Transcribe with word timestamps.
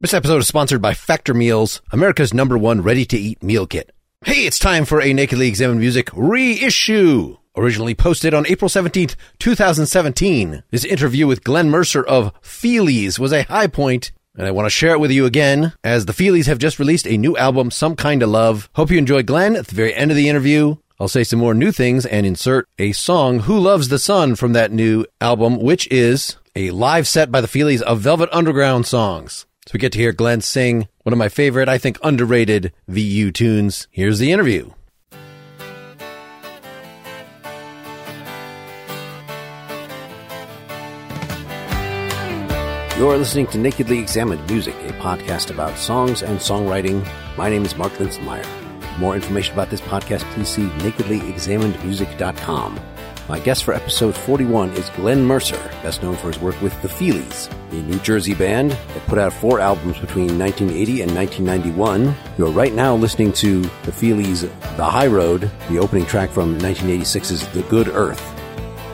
This 0.00 0.14
episode 0.14 0.38
is 0.38 0.46
sponsored 0.46 0.80
by 0.80 0.94
Factor 0.94 1.34
Meals, 1.34 1.82
America's 1.90 2.32
number 2.32 2.56
one 2.56 2.82
ready 2.82 3.04
to 3.06 3.18
eat 3.18 3.42
meal 3.42 3.66
kit. 3.66 3.90
Hey, 4.24 4.46
it's 4.46 4.60
time 4.60 4.84
for 4.84 5.02
a 5.02 5.12
Nakedly 5.12 5.48
Examined 5.48 5.80
Music 5.80 6.08
reissue. 6.12 7.36
Originally 7.56 7.96
posted 7.96 8.32
on 8.32 8.46
April 8.46 8.68
17th, 8.68 9.16
2017. 9.40 10.62
This 10.70 10.84
interview 10.84 11.26
with 11.26 11.42
Glenn 11.42 11.68
Mercer 11.68 12.04
of 12.06 12.32
Feelies 12.42 13.18
was 13.18 13.32
a 13.32 13.42
high 13.42 13.66
point, 13.66 14.12
and 14.36 14.46
I 14.46 14.52
want 14.52 14.66
to 14.66 14.70
share 14.70 14.92
it 14.92 15.00
with 15.00 15.10
you 15.10 15.26
again, 15.26 15.72
as 15.82 16.06
the 16.06 16.12
Feelies 16.12 16.46
have 16.46 16.58
just 16.58 16.78
released 16.78 17.08
a 17.08 17.18
new 17.18 17.36
album, 17.36 17.72
Some 17.72 17.96
Kinda 17.96 18.28
Love. 18.28 18.70
Hope 18.76 18.92
you 18.92 18.98
enjoy 18.98 19.24
Glenn. 19.24 19.56
At 19.56 19.66
the 19.66 19.74
very 19.74 19.92
end 19.92 20.12
of 20.12 20.16
the 20.16 20.28
interview, 20.28 20.76
I'll 21.00 21.08
say 21.08 21.24
some 21.24 21.40
more 21.40 21.54
new 21.54 21.72
things 21.72 22.06
and 22.06 22.24
insert 22.24 22.68
a 22.78 22.92
song, 22.92 23.40
Who 23.40 23.58
Loves 23.58 23.88
the 23.88 23.98
Sun, 23.98 24.36
from 24.36 24.52
that 24.52 24.70
new 24.70 25.06
album, 25.20 25.58
which 25.58 25.88
is 25.90 26.36
a 26.54 26.70
live 26.70 27.08
set 27.08 27.32
by 27.32 27.40
the 27.40 27.48
Feelies 27.48 27.82
of 27.82 27.98
Velvet 27.98 28.28
Underground 28.30 28.86
songs. 28.86 29.44
So 29.68 29.72
we 29.74 29.80
get 29.80 29.92
to 29.92 29.98
hear 29.98 30.12
Glenn 30.12 30.40
sing 30.40 30.88
one 31.02 31.12
of 31.12 31.18
my 31.18 31.28
favorite, 31.28 31.68
I 31.68 31.76
think 31.76 31.98
underrated 32.02 32.72
VU 32.88 33.30
tunes. 33.30 33.86
Here's 33.90 34.18
the 34.18 34.32
interview. 34.32 34.70
You're 42.96 43.18
listening 43.18 43.48
to 43.48 43.58
Nakedly 43.58 43.98
Examined 43.98 44.50
Music, 44.50 44.74
a 44.86 44.94
podcast 44.94 45.50
about 45.50 45.76
songs 45.76 46.22
and 46.22 46.38
songwriting. 46.38 47.06
My 47.36 47.50
name 47.50 47.66
is 47.66 47.76
Mark 47.76 47.92
Linsenmayer. 47.92 48.46
For 48.80 49.00
more 49.00 49.16
information 49.16 49.52
about 49.52 49.68
this 49.68 49.82
podcast, 49.82 50.22
please 50.32 50.48
see 50.48 50.62
nakedlyexaminedmusic.com. 50.62 52.80
My 53.28 53.38
guest 53.38 53.64
for 53.64 53.74
episode 53.74 54.16
41 54.16 54.70
is 54.70 54.88
Glenn 54.88 55.22
Mercer, 55.22 55.58
best 55.82 56.02
known 56.02 56.16
for 56.16 56.28
his 56.28 56.38
work 56.38 56.58
with 56.62 56.80
The 56.80 56.88
Feelies, 56.88 57.52
a 57.72 57.74
New 57.74 57.98
Jersey 57.98 58.32
band 58.32 58.70
that 58.70 59.06
put 59.06 59.18
out 59.18 59.34
four 59.34 59.60
albums 59.60 59.98
between 59.98 60.38
1980 60.38 61.02
and 61.02 61.14
1991. 61.14 62.14
You're 62.38 62.50
right 62.50 62.72
now 62.72 62.94
listening 62.94 63.34
to 63.34 63.60
The 63.60 63.92
Feelies' 63.92 64.48
The 64.78 64.84
High 64.84 65.08
Road, 65.08 65.50
the 65.68 65.78
opening 65.78 66.06
track 66.06 66.30
from 66.30 66.58
1986's 66.58 67.46
The 67.48 67.64
Good 67.64 67.88
Earth. 67.88 68.34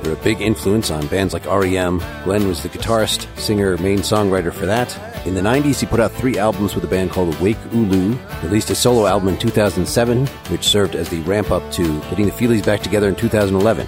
They're 0.03 0.15
a 0.15 0.25
big 0.25 0.41
influence 0.41 0.91
on 0.91 1.07
bands 1.07 1.33
like 1.33 1.47
REM. 1.47 2.03
Glenn 2.25 2.49
was 2.49 2.61
the 2.61 2.69
guitarist, 2.69 3.29
singer, 3.39 3.79
main 3.79 4.01
songwriter 4.01 4.53
for 4.53 4.67
that. 4.67 4.99
In 5.29 5.35
the 5.35 5.43
90s, 5.43 5.79
he 5.79 5.87
put 5.87 6.01
out 6.01 6.11
three 6.11 6.39
albums 6.39 6.75
with 6.75 6.83
a 6.83 6.89
band 6.89 7.13
called 7.13 7.41
Wake 7.41 7.57
Ooloo, 7.71 8.19
released 8.43 8.71
a 8.71 8.75
solo 8.75 9.07
album 9.07 9.29
in 9.29 9.39
2007, 9.39 10.27
which 10.27 10.65
served 10.65 10.97
as 10.97 11.09
the 11.09 11.21
ramp 11.21 11.53
up 11.53 11.71
to 11.75 12.01
getting 12.11 12.27
the 12.27 12.33
Feelies 12.33 12.67
back 12.67 12.81
together 12.81 13.09
in 13.09 13.15
2011. 13.15 13.87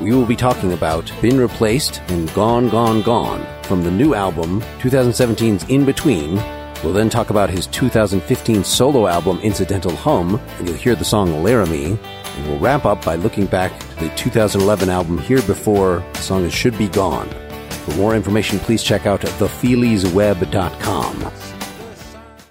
We 0.00 0.12
will 0.12 0.26
be 0.26 0.36
talking 0.36 0.72
about 0.72 1.12
Been 1.20 1.40
Replaced 1.40 2.00
and 2.08 2.32
Gone, 2.32 2.68
Gone, 2.68 3.02
Gone 3.02 3.44
from 3.64 3.82
the 3.82 3.90
new 3.90 4.14
album 4.14 4.60
2017's 4.78 5.64
In 5.64 5.84
Between. 5.84 6.36
We'll 6.84 6.92
then 6.92 7.10
talk 7.10 7.30
about 7.30 7.50
his 7.50 7.66
2015 7.66 8.62
solo 8.62 9.08
album 9.08 9.40
Incidental 9.40 9.96
Hum, 9.96 10.40
and 10.58 10.68
you'll 10.68 10.76
hear 10.76 10.94
the 10.94 11.04
song 11.04 11.42
Laramie. 11.42 11.98
And 12.36 12.46
we'll 12.46 12.60
wrap 12.60 12.84
up 12.84 13.04
by 13.04 13.16
looking 13.16 13.46
back 13.46 13.76
to 13.80 13.96
the 13.96 14.08
2011 14.14 14.88
album 14.88 15.18
Here 15.18 15.42
Before. 15.42 16.04
The 16.12 16.20
song 16.20 16.44
is 16.44 16.54
Should 16.54 16.78
Be 16.78 16.86
Gone. 16.86 17.28
For 17.68 17.96
more 17.96 18.14
information, 18.14 18.60
please 18.60 18.84
check 18.84 19.04
out 19.04 19.22
thefeeliesweb.com. 19.22 21.47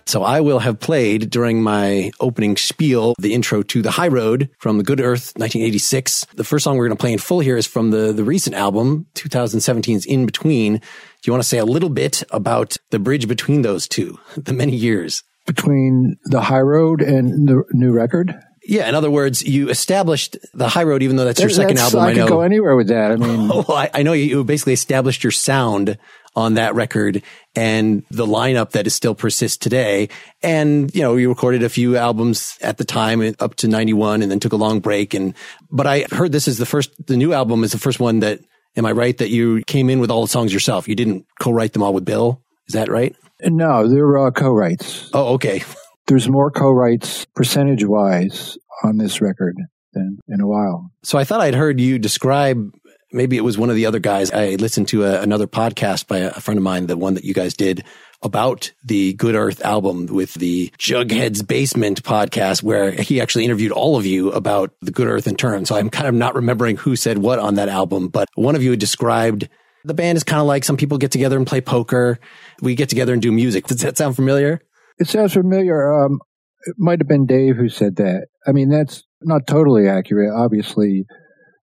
So 0.08 0.24
I 0.24 0.40
will 0.40 0.60
have 0.60 0.80
played 0.80 1.30
during 1.30 1.62
my 1.62 2.12
opening 2.22 2.56
spiel 2.56 3.14
the 3.20 3.34
intro 3.34 3.62
to 3.64 3.82
The 3.82 3.92
High 3.92 4.08
Road 4.08 4.50
from 4.58 4.78
The 4.78 4.84
Good 4.86 5.02
Earth 5.02 5.34
1986. 5.36 6.28
The 6.36 6.46
first 6.46 6.64
song 6.64 6.78
we're 6.78 6.88
going 6.88 6.98
to 6.98 7.02
play 7.02 7.12
in 7.12 7.20
full 7.20 7.42
here 7.42 7.58
is 7.58 7.68
from 7.68 7.92
the, 7.92 8.14
the 8.14 8.24
recent 8.24 8.56
album, 8.56 9.08
2017's 9.16 10.06
In 10.06 10.26
Between. 10.26 10.76
Do 10.78 10.82
you 11.26 11.34
want 11.34 11.44
to 11.44 11.50
say 11.50 11.58
a 11.58 11.66
little 11.66 11.90
bit 11.90 12.24
about 12.32 12.78
the 12.90 13.00
bridge 13.00 13.28
between 13.28 13.64
those 13.64 13.86
two, 13.86 14.18
the 14.38 14.54
many 14.54 14.78
years? 14.78 15.24
Between 15.46 16.16
The 16.24 16.40
High 16.40 16.62
Road 16.62 17.02
and 17.02 17.46
the 17.46 17.66
new 17.74 17.92
record? 17.92 18.34
Yeah, 18.64 18.88
in 18.88 18.96
other 18.96 19.12
words, 19.12 19.44
you 19.44 19.70
established 19.70 20.38
the 20.54 20.68
high 20.68 20.84
road, 20.84 21.02
even 21.02 21.16
though 21.16 21.24
that's 21.24 21.40
your 21.40 21.50
second 21.50 21.78
That's- 21.78 21.94
album. 21.94 22.08
I, 22.08 22.12
I 22.12 22.14
know. 22.14 22.26
could 22.26 22.32
go 22.34 22.42
anywhere 22.42 22.76
with 22.76 22.90
that. 22.90 23.12
I 23.12 23.16
mean, 23.16 23.48
well, 23.48 23.66
oh, 23.70 23.74
I, 23.74 23.90
I 23.94 24.04
know 24.04 24.12
you 24.12 24.44
basically 24.44 24.74
established 24.74 25.24
your 25.24 25.32
sound 25.32 25.98
on 26.38 26.54
that 26.54 26.76
record 26.76 27.24
and 27.56 28.06
the 28.12 28.28
lineup 28.28 28.70
that 28.72 28.86
is 28.86 28.94
still 28.94 29.16
persists 29.16 29.58
today. 29.58 30.08
And, 30.44 30.94
you 30.94 31.02
know, 31.02 31.16
you 31.16 31.30
recorded 31.30 31.64
a 31.64 31.70
few 31.70 31.98
albums 31.98 32.60
at 32.62 32.78
the 32.78 32.86
time 32.86 33.22
uh, 33.22 33.32
up 33.40 33.56
to 33.56 33.68
91 33.68 34.22
and 34.22 34.32
then 34.32 34.40
took 34.40 34.54
a 34.54 34.58
long 34.58 34.80
break. 34.80 35.16
And, 35.16 35.34
but 35.72 35.88
I 35.88 36.06
heard 36.12 36.32
this 36.32 36.48
is 36.48 36.60
the 36.60 36.68
first, 36.68 36.92
the 37.08 37.18
new 37.18 37.34
album 37.34 37.64
is 37.64 37.72
the 37.72 37.80
first 37.80 38.00
one 38.00 38.20
that, 38.20 38.40
am 38.76 38.86
I 38.86 38.92
right? 38.92 39.18
That 39.18 39.32
you 39.32 39.64
came 39.66 39.90
in 39.90 40.00
with 40.00 40.12
all 40.12 40.22
the 40.22 40.28
songs 40.28 40.54
yourself. 40.54 40.88
You 40.88 40.96
didn't 40.96 41.26
co-write 41.42 41.74
them 41.74 41.82
all 41.82 41.94
with 41.94 42.06
Bill. 42.06 42.44
Is 42.68 42.74
that 42.74 42.88
right? 42.88 43.16
no, 43.42 43.88
they're 43.88 44.28
uh, 44.28 44.32
co-writes. 44.32 45.10
Oh, 45.14 45.34
okay. 45.34 45.64
There's 46.06 46.30
more 46.30 46.52
co-writes 46.52 47.26
percentage-wise 47.36 48.58
on 48.84 48.98
this 48.98 49.22
record 49.22 49.56
than 49.94 50.20
in 50.28 50.40
a 50.40 50.48
while. 50.48 50.92
So 51.04 51.18
I 51.18 51.24
thought 51.24 51.42
I'd 51.42 51.56
heard 51.56 51.80
you 51.80 51.98
describe, 51.98 52.72
maybe 53.12 53.38
it 53.38 53.44
was 53.44 53.58
one 53.58 53.70
of 53.70 53.76
the 53.76 53.86
other 53.86 54.00
guys. 54.00 54.32
I 54.32 54.56
listened 54.56 54.88
to 54.90 55.06
a, 55.06 55.22
another 55.22 55.48
podcast 55.48 56.08
by 56.08 56.20
a, 56.20 56.30
a 56.30 56.42
friend 56.42 56.58
of 56.58 56.64
mine, 56.64 56.88
the 56.88 56.98
one 56.98 57.14
that 57.16 57.24
you 57.24 57.34
guys 57.34 57.54
did 57.54 57.84
about 58.22 58.72
the 58.84 59.14
Good 59.14 59.36
Earth 59.36 59.64
album 59.64 60.08
with 60.08 60.34
the 60.34 60.72
Jughead's 60.80 61.44
Basement 61.44 62.02
podcast, 62.04 62.64
where 62.64 62.92
he 62.92 63.22
actually 63.22 63.46
interviewed 63.46 63.72
all 63.72 63.96
of 63.96 64.06
you 64.06 64.32
about 64.32 64.74
the 64.82 64.92
Good 64.92 65.08
Earth 65.08 65.28
in 65.28 65.36
turn. 65.36 65.66
So 65.66 65.76
I'm 65.76 65.90
kind 65.90 66.08
of 66.08 66.16
not 66.16 66.36
remembering 66.36 66.78
who 66.78 66.96
said 66.96 67.20
what 67.20 67.40
on 67.40 67.56
that 67.56 67.70
album, 67.70 68.08
but 68.08 68.28
one 68.36 68.56
of 68.56 68.64
you 68.64 68.72
had 68.72 68.80
described 68.80 69.48
the 69.86 69.94
band 69.94 70.18
is 70.18 70.24
kind 70.24 70.42
of 70.42 70.48
like 70.48 70.64
some 70.64 70.78
people 70.78 70.98
get 70.98 71.12
together 71.12 71.38
and 71.38 71.48
play 71.48 71.62
poker. 71.62 72.20
We 72.62 72.76
get 72.76 72.90
together 72.90 73.14
and 73.14 73.22
do 73.22 73.32
music. 73.32 73.68
Does 73.68 73.82
that 73.82 73.98
sound 73.98 74.16
familiar? 74.16 74.62
It 75.00 75.08
sounds 75.08 75.34
familiar. 75.34 76.04
Um, 76.04 76.20
it 76.66 76.76
might 76.78 77.00
have 77.00 77.08
been 77.08 77.26
Dave 77.26 77.56
who 77.56 77.70
said 77.70 77.96
that. 77.98 78.28
I 78.46 78.52
mean, 78.52 78.70
that's 78.70 79.04
not 79.22 79.48
totally 79.48 79.88
accurate. 79.88 80.34
Obviously, 80.36 81.06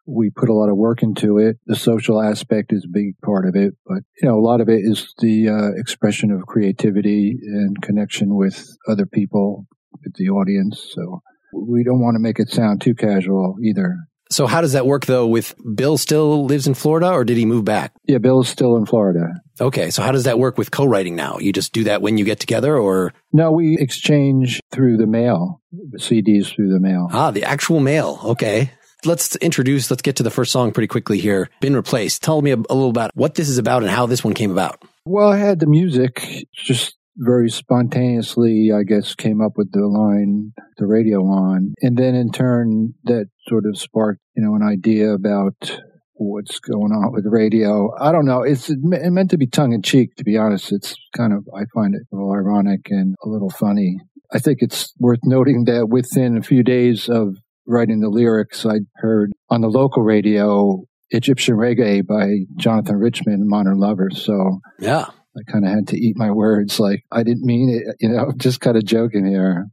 we 0.09 0.31
put 0.31 0.49
a 0.49 0.55
lot 0.55 0.71
of 0.71 0.77
work 0.77 1.03
into 1.03 1.39
it. 1.39 1.59
The 1.67 1.77
social 1.77 2.23
aspect 2.23 2.73
is 2.73 2.85
a 2.85 2.93
big 2.93 3.19
part 3.25 3.47
of 3.47 3.55
it, 3.55 3.75
but 3.87 3.99
you 4.21 4.29
know, 4.29 4.39
a 4.39 4.41
lot 4.41 4.61
of 4.61 4.69
it 4.69 4.81
is 4.83 5.13
the 5.19 5.49
uh, 5.49 5.79
expression 5.79 6.31
of 6.31 6.47
creativity 6.47 7.37
and 7.43 7.81
connection 7.83 8.35
with 8.35 8.67
other 8.89 9.07
people, 9.07 9.67
with 10.03 10.15
the 10.15 10.31
audience. 10.31 10.93
So 10.95 11.21
we 11.53 11.85
don't 11.85 12.01
want 12.01 12.15
to 12.15 12.21
make 12.21 12.41
it 12.41 12.49
sound 12.49 12.81
too 12.81 12.95
casual 12.95 13.57
either. 13.63 13.97
So 14.31 14.47
how 14.47 14.61
does 14.61 14.73
that 14.73 14.87
work 14.87 15.07
though 15.07 15.27
with 15.27 15.55
Bill 15.75 15.97
still 15.97 16.45
lives 16.45 16.67
in 16.67 16.75
Florida 16.75 17.11
or 17.11 17.25
did 17.25 17.37
he 17.39 17.47
move 17.47 17.65
back? 17.65 17.93
Yeah, 18.05 18.19
Bill's 18.19 18.49
still 18.49 18.77
in 18.77 18.85
Florida. 18.85 19.27
Okay. 19.61 19.91
So 19.91 20.03
how 20.03 20.13
does 20.13 20.25
that 20.25 20.39
work 20.39 20.59
with 20.59 20.71
co-writing 20.71 21.17
now? 21.17 21.39
You 21.39 21.53
just 21.53 21.73
do 21.73 21.85
that 21.85 22.03
when 22.03 22.19
you 22.19 22.25
get 22.25 22.39
together 22.39 22.77
or? 22.77 23.15
No, 23.33 23.53
we 23.53 23.79
exchange 23.79 24.61
through 24.71 24.99
the 24.99 25.07
mail, 25.07 25.63
CDs 25.97 26.55
through 26.55 26.73
the 26.73 26.81
mail. 26.81 27.09
Ah, 27.11 27.31
the 27.31 27.45
actual 27.45 27.81
mail. 27.81 28.21
Okay. 28.23 28.71
Let's 29.05 29.37
introduce, 29.37 29.91
let's 29.91 30.03
get 30.03 30.17
to 30.17 30.23
the 30.23 30.31
first 30.31 30.51
song 30.51 30.73
pretty 30.73 30.89
quickly 30.89 31.19
here. 31.19 31.51
Been 31.61 31.77
replaced. 31.77 32.23
Tell 32.23 32.43
me 32.43 32.51
a, 32.51 32.57
a 32.57 32.75
little 32.75 32.91
about 32.91 33.13
what 33.15 33.37
this 33.37 33.49
is 33.49 33.59
about 33.59 33.83
and 33.83 33.91
how 33.91 34.07
this 34.07 34.25
one 34.25 34.35
came 34.35 34.51
about. 34.51 34.83
Well, 35.05 35.31
I 35.31 35.39
had 35.39 35.61
the 35.61 35.67
music 35.67 36.47
just 36.53 36.97
very 37.17 37.51
spontaneously, 37.51 38.71
I 38.73 38.83
guess, 38.83 39.15
came 39.15 39.41
up 39.41 39.53
with 39.57 39.73
the 39.73 39.87
line, 39.87 40.53
the 40.77 40.87
radio 40.87 41.21
line. 41.21 41.75
And 41.81 41.97
then 41.97 42.15
in 42.15 42.31
turn, 42.31 42.95
that 43.05 43.27
sort 43.49 43.65
of 43.67 43.79
sparked, 43.79 44.21
you 44.37 44.43
know, 44.43 44.55
an 44.55 44.63
idea 44.63 45.13
about 45.13 45.81
what's 46.15 46.59
going 46.59 46.93
on 46.93 47.13
with 47.13 47.25
radio. 47.27 47.91
I 47.99 48.13
don't 48.13 48.27
know. 48.27 48.43
It's 48.43 48.71
it 48.71 48.79
meant 48.83 49.31
to 49.31 49.39
be 49.39 49.47
tongue 49.47 49.73
in 49.73 49.83
cheek, 49.83 50.17
to 50.17 50.25
be 50.25 50.37
honest. 50.37 50.73
It's 50.73 50.97
kind 51.17 51.33
of, 51.33 51.49
I 51.55 51.65
find 51.75 51.95
it 51.95 52.03
a 52.13 52.17
little 52.17 52.33
ironic 52.33 52.89
and 52.91 53.15
a 53.25 53.29
little 53.29 53.51
funny. 53.51 53.99
I 54.33 54.39
think 54.39 54.59
it's 54.61 54.93
worth 54.99 55.21
noting 55.25 55.65
that 55.65 55.89
within 55.89 56.37
a 56.37 56.43
few 56.43 56.63
days 56.63 57.09
of 57.09 57.37
writing 57.69 58.01
the 58.01 58.09
lyrics, 58.09 58.67
I 58.67 58.81
heard 58.97 59.33
on 59.51 59.61
the 59.61 59.69
local 59.69 60.03
radio 60.03 60.83
Egyptian 61.11 61.57
Reggae 61.57 62.05
by 62.05 62.47
Jonathan 62.57 62.97
Richman, 62.97 63.49
Modern 63.49 63.79
Lovers. 63.79 64.23
So 64.25 64.61
Yeah. 64.81 65.07
I 65.37 65.53
kind 65.53 65.65
of 65.65 65.71
had 65.71 65.89
to 65.89 65.97
eat 65.97 66.17
my 66.17 66.33
words. 66.33 66.81
Like 66.81 67.05
I 67.13 67.23
didn't 67.23 67.45
mean 67.45 67.71
it, 67.71 67.97
you 68.01 68.09
know, 68.09 68.33
just 68.37 68.61
kind 68.61 68.77
of 68.77 68.85
joking 68.85 69.27
here. 69.27 69.67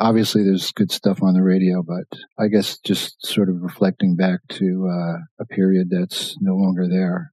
Obviously, 0.00 0.42
there's 0.42 0.72
good 0.72 0.90
stuff 0.90 1.22
on 1.22 1.34
the 1.34 1.42
radio, 1.42 1.82
but 1.82 2.18
I 2.42 2.48
guess 2.48 2.78
just 2.78 3.24
sort 3.26 3.50
of 3.50 3.56
reflecting 3.60 4.16
back 4.16 4.40
to 4.52 4.88
uh, 4.90 5.18
a 5.38 5.46
period 5.50 5.88
that's 5.90 6.34
no 6.40 6.54
longer 6.54 6.88
there. 6.88 7.30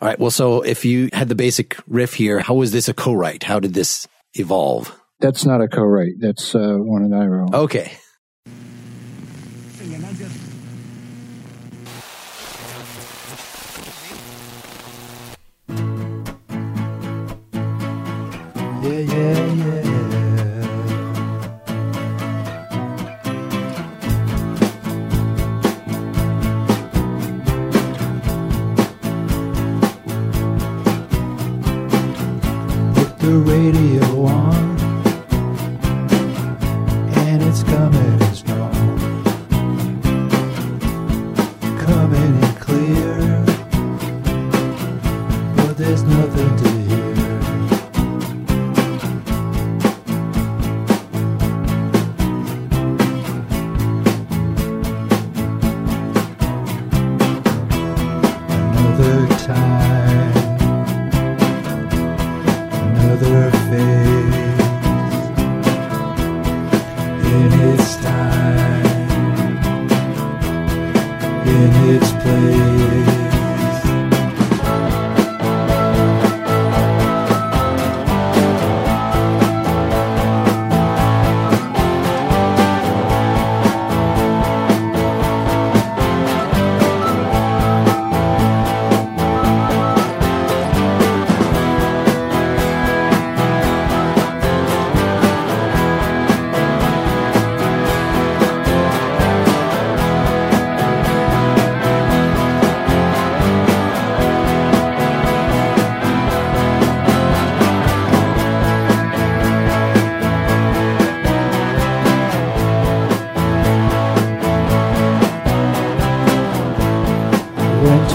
All 0.00 0.08
right. 0.08 0.18
Well, 0.18 0.30
so 0.30 0.62
if 0.62 0.86
you 0.86 1.10
had 1.12 1.28
the 1.28 1.34
basic 1.34 1.76
riff 1.86 2.14
here, 2.14 2.38
how 2.38 2.54
was 2.54 2.72
this 2.72 2.88
a 2.88 2.94
co-write? 2.94 3.42
How 3.42 3.60
did 3.60 3.74
this 3.74 4.08
evolve? 4.34 4.98
That's 5.20 5.44
not 5.44 5.60
a 5.60 5.68
co-write. 5.68 6.12
That's 6.18 6.54
uh, 6.54 6.76
one 6.78 7.10
that 7.10 7.16
I 7.16 7.26
wrote. 7.26 7.52
Okay. 7.52 7.92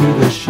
To 0.03 0.13
the 0.15 0.42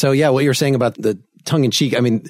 So 0.00 0.12
yeah, 0.12 0.30
what 0.30 0.44
you're 0.44 0.54
saying 0.54 0.74
about 0.74 0.94
the 0.94 1.18
tongue 1.44 1.66
in 1.66 1.70
cheek, 1.70 1.94
I 1.94 2.00
mean, 2.00 2.24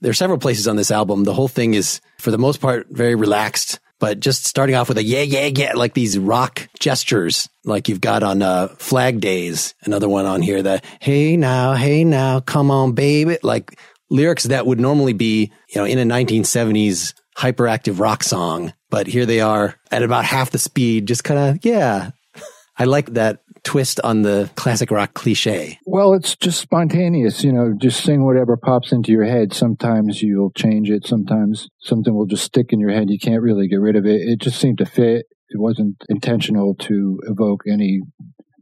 there 0.00 0.10
are 0.10 0.14
several 0.14 0.38
places 0.38 0.66
on 0.66 0.76
this 0.76 0.90
album. 0.90 1.24
The 1.24 1.34
whole 1.34 1.48
thing 1.48 1.74
is, 1.74 2.00
for 2.18 2.30
the 2.30 2.38
most 2.38 2.62
part, 2.62 2.86
very 2.88 3.14
relaxed, 3.14 3.78
but 3.98 4.20
just 4.20 4.46
starting 4.46 4.74
off 4.74 4.88
with 4.88 4.96
a 4.96 5.02
yeah, 5.02 5.20
yeah, 5.20 5.50
yeah, 5.54 5.74
like 5.74 5.92
these 5.92 6.18
rock 6.18 6.66
gestures, 6.78 7.46
like 7.62 7.90
you've 7.90 8.00
got 8.00 8.22
on 8.22 8.40
uh, 8.40 8.68
Flag 8.78 9.20
Days, 9.20 9.74
another 9.82 10.08
one 10.08 10.24
on 10.24 10.40
here, 10.40 10.62
the 10.62 10.80
hey 10.98 11.36
now, 11.36 11.74
hey 11.74 12.04
now, 12.04 12.40
come 12.40 12.70
on, 12.70 12.92
baby, 12.92 13.36
like 13.42 13.78
lyrics 14.08 14.44
that 14.44 14.64
would 14.64 14.80
normally 14.80 15.12
be, 15.12 15.52
you 15.68 15.78
know, 15.78 15.84
in 15.84 15.98
a 15.98 16.14
1970s 16.14 17.12
hyperactive 17.36 18.00
rock 18.00 18.22
song. 18.22 18.72
But 18.88 19.06
here 19.06 19.26
they 19.26 19.42
are 19.42 19.74
at 19.90 20.02
about 20.02 20.24
half 20.24 20.52
the 20.52 20.58
speed, 20.58 21.06
just 21.06 21.22
kind 21.22 21.38
of, 21.38 21.66
yeah. 21.66 22.12
I 22.78 22.84
like 22.84 23.12
that 23.12 23.42
twist 23.62 24.00
on 24.02 24.22
the 24.22 24.50
classic 24.56 24.90
rock 24.90 25.14
cliche. 25.14 25.78
Well, 25.86 26.14
it's 26.14 26.36
just 26.36 26.60
spontaneous, 26.60 27.44
you 27.44 27.52
know, 27.52 27.74
just 27.76 28.02
sing 28.02 28.24
whatever 28.24 28.56
pops 28.56 28.92
into 28.92 29.12
your 29.12 29.24
head. 29.24 29.52
Sometimes 29.52 30.22
you'll 30.22 30.52
change 30.52 30.90
it. 30.90 31.06
Sometimes 31.06 31.68
something 31.80 32.14
will 32.14 32.26
just 32.26 32.44
stick 32.44 32.66
in 32.70 32.80
your 32.80 32.90
head. 32.90 33.10
You 33.10 33.18
can't 33.18 33.42
really 33.42 33.68
get 33.68 33.80
rid 33.80 33.96
of 33.96 34.06
it. 34.06 34.20
It 34.20 34.40
just 34.40 34.60
seemed 34.60 34.78
to 34.78 34.86
fit. 34.86 35.26
It 35.48 35.58
wasn't 35.58 35.96
intentional 36.08 36.74
to 36.80 37.20
evoke 37.24 37.62
any 37.68 38.00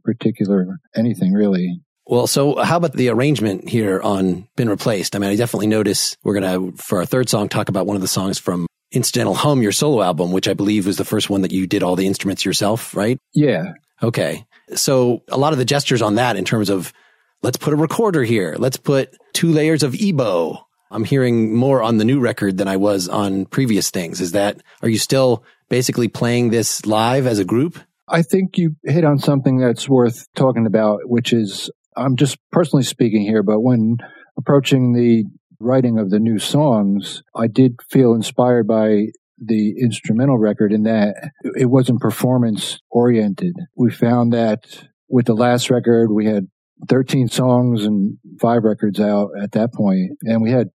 particular 0.03 0.79
anything 0.95 1.33
really. 1.33 1.81
Well, 2.07 2.25
so 2.25 2.55
how 2.55 2.77
about 2.77 2.93
the 2.93 3.09
arrangement 3.09 3.69
here 3.69 4.01
on 4.01 4.47
Been 4.55 4.67
Replaced? 4.67 5.15
I 5.15 5.19
mean, 5.19 5.29
I 5.29 5.35
definitely 5.35 5.67
notice 5.67 6.17
we're 6.23 6.39
going 6.39 6.71
to, 6.73 6.81
for 6.81 6.97
our 6.97 7.05
third 7.05 7.29
song, 7.29 7.49
talk 7.49 7.69
about 7.69 7.85
one 7.85 7.95
of 7.95 8.01
the 8.01 8.07
songs 8.07 8.39
from 8.39 8.65
Incidental 8.91 9.35
Hum, 9.35 9.61
your 9.61 9.71
solo 9.71 10.01
album, 10.01 10.31
which 10.31 10.47
I 10.47 10.55
believe 10.55 10.87
was 10.87 10.97
the 10.97 11.05
first 11.05 11.29
one 11.29 11.43
that 11.43 11.51
you 11.51 11.67
did 11.67 11.83
all 11.83 11.95
the 11.95 12.07
instruments 12.07 12.43
yourself, 12.43 12.95
right? 12.95 13.19
Yeah. 13.35 13.73
Okay. 14.01 14.47
So 14.75 15.23
a 15.29 15.37
lot 15.37 15.53
of 15.53 15.59
the 15.59 15.65
gestures 15.65 16.01
on 16.01 16.15
that 16.15 16.35
in 16.35 16.45
terms 16.45 16.69
of 16.69 16.93
let's 17.41 17.57
put 17.57 17.73
a 17.73 17.77
recorder 17.77 18.23
here. 18.23 18.55
Let's 18.57 18.77
put 18.77 19.15
two 19.33 19.51
layers 19.51 19.83
of 19.83 19.93
EBow. 19.93 20.63
I'm 20.91 21.03
hearing 21.03 21.55
more 21.55 21.83
on 21.83 21.97
the 21.97 22.05
new 22.05 22.19
record 22.19 22.57
than 22.57 22.67
I 22.67 22.77
was 22.77 23.07
on 23.07 23.45
previous 23.45 23.91
things. 23.91 24.21
Is 24.21 24.31
that, 24.31 24.61
are 24.81 24.89
you 24.89 24.97
still 24.97 25.43
basically 25.69 26.07
playing 26.07 26.49
this 26.49 26.85
live 26.85 27.27
as 27.27 27.39
a 27.39 27.45
group? 27.45 27.79
I 28.07 28.23
think 28.23 28.57
you 28.57 28.75
hit 28.83 29.05
on 29.05 29.19
something 29.19 29.59
that's 29.59 29.87
worth 29.87 30.27
talking 30.35 30.65
about, 30.65 31.01
which 31.03 31.31
is 31.31 31.69
I'm 31.95 32.15
just 32.15 32.37
personally 32.51 32.83
speaking 32.83 33.21
here, 33.21 33.43
but 33.43 33.59
when 33.59 33.97
approaching 34.37 34.93
the 34.93 35.25
writing 35.59 35.99
of 35.99 36.09
the 36.09 36.19
new 36.19 36.39
songs, 36.39 37.21
I 37.35 37.47
did 37.47 37.79
feel 37.89 38.13
inspired 38.13 38.67
by 38.67 39.07
the 39.43 39.75
instrumental 39.81 40.37
record 40.37 40.71
in 40.71 40.83
that 40.83 41.15
it 41.55 41.65
wasn't 41.65 42.01
performance 42.01 42.79
oriented. 42.89 43.55
We 43.75 43.91
found 43.91 44.33
that 44.33 44.63
with 45.07 45.25
the 45.25 45.33
last 45.33 45.69
record, 45.69 46.11
we 46.11 46.25
had 46.25 46.47
13 46.87 47.27
songs 47.27 47.85
and 47.85 48.17
five 48.39 48.63
records 48.63 48.99
out 48.99 49.29
at 49.41 49.51
that 49.53 49.73
point, 49.73 50.11
and 50.23 50.41
we 50.41 50.51
had 50.51 50.69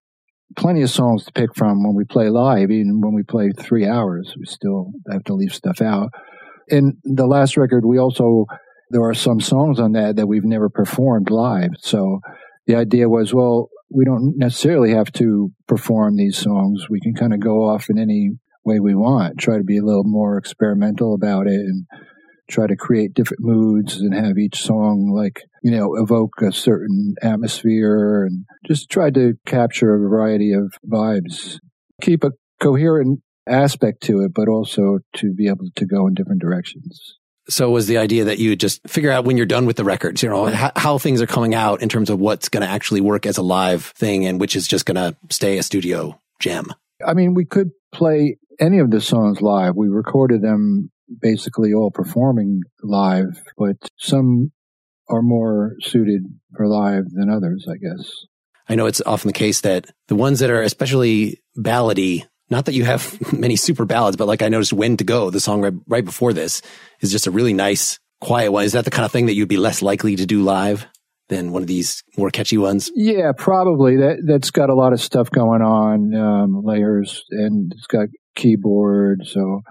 plenty 0.55 0.81
of 0.81 0.89
songs 0.89 1.25
to 1.25 1.31
pick 1.31 1.55
from 1.55 1.83
when 1.83 1.95
we 1.95 2.03
play 2.05 2.29
live. 2.29 2.71
Even 2.71 3.01
when 3.01 3.13
we 3.13 3.23
play 3.23 3.51
three 3.51 3.87
hours, 3.87 4.33
we 4.37 4.45
still 4.45 4.91
have 5.11 5.23
to 5.25 5.33
leave 5.33 5.53
stuff 5.53 5.81
out. 5.81 6.11
In 6.67 6.97
the 7.03 7.27
last 7.27 7.57
record, 7.57 7.85
we 7.85 7.97
also 7.97 8.45
there 8.91 9.03
are 9.03 9.13
some 9.13 9.39
songs 9.39 9.79
on 9.79 9.93
that 9.93 10.15
that 10.15 10.27
we've 10.27 10.45
never 10.45 10.69
performed 10.69 11.31
live. 11.31 11.71
So 11.79 12.19
the 12.67 12.75
idea 12.75 13.09
was, 13.09 13.33
well, 13.33 13.69
we 13.89 14.05
don't 14.05 14.37
necessarily 14.37 14.91
have 14.91 15.11
to 15.13 15.51
perform 15.67 16.17
these 16.17 16.37
songs. 16.37 16.87
We 16.89 16.99
can 16.99 17.13
kind 17.13 17.33
of 17.33 17.39
go 17.39 17.63
off 17.63 17.89
in 17.89 17.97
any 17.97 18.31
way 18.65 18.79
we 18.79 18.95
want, 18.95 19.37
try 19.37 19.57
to 19.57 19.63
be 19.63 19.77
a 19.77 19.83
little 19.83 20.03
more 20.03 20.37
experimental 20.37 21.13
about 21.13 21.47
it 21.47 21.59
and 21.59 21.85
try 22.49 22.67
to 22.67 22.75
create 22.75 23.13
different 23.13 23.43
moods 23.43 23.97
and 23.97 24.13
have 24.13 24.37
each 24.37 24.61
song 24.61 25.11
like, 25.15 25.43
you 25.63 25.71
know, 25.71 25.95
evoke 25.95 26.41
a 26.41 26.51
certain 26.51 27.15
atmosphere 27.21 28.25
and 28.25 28.45
just 28.65 28.89
try 28.89 29.09
to 29.09 29.33
capture 29.45 29.95
a 29.95 29.99
variety 29.99 30.51
of 30.53 30.73
vibes. 30.87 31.59
Keep 32.01 32.23
a 32.23 32.31
coherent 32.61 33.21
aspect 33.47 34.03
to 34.03 34.21
it, 34.21 34.31
but 34.33 34.47
also 34.47 34.99
to 35.15 35.33
be 35.33 35.47
able 35.47 35.69
to 35.75 35.85
go 35.85 36.07
in 36.07 36.13
different 36.13 36.41
directions. 36.41 37.17
So 37.47 37.69
was 37.69 37.85
the 37.85 37.99
idea 37.99 38.25
that 38.25 38.39
you 38.39 38.55
just 38.55 38.87
figure 38.87 39.11
out 39.11 39.23
when 39.23 39.37
you're 39.37 39.45
done 39.45 39.67
with 39.67 39.75
the 39.75 39.83
records, 39.83 40.23
you 40.23 40.29
know, 40.29 40.45
how, 40.47 40.71
how 40.75 40.97
things 40.97 41.21
are 41.21 41.27
coming 41.27 41.53
out 41.53 41.81
in 41.81 41.89
terms 41.89 42.09
of 42.09 42.19
what's 42.19 42.49
going 42.49 42.61
to 42.61 42.69
actually 42.69 43.01
work 43.01 43.27
as 43.27 43.37
a 43.37 43.43
live 43.43 43.85
thing 43.85 44.25
and 44.25 44.39
which 44.39 44.55
is 44.55 44.67
just 44.67 44.85
going 44.85 44.95
to 44.95 45.15
stay 45.29 45.59
a 45.59 45.63
studio 45.63 46.19
gem? 46.39 46.73
I 47.05 47.13
mean, 47.13 47.35
we 47.35 47.45
could 47.45 47.69
play 47.93 48.37
any 48.59 48.79
of 48.79 48.91
the 48.91 49.01
songs 49.01 49.41
live. 49.41 49.75
We 49.75 49.87
recorded 49.87 50.41
them 50.41 50.91
basically 51.21 51.73
all 51.73 51.91
performing 51.91 52.61
live, 52.83 53.41
but 53.57 53.77
some 53.97 54.51
are 55.09 55.21
more 55.21 55.75
suited 55.81 56.23
for 56.55 56.67
live 56.67 57.05
than 57.11 57.29
others, 57.29 57.67
I 57.69 57.77
guess. 57.77 58.09
I 58.67 58.75
know 58.75 58.87
it's 58.87 59.01
often 59.05 59.27
the 59.27 59.33
case 59.33 59.61
that 59.61 59.91
the 60.07 60.15
ones 60.15 60.39
that 60.39 60.49
are 60.49 60.61
especially 60.61 61.41
ballady, 61.57 62.25
not 62.49 62.65
that 62.65 62.73
you 62.73 62.83
have 62.85 63.33
many 63.37 63.55
super 63.55 63.85
ballads, 63.85 64.17
but 64.17 64.27
like 64.27 64.41
I 64.41 64.49
noticed 64.49 64.73
When 64.73 64.97
to 64.97 65.03
Go, 65.03 65.29
the 65.29 65.39
song 65.39 65.61
right, 65.61 65.73
right 65.87 66.05
before 66.05 66.33
this 66.33 66.61
is 67.01 67.11
just 67.11 67.27
a 67.27 67.31
really 67.31 67.53
nice, 67.53 67.99
quiet 68.21 68.51
one. 68.51 68.65
Is 68.65 68.73
that 68.73 68.85
the 68.85 68.91
kind 68.91 69.05
of 69.05 69.11
thing 69.11 69.27
that 69.27 69.35
you'd 69.35 69.49
be 69.49 69.57
less 69.57 69.81
likely 69.81 70.15
to 70.15 70.25
do 70.25 70.41
live 70.41 70.87
than 71.29 71.51
one 71.51 71.61
of 71.61 71.67
these 71.67 72.03
more 72.17 72.31
catchy 72.31 72.57
ones? 72.57 72.91
Yeah, 72.95 73.31
probably. 73.37 73.97
That, 73.97 74.23
that's 74.25 74.51
got 74.51 74.69
a 74.69 74.75
lot 74.75 74.93
of 74.93 75.01
stuff 75.01 75.29
going 75.29 75.61
on, 75.61 76.15
um, 76.15 76.61
layers, 76.63 77.23
and 77.29 77.71
it's 77.75 77.87
got 77.87 78.07
keyboard. 78.35 79.21
So, 79.25 79.61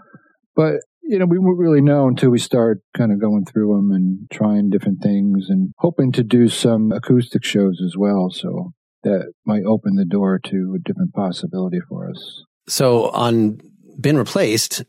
but 0.56 0.76
you 1.02 1.18
know, 1.18 1.26
we 1.26 1.38
won't 1.38 1.59
really 1.59 1.83
know 1.83 2.09
until 2.09 2.30
we 2.30 2.38
start 2.38 2.80
kind 2.97 3.12
of 3.12 3.21
going 3.21 3.44
through 3.44 3.76
them 3.76 3.90
and 3.90 4.26
trying 4.30 4.71
different 4.71 5.02
things 5.02 5.47
and 5.50 5.73
hoping 5.78 6.12
to 6.12 6.23
do 6.23 6.49
some 6.49 6.92
acoustic 6.92 7.44
shows 7.44 7.80
as 7.85 7.94
well. 7.97 8.30
So 8.30 8.73
that 9.02 9.33
might 9.44 9.64
open 9.64 9.97
the 9.97 10.06
door 10.06 10.40
to 10.47 10.76
a 10.76 10.83
different 10.83 11.12
possibility 11.12 11.78
for 11.88 12.09
us. 12.09 12.44
So 12.66 13.11
on 13.11 13.61
Been 14.00 14.16
Replaced, 14.16 14.83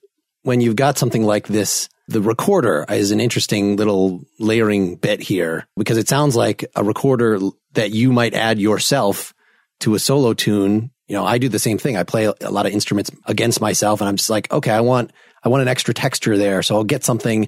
when 0.44 0.62
you've 0.62 0.78
got 0.78 0.98
something 0.98 1.24
like 1.24 1.48
this, 1.48 1.90
the 2.08 2.22
recorder 2.22 2.86
is 2.90 3.12
an 3.12 3.20
interesting 3.20 3.76
little 3.76 4.22
layering 4.40 4.96
bit 4.96 5.22
here 5.22 5.68
because 5.76 5.98
it 5.98 6.08
sounds 6.08 6.36
like 6.36 6.64
a 6.76 6.84
recorder 6.84 7.40
that 7.74 7.92
you 7.92 8.14
might 8.14 8.34
add 8.34 8.60
yourself 8.60 9.34
to 9.82 9.96
a 9.96 10.00
solo 10.00 10.34
tune. 10.34 10.92
You 11.08 11.16
know, 11.16 11.24
I 11.24 11.38
do 11.38 11.50
the 11.50 11.60
same 11.60 11.78
thing. 11.78 11.98
I 11.98 12.04
play 12.04 12.26
a 12.26 12.50
lot 12.50 12.66
of 12.66 12.72
instruments 12.72 13.12
against 13.26 13.62
myself 13.62 14.02
and 14.02 14.08
I'm 14.10 14.16
just 14.16 14.32
like, 14.32 14.52
okay, 14.52 14.72
I 14.72 14.82
want, 14.82 15.12
I 15.44 15.50
want 15.50 15.62
an 15.62 15.68
extra 15.68 15.94
texture 15.94 16.36
there. 16.36 16.64
So 16.64 16.76
I'll 16.76 16.84
get 16.84 17.04
something 17.04 17.48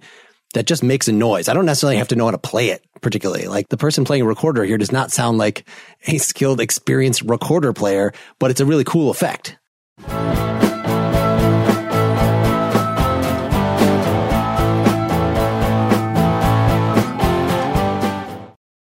that 0.54 0.68
just 0.68 0.84
makes 0.84 1.08
a 1.08 1.12
noise. 1.12 1.50
I 1.50 1.56
don't 1.56 1.66
necessarily 1.66 1.98
have 1.98 2.10
to 2.10 2.16
know 2.16 2.26
how 2.26 2.32
to 2.32 2.38
play 2.38 2.70
it 2.70 2.86
particularly. 3.02 3.48
Like 3.48 3.68
the 3.70 3.78
person 3.78 4.06
playing 4.06 4.22
a 4.22 4.28
recorder 4.28 4.64
here 4.64 4.78
does 4.78 4.92
not 4.92 5.12
sound 5.12 5.40
like 5.40 5.68
a 6.06 6.20
skilled, 6.20 6.62
experienced 6.62 7.24
recorder 7.24 7.74
player, 7.74 8.14
but 8.38 8.52
it's 8.52 8.62
a 8.62 8.66
really 8.66 8.84
cool 8.84 9.10
effect. 9.10 9.58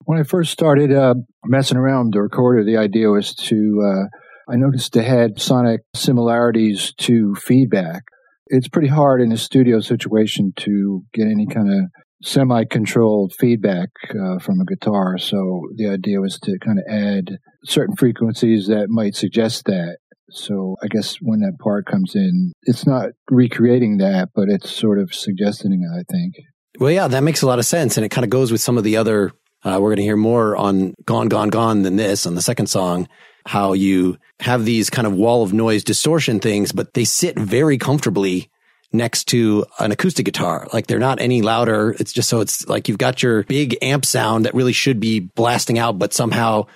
When 0.04 0.18
I 0.18 0.24
first 0.24 0.52
started 0.52 0.92
uh, 0.92 1.14
messing 1.46 1.78
around 1.78 2.08
with 2.08 2.12
the 2.14 2.22
recorder, 2.22 2.64
the 2.64 2.76
idea 2.76 3.08
was 3.08 3.34
to, 3.34 3.82
uh, 3.82 4.18
I 4.50 4.56
noticed 4.56 4.96
it 4.96 5.04
had 5.04 5.40
sonic 5.40 5.80
similarities 5.94 6.94
to 6.98 7.34
feedback. 7.34 8.02
It's 8.46 8.68
pretty 8.68 8.88
hard 8.88 9.20
in 9.20 9.30
a 9.32 9.36
studio 9.36 9.80
situation 9.80 10.52
to 10.56 11.02
get 11.12 11.26
any 11.26 11.46
kind 11.46 11.70
of 11.70 11.90
semi 12.22 12.64
controlled 12.64 13.34
feedback 13.38 13.90
uh, 14.10 14.38
from 14.38 14.60
a 14.60 14.64
guitar. 14.64 15.18
So 15.18 15.62
the 15.76 15.88
idea 15.88 16.20
was 16.20 16.38
to 16.40 16.58
kind 16.64 16.78
of 16.78 16.84
add 16.88 17.38
certain 17.64 17.94
frequencies 17.96 18.68
that 18.68 18.88
might 18.88 19.14
suggest 19.14 19.66
that. 19.66 19.98
So 20.30 20.76
I 20.82 20.88
guess 20.88 21.16
when 21.20 21.40
that 21.40 21.58
part 21.62 21.86
comes 21.86 22.14
in, 22.14 22.52
it's 22.62 22.86
not 22.86 23.10
recreating 23.30 23.98
that, 23.98 24.30
but 24.34 24.48
it's 24.48 24.70
sort 24.70 24.98
of 24.98 25.14
suggesting 25.14 25.72
it, 25.82 25.98
I 25.98 26.04
think. 26.10 26.34
Well, 26.78 26.90
yeah, 26.90 27.08
that 27.08 27.22
makes 27.22 27.42
a 27.42 27.46
lot 27.46 27.58
of 27.58 27.66
sense. 27.66 27.96
And 27.96 28.04
it 28.04 28.10
kind 28.10 28.24
of 28.24 28.30
goes 28.30 28.52
with 28.52 28.60
some 28.60 28.78
of 28.78 28.84
the 28.84 28.96
other 28.96 29.32
uh, 29.64 29.78
we're 29.80 29.90
going 29.90 29.96
to 29.96 30.02
hear 30.02 30.16
more 30.16 30.56
on 30.56 30.94
Gone, 31.04 31.28
Gone, 31.28 31.48
Gone 31.48 31.82
than 31.82 31.96
this 31.96 32.26
on 32.26 32.34
the 32.34 32.42
second 32.42 32.66
song, 32.68 33.08
how 33.48 33.72
you 33.72 34.18
have 34.40 34.66
these 34.66 34.90
kind 34.90 35.06
of 35.06 35.14
wall 35.14 35.42
of 35.42 35.54
noise 35.54 35.82
distortion 35.82 36.38
things, 36.38 36.70
but 36.70 36.92
they 36.92 37.04
sit 37.04 37.38
very 37.38 37.78
comfortably 37.78 38.50
next 38.92 39.24
to 39.28 39.64
an 39.78 39.90
acoustic 39.90 40.26
guitar. 40.26 40.68
Like 40.70 40.86
they're 40.86 40.98
not 40.98 41.18
any 41.18 41.40
louder. 41.40 41.96
It's 41.98 42.12
just 42.12 42.28
so 42.28 42.40
it's 42.40 42.68
like 42.68 42.88
you've 42.88 42.98
got 42.98 43.22
your 43.22 43.44
big 43.44 43.78
amp 43.80 44.04
sound 44.04 44.44
that 44.44 44.52
really 44.52 44.74
should 44.74 45.00
be 45.00 45.20
blasting 45.20 45.78
out, 45.78 45.98
but 45.98 46.12
somehow 46.12 46.66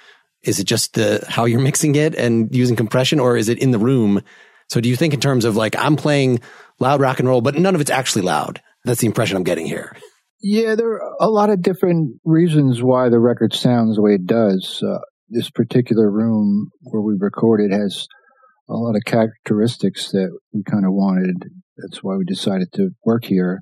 is 0.43 0.61
it 0.61 0.65
just 0.65 0.95
the 0.95 1.23
how 1.29 1.45
you're 1.45 1.61
mixing 1.71 1.95
it 1.95 2.15
and 2.15 2.55
using 2.55 2.75
compression 2.75 3.21
or 3.21 3.37
is 3.37 3.51
it 3.51 3.59
in 3.59 3.71
the 3.71 3.79
room? 3.79 4.23
So 4.71 4.81
do 4.81 4.89
you 4.89 4.97
think 4.97 5.13
in 5.13 5.21
terms 5.21 5.45
of 5.45 5.57
like 5.57 5.77
I'm 5.77 5.97
playing 5.97 6.41
loud 6.81 7.03
rock 7.03 7.19
and 7.19 7.29
roll, 7.29 7.43
but 7.43 7.55
none 7.55 7.75
of 7.75 7.83
it's 7.83 7.91
actually 7.91 8.23
loud? 8.23 8.63
That's 8.87 9.01
the 9.01 9.07
impression 9.07 9.37
I'm 9.37 9.45
getting 9.45 9.67
here. 9.67 9.95
Yeah, 10.41 10.75
there 10.75 10.95
are 10.95 11.17
a 11.21 11.29
lot 11.29 11.51
of 11.51 11.61
different 11.61 12.19
reasons 12.25 12.83
why 12.83 13.11
the 13.11 13.21
record 13.21 13.53
sounds 13.53 13.97
the 13.97 14.03
way 14.03 14.15
it 14.15 14.27
does. 14.27 14.83
Uh, 14.83 14.99
this 15.33 15.51
particular 15.51 16.11
room 16.11 16.71
where 16.83 17.03
we 17.03 17.15
recorded 17.19 17.73
has 17.73 18.07
a 18.69 18.75
lot 18.75 18.95
of 18.95 19.03
characteristics 19.05 20.11
that 20.13 20.31
we 20.53 20.63
kind 20.63 20.85
of 20.85 20.93
wanted. 20.93 21.37
That's 21.77 22.03
why 22.03 22.17
we 22.17 22.25
decided 22.25 22.69
to 22.75 22.91
work 23.05 23.25
here. 23.25 23.61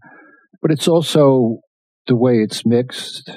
But 0.61 0.71
it's 0.71 0.89
also 0.89 1.61
the 2.07 2.17
way 2.17 2.39
it's 2.39 2.67
mixed. 2.67 3.31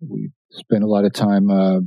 We 0.00 0.30
spent 0.50 0.82
a 0.82 0.88
lot 0.88 1.04
of 1.04 1.12
time 1.12 1.50
uh, 1.50 1.80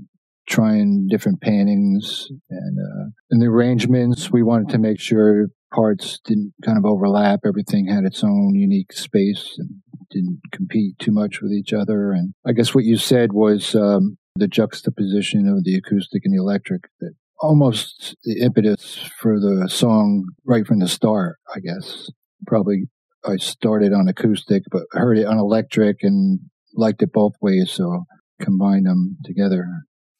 trying 0.48 1.08
different 1.10 1.42
pannings 1.42 2.26
and 2.50 2.78
uh, 2.78 3.10
in 3.32 3.40
the 3.40 3.48
arrangements. 3.48 4.32
We 4.32 4.44
wanted 4.44 4.70
to 4.70 4.78
make 4.78 5.00
sure 5.00 5.48
parts 5.74 6.20
didn't 6.26 6.54
kind 6.64 6.78
of 6.78 6.86
overlap. 6.86 7.40
Everything 7.46 7.88
had 7.88 8.04
its 8.04 8.24
own 8.24 8.54
unique 8.54 8.94
space 8.94 9.56
and 9.58 9.70
didn't 10.12 10.42
compete 10.52 11.00
too 11.00 11.12
much 11.12 11.42
with 11.42 11.52
each 11.52 11.74
other. 11.74 12.12
And 12.12 12.34
I 12.46 12.52
guess 12.52 12.76
what 12.76 12.84
you 12.84 12.98
said 12.98 13.34
was 13.34 13.74
um, 13.74 14.18
the 14.36 14.48
juxtaposition 14.48 15.48
of 15.48 15.64
the 15.64 15.76
acoustic 15.76 16.24
and 16.26 16.34
the 16.34 16.42
electric 16.42 16.84
that 17.00 17.14
almost 17.40 18.16
the 18.24 18.40
impetus 18.42 19.10
for 19.20 19.40
the 19.40 19.68
song 19.70 20.26
right 20.46 20.66
from 20.66 20.80
the 20.80 20.88
start, 20.88 21.38
I 21.54 21.60
guess. 21.60 22.10
Probably 22.48 22.88
I 23.26 23.38
started 23.38 23.94
on 23.94 24.08
acoustic, 24.08 24.64
but 24.72 24.84
heard 24.92 25.18
it 25.18 25.26
on 25.26 25.38
electric 25.38 25.98
and 26.04 26.40
liked 26.74 27.02
it 27.02 27.14
both 27.14 27.34
ways. 27.42 27.72
So 27.72 28.06
combined 28.42 28.86
them 28.86 29.18
together. 29.24 29.68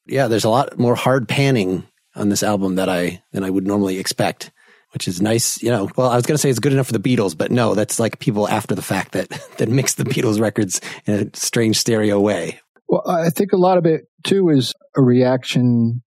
Yeah, 0.06 0.28
there's 0.28 0.44
a 0.44 0.50
lot 0.50 0.78
more 0.78 0.96
hard 0.96 1.28
panning 1.28 1.86
on 2.16 2.30
this 2.30 2.44
album 2.44 2.76
that 2.76 2.90
I 2.90 3.24
than 3.32 3.44
I 3.44 3.50
would 3.50 3.66
normally 3.66 4.00
expect 4.00 4.52
which 4.94 5.08
is 5.08 5.22
nice. 5.22 5.62
You 5.62 5.72
know, 5.72 5.90
well, 5.98 6.10
I 6.10 6.16
was 6.16 6.26
going 6.26 6.36
to 6.36 6.38
say 6.38 6.50
it's 6.50 6.60
good 6.60 6.72
enough 6.72 6.88
for 6.88 6.94
the 6.94 7.00
Beatles, 7.00 7.36
but 7.38 7.52
no, 7.52 7.74
that's 7.74 8.00
like 8.00 8.20
people 8.20 8.48
after 8.48 8.76
the 8.76 8.82
fact 8.82 9.14
that 9.14 9.30
that 9.58 9.70
mix 9.70 9.96
the 9.96 10.04
Beatles 10.04 10.40
records 10.40 10.80
in 11.06 11.14
a 11.14 11.38
strange 11.38 11.78
stereo 11.78 12.20
way. 12.20 12.60
Well, 12.94 13.02
I 13.08 13.32
think 13.32 13.54
a 13.54 13.58
lot 13.58 13.80
of 13.80 13.88
it 13.88 14.04
too 14.24 14.50
is 14.50 14.72
a 14.96 15.02
reaction 15.02 16.04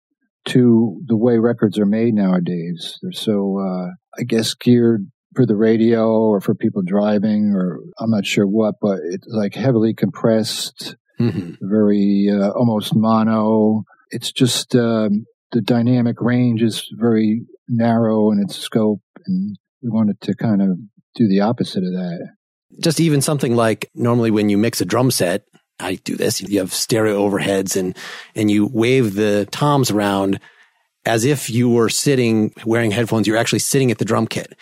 to 0.46 1.00
the 1.06 1.16
way 1.16 1.38
records 1.38 1.78
are 1.78 1.86
made 1.86 2.12
nowadays. 2.12 2.98
They're 3.00 3.12
so, 3.12 3.60
uh, 3.60 3.90
I 4.18 4.24
guess, 4.24 4.54
geared 4.54 5.06
for 5.36 5.46
the 5.46 5.54
radio 5.54 6.10
or 6.10 6.40
for 6.40 6.56
people 6.56 6.82
driving, 6.84 7.52
or 7.54 7.78
I'm 8.00 8.10
not 8.10 8.26
sure 8.26 8.48
what, 8.48 8.74
but 8.82 8.98
it's 9.04 9.28
like 9.28 9.54
heavily 9.54 9.94
compressed, 9.94 10.96
mm-hmm. 11.20 11.52
very 11.62 12.28
uh, 12.28 12.50
almost 12.50 12.96
mono. 12.96 13.84
It's 14.10 14.32
just 14.32 14.74
um, 14.74 15.24
the 15.52 15.60
dynamic 15.60 16.20
range 16.20 16.62
is 16.62 16.88
very 16.98 17.42
narrow 17.68 18.32
in 18.32 18.40
its 18.40 18.56
scope, 18.56 19.02
and 19.24 19.56
we 19.82 19.88
wanted 19.88 20.20
to 20.22 20.34
kind 20.34 20.60
of 20.60 20.78
do 21.14 21.28
the 21.28 21.42
opposite 21.42 21.84
of 21.84 21.92
that. 21.92 22.30
Just 22.82 22.98
even 22.98 23.20
something 23.20 23.54
like 23.54 23.88
normally 23.94 24.32
when 24.32 24.48
you 24.48 24.58
mix 24.58 24.80
a 24.80 24.84
drum 24.84 25.12
set, 25.12 25.44
I 25.82 25.96
do 25.96 26.16
this. 26.16 26.40
You 26.40 26.60
have 26.60 26.72
stereo 26.72 27.28
overheads 27.28 27.76
and 27.76 27.96
and 28.34 28.50
you 28.50 28.66
wave 28.66 29.14
the 29.14 29.46
toms 29.50 29.90
around 29.90 30.40
as 31.04 31.24
if 31.24 31.50
you 31.50 31.68
were 31.68 31.88
sitting 31.88 32.54
wearing 32.64 32.90
headphones. 32.90 33.26
You're 33.26 33.36
actually 33.36 33.58
sitting 33.58 33.90
at 33.90 33.98
the 33.98 34.04
drum 34.04 34.26
kit, 34.26 34.56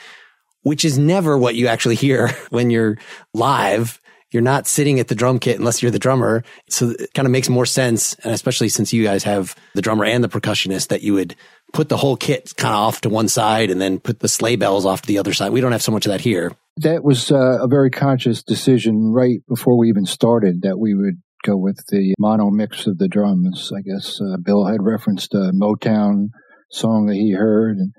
which 0.62 0.84
is 0.84 0.98
never 0.98 1.36
what 1.36 1.54
you 1.54 1.66
actually 1.66 1.96
hear 1.96 2.28
when 2.50 2.70
you're 2.70 2.98
live. 3.34 4.00
You're 4.32 4.42
not 4.42 4.68
sitting 4.68 5.00
at 5.00 5.08
the 5.08 5.16
drum 5.16 5.40
kit 5.40 5.58
unless 5.58 5.82
you're 5.82 5.90
the 5.90 5.98
drummer. 5.98 6.44
So 6.68 6.90
it 6.90 7.12
kind 7.14 7.26
of 7.26 7.32
makes 7.32 7.48
more 7.48 7.66
sense. 7.66 8.14
And 8.22 8.32
especially 8.32 8.68
since 8.68 8.92
you 8.92 9.02
guys 9.02 9.24
have 9.24 9.56
the 9.74 9.82
drummer 9.82 10.04
and 10.04 10.22
the 10.22 10.28
percussionist 10.28 10.88
that 10.88 11.02
you 11.02 11.14
would 11.14 11.34
put 11.72 11.88
the 11.88 11.96
whole 11.96 12.16
kit 12.16 12.52
kind 12.56 12.74
of 12.74 12.80
off 12.80 13.00
to 13.02 13.08
one 13.08 13.28
side 13.28 13.70
and 13.70 13.80
then 13.80 13.98
put 13.98 14.20
the 14.20 14.28
sleigh 14.28 14.56
bells 14.56 14.86
off 14.86 15.02
to 15.02 15.08
the 15.08 15.18
other 15.18 15.32
side. 15.32 15.52
We 15.52 15.60
don't 15.60 15.72
have 15.72 15.82
so 15.82 15.92
much 15.92 16.06
of 16.06 16.12
that 16.12 16.20
here. 16.20 16.52
That 16.78 17.04
was 17.04 17.30
uh, 17.30 17.58
a 17.62 17.68
very 17.68 17.90
conscious 17.90 18.42
decision 18.42 19.12
right 19.12 19.40
before 19.48 19.78
we 19.78 19.88
even 19.88 20.06
started 20.06 20.62
that 20.62 20.78
we 20.78 20.94
would 20.94 21.20
go 21.44 21.56
with 21.56 21.82
the 21.88 22.14
mono 22.18 22.50
mix 22.50 22.86
of 22.86 22.98
the 22.98 23.08
drums. 23.08 23.72
I 23.76 23.82
guess 23.82 24.20
uh, 24.20 24.36
Bill 24.42 24.66
had 24.66 24.82
referenced 24.82 25.34
a 25.34 25.52
Motown 25.54 26.28
song 26.70 27.06
that 27.06 27.16
he 27.16 27.32
heard. 27.32 27.76
And 27.76 27.92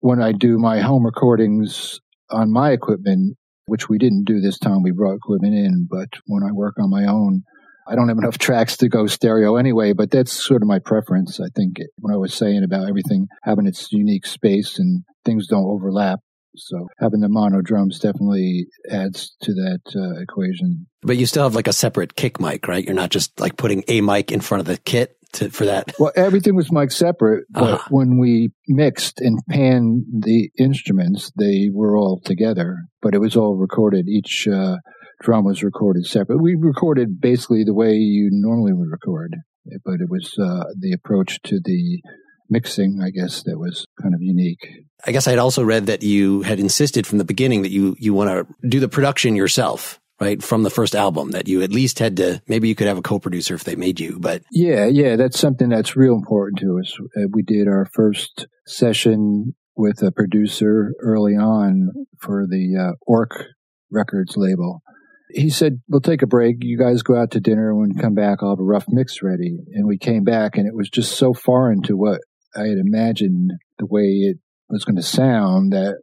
when 0.00 0.22
I 0.22 0.32
do 0.32 0.58
my 0.58 0.80
home 0.80 1.04
recordings 1.04 2.00
on 2.30 2.52
my 2.52 2.72
equipment, 2.72 3.36
which 3.66 3.88
we 3.88 3.98
didn't 3.98 4.24
do 4.24 4.40
this 4.40 4.58
time, 4.58 4.82
we 4.82 4.92
brought 4.92 5.16
equipment 5.16 5.54
in, 5.54 5.86
but 5.90 6.08
when 6.26 6.42
I 6.42 6.52
work 6.52 6.74
on 6.78 6.90
my 6.90 7.06
own, 7.06 7.42
I 7.86 7.94
don't 7.94 8.08
have 8.08 8.18
enough 8.18 8.38
tracks 8.38 8.76
to 8.78 8.88
go 8.88 9.06
stereo 9.06 9.56
anyway, 9.56 9.92
but 9.92 10.10
that's 10.10 10.32
sort 10.32 10.62
of 10.62 10.68
my 10.68 10.78
preference. 10.78 11.40
I 11.40 11.48
think 11.54 11.76
when 11.98 12.12
I 12.14 12.16
was 12.16 12.34
saying 12.34 12.62
about 12.64 12.88
everything 12.88 13.26
having 13.42 13.66
its 13.66 13.92
unique 13.92 14.26
space 14.26 14.78
and 14.78 15.02
things 15.24 15.46
don't 15.46 15.64
overlap, 15.66 16.20
So 16.56 16.86
having 17.00 17.20
the 17.20 17.28
mono 17.28 17.60
drums 17.62 17.98
definitely 17.98 18.66
adds 18.90 19.34
to 19.42 19.52
that 19.54 19.80
uh, 19.96 20.20
equation. 20.22 20.86
But 21.02 21.16
you 21.16 21.26
still 21.26 21.42
have 21.44 21.54
like 21.56 21.68
a 21.68 21.72
separate 21.72 22.14
kick 22.16 22.40
mic, 22.40 22.68
right? 22.68 22.84
You're 22.84 22.94
not 22.94 23.10
just 23.10 23.38
like 23.40 23.56
putting 23.56 23.82
a 23.88 24.00
mic 24.00 24.30
in 24.30 24.40
front 24.40 24.60
of 24.60 24.66
the 24.66 24.76
kit 24.78 25.16
to, 25.32 25.50
for 25.50 25.64
that. 25.66 25.92
Well, 25.98 26.12
everything 26.14 26.54
was 26.54 26.70
mic 26.70 26.92
separate, 26.92 27.44
but 27.50 27.74
Uh-huh. 27.74 27.88
when 27.90 28.18
we 28.18 28.50
mixed 28.68 29.20
and 29.20 29.40
panned 29.50 30.04
the 30.20 30.50
instruments, 30.58 31.32
they 31.36 31.70
were 31.72 31.96
all 31.96 32.20
together, 32.20 32.76
but 33.02 33.14
it 33.14 33.18
was 33.18 33.34
all 33.36 33.56
recorded. 33.56 34.06
Each 34.08 34.46
uh, 34.46 34.76
drum 35.22 35.44
was 35.44 35.62
recorded 35.62 36.06
separate. 36.06 36.42
We 36.42 36.54
recorded 36.54 37.20
basically 37.20 37.64
the 37.64 37.74
way 37.74 37.94
you 37.94 38.28
normally 38.32 38.72
would 38.72 38.90
record, 38.90 39.36
but 39.84 40.00
it 40.00 40.08
was 40.08 40.36
uh, 40.38 40.64
the 40.78 40.92
approach 40.92 41.40
to 41.44 41.60
the 41.62 42.00
mixing, 42.50 43.00
I 43.02 43.10
guess, 43.10 43.42
that 43.44 43.58
was 43.58 43.86
kind 44.00 44.14
of 44.14 44.22
unique. 44.22 44.86
I 45.06 45.12
guess 45.12 45.26
I 45.26 45.30
had 45.30 45.38
also 45.38 45.62
read 45.62 45.86
that 45.86 46.02
you 46.02 46.42
had 46.42 46.60
insisted 46.60 47.06
from 47.06 47.18
the 47.18 47.24
beginning 47.24 47.62
that 47.62 47.70
you, 47.70 47.96
you 47.98 48.14
want 48.14 48.30
to 48.30 48.68
do 48.68 48.80
the 48.80 48.88
production 48.88 49.36
yourself, 49.36 49.98
right? 50.20 50.42
From 50.42 50.62
the 50.62 50.70
first 50.70 50.94
album 50.94 51.30
that 51.32 51.48
you 51.48 51.62
at 51.62 51.70
least 51.70 51.98
had 51.98 52.16
to, 52.18 52.42
maybe 52.46 52.68
you 52.68 52.74
could 52.74 52.86
have 52.86 52.98
a 52.98 53.02
co-producer 53.02 53.54
if 53.54 53.64
they 53.64 53.76
made 53.76 54.00
you, 54.00 54.18
but 54.20 54.42
Yeah, 54.50 54.86
yeah, 54.86 55.16
that's 55.16 55.38
something 55.38 55.68
that's 55.68 55.96
real 55.96 56.14
important 56.14 56.58
to 56.60 56.78
us. 56.78 56.96
Uh, 57.16 57.28
we 57.32 57.42
did 57.42 57.66
our 57.66 57.86
first 57.92 58.46
session 58.66 59.54
with 59.76 60.02
a 60.02 60.12
producer 60.12 60.92
early 61.00 61.34
on 61.34 61.90
for 62.20 62.46
the 62.48 62.76
uh, 62.78 62.92
Ork 63.06 63.46
Records 63.90 64.36
label. 64.36 64.82
He 65.34 65.50
said, 65.50 65.80
We'll 65.88 66.00
take 66.00 66.22
a 66.22 66.26
break. 66.26 66.56
You 66.60 66.78
guys 66.78 67.02
go 67.02 67.16
out 67.16 67.32
to 67.32 67.40
dinner. 67.40 67.70
and 67.70 67.80
When 67.80 67.90
you 67.90 68.00
come 68.00 68.14
back, 68.14 68.38
I'll 68.40 68.50
have 68.50 68.60
a 68.60 68.64
rough 68.64 68.86
mix 68.88 69.22
ready. 69.22 69.58
And 69.72 69.86
we 69.86 69.98
came 69.98 70.24
back, 70.24 70.56
and 70.56 70.66
it 70.66 70.74
was 70.74 70.88
just 70.88 71.16
so 71.16 71.34
foreign 71.34 71.82
to 71.82 71.96
what 71.96 72.20
I 72.56 72.68
had 72.68 72.78
imagined 72.78 73.52
the 73.78 73.86
way 73.86 74.04
it 74.04 74.38
was 74.68 74.84
going 74.84 74.96
to 74.96 75.02
sound 75.02 75.72
that 75.72 75.96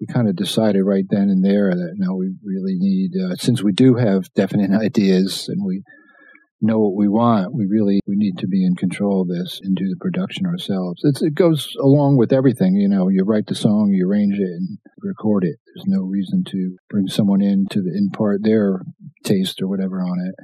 we 0.00 0.06
kind 0.06 0.28
of 0.28 0.36
decided 0.36 0.82
right 0.82 1.06
then 1.08 1.30
and 1.30 1.42
there 1.42 1.74
that 1.74 1.94
no, 1.96 2.14
we 2.14 2.34
really 2.44 2.76
need, 2.78 3.12
uh, 3.16 3.34
since 3.36 3.62
we 3.62 3.72
do 3.72 3.94
have 3.94 4.32
definite 4.34 4.70
ideas 4.80 5.48
and 5.48 5.64
we 5.64 5.82
know 6.60 6.78
what 6.78 6.94
we 6.94 7.08
want, 7.08 7.54
we 7.54 7.66
really 7.66 8.00
we 8.06 8.16
need 8.16 8.38
to 8.38 8.46
be 8.46 8.64
in 8.64 8.74
control 8.74 9.22
of 9.22 9.28
this 9.28 9.60
and 9.62 9.76
do 9.76 9.88
the 9.88 9.96
production 10.00 10.46
ourselves. 10.46 11.02
It's, 11.04 11.22
it 11.22 11.34
goes 11.34 11.76
along 11.80 12.16
with 12.16 12.32
everything, 12.32 12.76
you 12.76 12.88
know. 12.88 13.08
You 13.08 13.24
write 13.24 13.46
the 13.46 13.54
song, 13.54 13.90
you 13.92 14.08
arrange 14.08 14.38
it, 14.38 14.48
and 14.48 14.78
record 14.98 15.44
it. 15.44 15.56
There's 15.66 15.86
no 15.86 16.02
reason 16.02 16.44
to 16.44 16.76
bring 16.88 17.08
someone 17.08 17.42
in 17.42 17.66
to 17.70 17.80
impart 17.94 18.42
their 18.42 18.82
taste 19.24 19.60
or 19.60 19.68
whatever 19.68 20.00
on 20.00 20.26
it. 20.28 20.34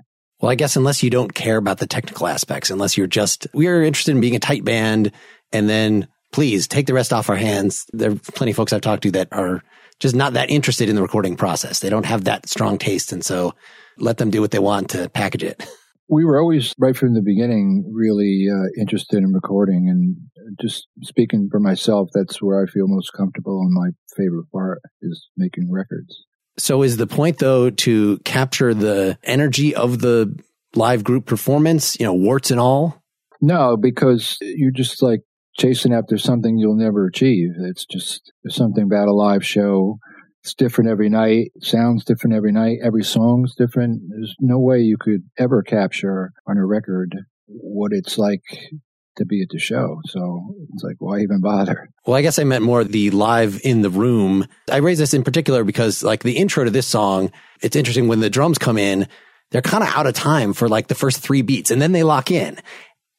Well, 0.40 0.50
I 0.50 0.57
guess 0.57 0.76
unless 0.76 1.02
you 1.02 1.11
don't 1.11 1.33
care 1.33 1.57
about 1.57 1.78
the 1.78 1.87
technical 1.87 2.26
aspects, 2.26 2.71
unless 2.71 2.97
you're 2.97 3.07
just, 3.07 3.47
we 3.54 3.69
are 3.69 3.81
interested 3.81 4.11
in 4.11 4.21
being 4.21 4.35
a 4.35 4.40
tight 4.40 4.64
band 4.64 5.12
and 5.52 5.69
then 5.69 6.09
please 6.33 6.66
take 6.66 6.87
the 6.87 6.95
rest 6.95 7.12
off 7.12 7.31
our 7.31 7.37
hands. 7.37 7.87
There 7.92 8.11
are 8.11 8.16
plenty 8.16 8.50
of 8.50 8.57
folks 8.57 8.73
I've 8.73 8.81
talked 8.81 9.04
to 9.04 9.12
that 9.12 9.28
are 9.31 9.62
just 10.00 10.16
not 10.16 10.33
that 10.33 10.50
interested 10.50 10.88
in 10.88 10.97
the 10.97 11.02
recording 11.02 11.37
process. 11.37 11.78
They 11.78 11.90
don't 11.90 12.07
have 12.07 12.25
that 12.25 12.49
strong 12.49 12.76
taste. 12.76 13.12
And 13.12 13.25
so 13.25 13.54
let 13.99 14.19
them 14.19 14.31
do 14.31 14.40
what 14.40 14.50
they 14.50 14.59
want 14.59 14.90
to 14.90 15.09
package 15.09 15.45
it. 15.45 15.64
We 16.12 16.26
were 16.26 16.38
always, 16.38 16.75
right 16.78 16.95
from 16.95 17.14
the 17.14 17.23
beginning, 17.23 17.90
really 17.90 18.47
uh, 18.52 18.69
interested 18.78 19.16
in 19.16 19.33
recording. 19.33 19.88
And 19.88 20.16
just 20.61 20.87
speaking 21.00 21.49
for 21.50 21.59
myself, 21.59 22.11
that's 22.12 22.42
where 22.42 22.62
I 22.62 22.66
feel 22.66 22.87
most 22.87 23.12
comfortable 23.16 23.62
and 23.62 23.73
my 23.73 23.92
favorite 24.14 24.45
part 24.52 24.83
is 25.00 25.31
making 25.38 25.73
records. 25.73 26.26
So 26.59 26.83
is 26.83 26.99
the 26.99 27.07
point 27.07 27.38
though 27.38 27.71
to 27.71 28.19
capture 28.26 28.75
the 28.75 29.16
energy 29.23 29.75
of 29.75 30.00
the 30.00 30.38
live 30.75 31.02
group 31.02 31.25
performance, 31.25 31.99
you 31.99 32.04
know, 32.04 32.12
warts 32.12 32.50
and 32.50 32.61
all? 32.61 33.02
No, 33.40 33.78
because 33.78 34.37
you're 34.42 34.71
just 34.71 35.02
like 35.02 35.21
chasing 35.57 35.95
after 35.95 36.19
something 36.19 36.59
you'll 36.59 36.76
never 36.76 37.07
achieve. 37.07 37.52
It's 37.59 37.87
just 37.87 38.33
something 38.49 38.85
about 38.85 39.09
a 39.09 39.14
live 39.14 39.47
show. 39.47 39.99
It's 40.42 40.54
different 40.54 40.90
every 40.90 41.08
night. 41.08 41.52
Sounds 41.61 42.04
different 42.04 42.34
every 42.34 42.52
night. 42.52 42.78
Every 42.82 43.04
song's 43.04 43.54
different. 43.54 44.02
There's 44.08 44.34
no 44.40 44.58
way 44.58 44.80
you 44.80 44.96
could 44.99 45.22
ever 45.38 45.62
capture 45.62 46.32
on 46.49 46.56
a 46.56 46.66
record 46.66 47.14
what 47.46 47.92
it's 47.92 48.18
like 48.18 48.42
to 49.16 49.25
be 49.25 49.42
at 49.42 49.49
the 49.50 49.58
show. 49.58 50.00
So 50.06 50.54
it's 50.72 50.82
like, 50.82 50.96
why 50.99 51.20
even 51.20 51.40
bother? 51.40 51.88
Well, 52.06 52.16
I 52.16 52.22
guess 52.22 52.38
I 52.38 52.44
meant 52.44 52.64
more 52.64 52.82
the 52.82 53.11
live 53.11 53.61
in 53.62 53.82
the 53.82 53.90
room. 53.90 54.46
I 54.70 54.78
raise 54.78 54.99
this 54.99 55.14
in 55.14 55.22
particular 55.22 55.64
because 55.64 56.02
like 56.02 56.22
the 56.22 56.38
intro 56.38 56.64
to 56.64 56.70
this 56.70 56.87
song, 56.87 57.30
it's 57.61 57.76
interesting 57.76 58.08
when 58.08 58.20
the 58.20 58.30
drums 58.30 58.58
come 58.58 58.78
in, 58.78 59.06
they're 59.50 59.62
kind 59.62 59.84
of 59.84 59.90
out 59.90 60.06
of 60.06 60.14
time 60.14 60.54
for 60.54 60.68
like 60.68 60.88
the 60.88 60.94
first 60.94 61.20
three 61.20 61.42
beats 61.42 61.70
and 61.70 61.80
then 61.80 61.92
they 61.92 62.02
lock 62.02 62.30
in. 62.30 62.58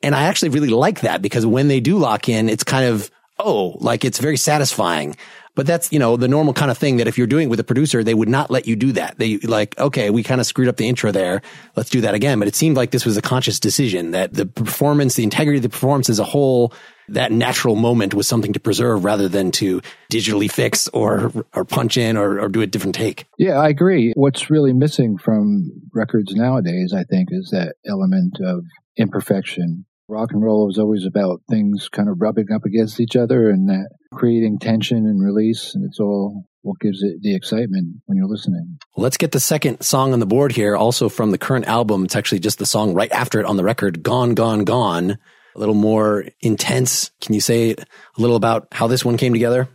And 0.02 0.14
I 0.16 0.24
actually 0.24 0.50
really 0.50 0.70
like 0.70 1.02
that 1.02 1.22
because 1.22 1.46
when 1.46 1.68
they 1.70 1.80
do 1.80 1.98
lock 1.98 2.28
in, 2.28 2.50
it's 2.50 2.64
kind 2.64 2.86
of, 2.86 3.10
oh, 3.40 3.78
like 3.80 4.04
it's 4.04 4.20
very 4.20 4.36
satisfying. 4.36 5.16
But 5.56 5.68
that's, 5.68 5.92
you 5.92 6.00
know, 6.00 6.18
the 6.18 6.28
normal 6.28 6.54
kind 6.54 6.72
of 6.72 6.78
thing 6.78 6.98
that 6.98 7.08
if 7.08 7.18
you're 7.18 7.28
doing 7.28 7.48
with 7.48 7.60
a 7.60 7.64
producer, 7.64 8.04
they 8.04 8.16
would 8.16 8.30
not 8.30 8.50
let 8.50 8.68
you 8.68 8.76
do 8.76 8.92
that. 8.94 9.20
They 9.20 9.38
like, 9.38 9.78
okay, 9.78 10.10
we 10.10 10.24
kind 10.24 10.42
of 10.42 10.48
screwed 10.48 10.68
up 10.68 10.78
the 10.78 10.88
intro 10.88 11.12
there. 11.12 11.42
Let's 11.76 11.92
do 11.92 12.02
that 12.02 12.16
again. 12.16 12.40
But 12.40 12.48
it 12.48 12.56
seemed 12.56 12.76
like 12.76 12.92
this 12.92 13.06
was 13.06 13.18
a 13.18 13.22
conscious 13.22 13.60
decision 13.60 14.12
that 14.12 14.34
the 14.34 14.48
performance, 14.48 15.16
the 15.16 15.24
integrity 15.24 15.58
of 15.58 15.64
the 15.64 15.70
performance 15.70 16.10
as 16.10 16.18
a 16.18 16.24
whole, 16.24 16.74
that 17.10 17.32
natural 17.32 17.76
moment 17.76 18.14
was 18.14 18.28
something 18.28 18.54
to 18.54 18.60
preserve 18.60 19.04
rather 19.04 19.28
than 19.28 19.52
to 19.52 19.82
digitally 20.12 20.50
fix 20.52 20.88
or, 20.88 21.32
or 21.54 21.66
punch 21.66 21.98
in 21.98 22.18
or, 22.18 22.40
or 22.40 22.50
do 22.50 22.62
a 22.62 22.68
different 22.68 22.96
take. 22.96 23.26
Yeah, 23.38 23.60
I 23.60 23.70
agree. 23.70 24.14
What's 24.16 24.50
really 24.50 24.74
missing 24.74 25.18
from 25.18 25.70
records 25.94 26.34
nowadays, 26.34 26.94
I 26.96 27.04
think, 27.04 27.30
is 27.32 27.50
that 27.52 27.76
element 27.86 28.38
of 28.44 28.64
imperfection. 28.98 29.86
Rock 30.10 30.32
and 30.32 30.44
roll 30.44 30.68
was 30.68 30.78
always 30.78 31.06
about 31.06 31.42
things 31.50 31.88
kind 31.90 32.10
of 32.10 32.20
rubbing 32.20 32.52
up 32.54 32.66
against 32.66 33.00
each 33.00 33.16
other 33.16 33.50
and 33.50 33.70
that 33.70 33.90
creating 34.14 34.60
tension 34.60 34.98
and 34.98 35.24
release, 35.24 35.74
and 35.74 35.86
it's 35.86 36.00
all 36.00 36.46
what 36.62 36.80
gives 36.80 37.02
it 37.04 37.22
the 37.22 37.36
excitement 37.36 38.02
when 38.06 38.18
you're 38.18 38.28
listening. 38.28 38.78
Let's 38.96 39.18
get 39.18 39.32
the 39.32 39.40
second 39.40 39.82
song 39.82 40.14
on 40.14 40.20
the 40.20 40.26
board 40.26 40.52
here, 40.52 40.76
also 40.76 41.10
from 41.10 41.32
the 41.32 41.38
current 41.38 41.68
album. 41.68 42.06
It's 42.06 42.16
actually 42.16 42.40
just 42.40 42.60
the 42.60 42.66
song 42.66 42.94
right 42.94 43.12
after 43.12 43.40
it 43.40 43.46
on 43.46 43.58
the 43.58 43.64
record, 43.64 44.04
Gone, 44.04 44.34
Gone, 44.34 44.64
Gone. 44.64 45.18
A 45.56 45.60
little 45.60 45.76
more 45.76 46.26
intense. 46.42 47.12
Can 47.22 47.34
you 47.34 47.42
say 47.42 47.72
a 47.72 47.76
little 48.18 48.36
about 48.36 48.68
how 48.72 48.88
this 48.88 49.06
one 49.06 49.18
came 49.18 49.34
together? 49.34 49.70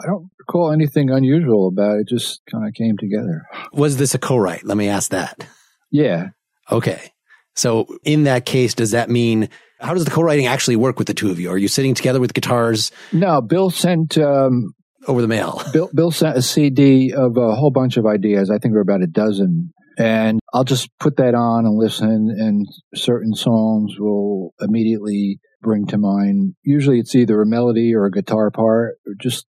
I 0.00 0.06
don't 0.06 0.30
recall 0.38 0.72
anything 0.72 1.10
unusual 1.10 1.68
about 1.68 1.98
it, 1.98 2.00
it 2.02 2.08
just 2.08 2.40
kind 2.50 2.66
of 2.66 2.74
came 2.74 2.96
together. 2.98 3.42
Was 3.72 3.98
this 3.98 4.14
a 4.14 4.18
co-write? 4.18 4.64
Let 4.64 4.76
me 4.76 4.88
ask 4.88 5.10
that. 5.12 5.46
Yeah. 5.90 6.30
Okay. 6.70 7.12
So 7.54 7.86
in 8.04 8.24
that 8.24 8.46
case, 8.46 8.74
does 8.74 8.92
that 8.92 9.10
mean 9.10 9.48
how 9.80 9.94
does 9.94 10.04
the 10.04 10.10
co-writing 10.10 10.46
actually 10.46 10.76
work 10.76 10.98
with 10.98 11.08
the 11.08 11.14
two 11.14 11.30
of 11.30 11.40
you? 11.40 11.50
Are 11.50 11.58
you 11.58 11.68
sitting 11.68 11.94
together 11.94 12.20
with 12.20 12.34
guitars 12.34 12.92
No, 13.12 13.40
Bill 13.40 13.68
sent 13.70 14.16
um, 14.16 14.72
over 15.08 15.20
the 15.20 15.28
mail? 15.28 15.60
Bill, 15.72 15.90
Bill 15.92 16.10
sent 16.10 16.36
a 16.36 16.42
CD 16.42 17.12
of 17.12 17.36
a 17.36 17.54
whole 17.54 17.72
bunch 17.72 17.96
of 17.96 18.06
ideas. 18.06 18.50
I 18.50 18.54
think 18.54 18.72
there 18.72 18.74
were 18.74 18.80
about 18.80 19.02
a 19.02 19.08
dozen. 19.08 19.72
And 19.98 20.40
I'll 20.54 20.64
just 20.64 20.88
put 20.98 21.16
that 21.18 21.34
on 21.34 21.66
and 21.66 21.76
listen, 21.76 22.34
and 22.38 22.66
certain 22.94 23.34
songs 23.34 23.96
will 23.98 24.54
immediately 24.58 25.38
bring 25.60 25.86
to 25.88 25.98
mind. 25.98 26.54
Usually 26.62 26.98
it's 26.98 27.14
either 27.14 27.42
a 27.42 27.46
melody 27.46 27.94
or 27.94 28.06
a 28.06 28.10
guitar 28.10 28.50
part, 28.50 28.94
or 29.06 29.12
just 29.20 29.46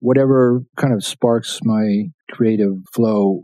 whatever 0.00 0.62
kind 0.76 0.92
of 0.92 1.04
sparks 1.04 1.60
my 1.62 2.06
creative 2.32 2.72
flow 2.92 3.42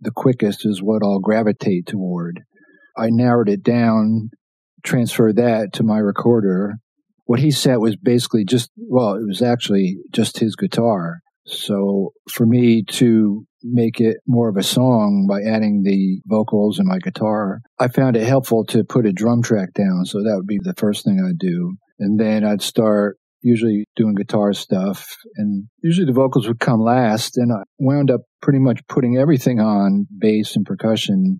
the 0.00 0.12
quickest 0.14 0.64
is 0.64 0.82
what 0.82 1.02
I'll 1.02 1.18
gravitate 1.18 1.86
toward. 1.86 2.42
I 2.98 3.08
narrowed 3.10 3.48
it 3.48 3.62
down, 3.62 4.30
transferred 4.84 5.36
that 5.36 5.72
to 5.74 5.82
my 5.82 5.98
recorder. 5.98 6.76
What 7.24 7.40
he 7.40 7.50
sent 7.50 7.80
was 7.80 7.96
basically 7.96 8.44
just, 8.44 8.70
well, 8.76 9.14
it 9.14 9.26
was 9.26 9.42
actually 9.42 9.98
just 10.12 10.38
his 10.38 10.56
guitar. 10.56 11.20
So 11.46 12.12
for 12.30 12.46
me 12.46 12.82
to 12.84 13.44
make 13.62 14.00
it 14.00 14.18
more 14.26 14.48
of 14.48 14.56
a 14.56 14.62
song 14.62 15.26
by 15.28 15.42
adding 15.42 15.82
the 15.82 16.20
vocals 16.26 16.78
and 16.78 16.88
my 16.88 16.98
guitar, 16.98 17.60
I 17.78 17.88
found 17.88 18.16
it 18.16 18.26
helpful 18.26 18.64
to 18.66 18.84
put 18.84 19.06
a 19.06 19.12
drum 19.12 19.42
track 19.42 19.72
down. 19.74 20.04
So 20.04 20.22
that 20.22 20.34
would 20.36 20.46
be 20.46 20.58
the 20.62 20.74
first 20.76 21.04
thing 21.04 21.20
I'd 21.20 21.38
do. 21.38 21.76
And 21.98 22.18
then 22.18 22.44
I'd 22.44 22.62
start 22.62 23.18
usually 23.40 23.84
doing 23.96 24.14
guitar 24.14 24.52
stuff 24.52 25.16
and 25.36 25.68
usually 25.82 26.06
the 26.06 26.12
vocals 26.12 26.48
would 26.48 26.58
come 26.58 26.80
last 26.80 27.36
and 27.36 27.52
I 27.52 27.62
wound 27.78 28.10
up 28.10 28.22
pretty 28.42 28.58
much 28.58 28.80
putting 28.88 29.16
everything 29.16 29.60
on 29.60 30.06
bass 30.18 30.56
and 30.56 30.66
percussion 30.66 31.38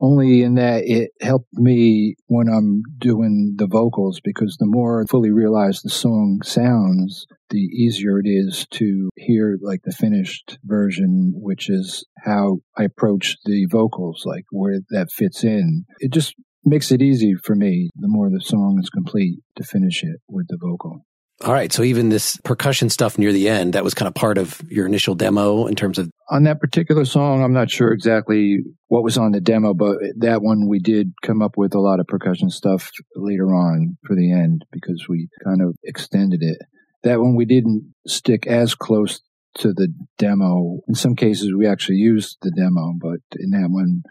only 0.00 0.42
in 0.42 0.54
that 0.54 0.84
it 0.86 1.10
helped 1.20 1.52
me 1.52 2.16
when 2.26 2.48
I'm 2.48 2.82
doing 2.98 3.54
the 3.56 3.66
vocals 3.66 4.20
because 4.22 4.56
the 4.58 4.66
more 4.66 5.02
I 5.02 5.10
fully 5.10 5.30
realize 5.30 5.82
the 5.82 5.90
song 5.90 6.40
sounds, 6.42 7.26
the 7.50 7.58
easier 7.58 8.18
it 8.18 8.26
is 8.26 8.66
to 8.72 9.10
hear 9.16 9.58
like 9.60 9.82
the 9.84 9.92
finished 9.92 10.58
version, 10.64 11.32
which 11.34 11.68
is 11.68 12.04
how 12.24 12.58
I 12.76 12.84
approach 12.84 13.36
the 13.44 13.66
vocals, 13.70 14.22
like 14.24 14.44
where 14.50 14.80
that 14.90 15.12
fits 15.12 15.44
in. 15.44 15.84
It 15.98 16.12
just 16.12 16.34
makes 16.64 16.90
it 16.92 17.02
easy 17.02 17.34
for 17.34 17.54
me 17.54 17.90
the 17.96 18.08
more 18.08 18.30
the 18.30 18.40
song 18.40 18.78
is 18.82 18.90
complete 18.90 19.40
to 19.56 19.64
finish 19.64 20.02
it 20.02 20.20
with 20.28 20.46
the 20.48 20.58
vocal. 20.60 21.04
All 21.42 21.54
right. 21.54 21.72
So 21.72 21.82
even 21.82 22.10
this 22.10 22.36
percussion 22.44 22.90
stuff 22.90 23.16
near 23.16 23.32
the 23.32 23.48
end, 23.48 23.72
that 23.72 23.84
was 23.84 23.94
kind 23.94 24.06
of 24.06 24.14
part 24.14 24.36
of 24.36 24.60
your 24.68 24.86
initial 24.86 25.14
demo 25.14 25.66
in 25.66 25.74
terms 25.74 25.98
of 25.98 26.10
On 26.30 26.44
that 26.44 26.60
particular 26.60 27.06
song, 27.06 27.42
I'm 27.42 27.54
not 27.54 27.70
sure 27.70 27.92
exactly 27.92 28.58
what 28.88 29.02
was 29.02 29.16
on 29.16 29.32
the 29.32 29.40
demo, 29.40 29.72
but 29.72 29.96
that 30.18 30.42
one 30.42 30.68
we 30.68 30.80
did 30.80 31.12
come 31.22 31.40
up 31.40 31.56
with 31.56 31.74
a 31.74 31.80
lot 31.80 31.98
of 31.98 32.06
percussion 32.06 32.50
stuff 32.50 32.90
later 33.16 33.54
on 33.54 33.96
for 34.06 34.14
the 34.14 34.30
end 34.32 34.66
because 34.70 35.06
we 35.08 35.28
kind 35.42 35.62
of 35.62 35.74
extended 35.82 36.42
it. 36.42 36.58
That 37.04 37.20
one 37.20 37.36
we 37.36 37.46
didn't 37.46 37.94
stick 38.06 38.46
as 38.46 38.74
close 38.74 39.20
to 39.58 39.72
the 39.72 39.88
demo. 40.18 40.80
In 40.88 40.94
some 40.94 41.16
cases, 41.16 41.54
we 41.56 41.66
actually 41.66 41.96
used 41.96 42.36
the 42.42 42.52
demo, 42.54 42.92
but 43.00 43.20
in 43.38 43.50
that 43.50 43.68
one, 43.70 44.02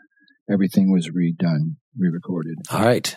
everything 0.52 0.92
was 0.92 1.10
redone, 1.10 1.76
re-recorded. 1.98 2.58
All 2.72 2.84
right. 2.84 3.16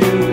You 0.00 0.29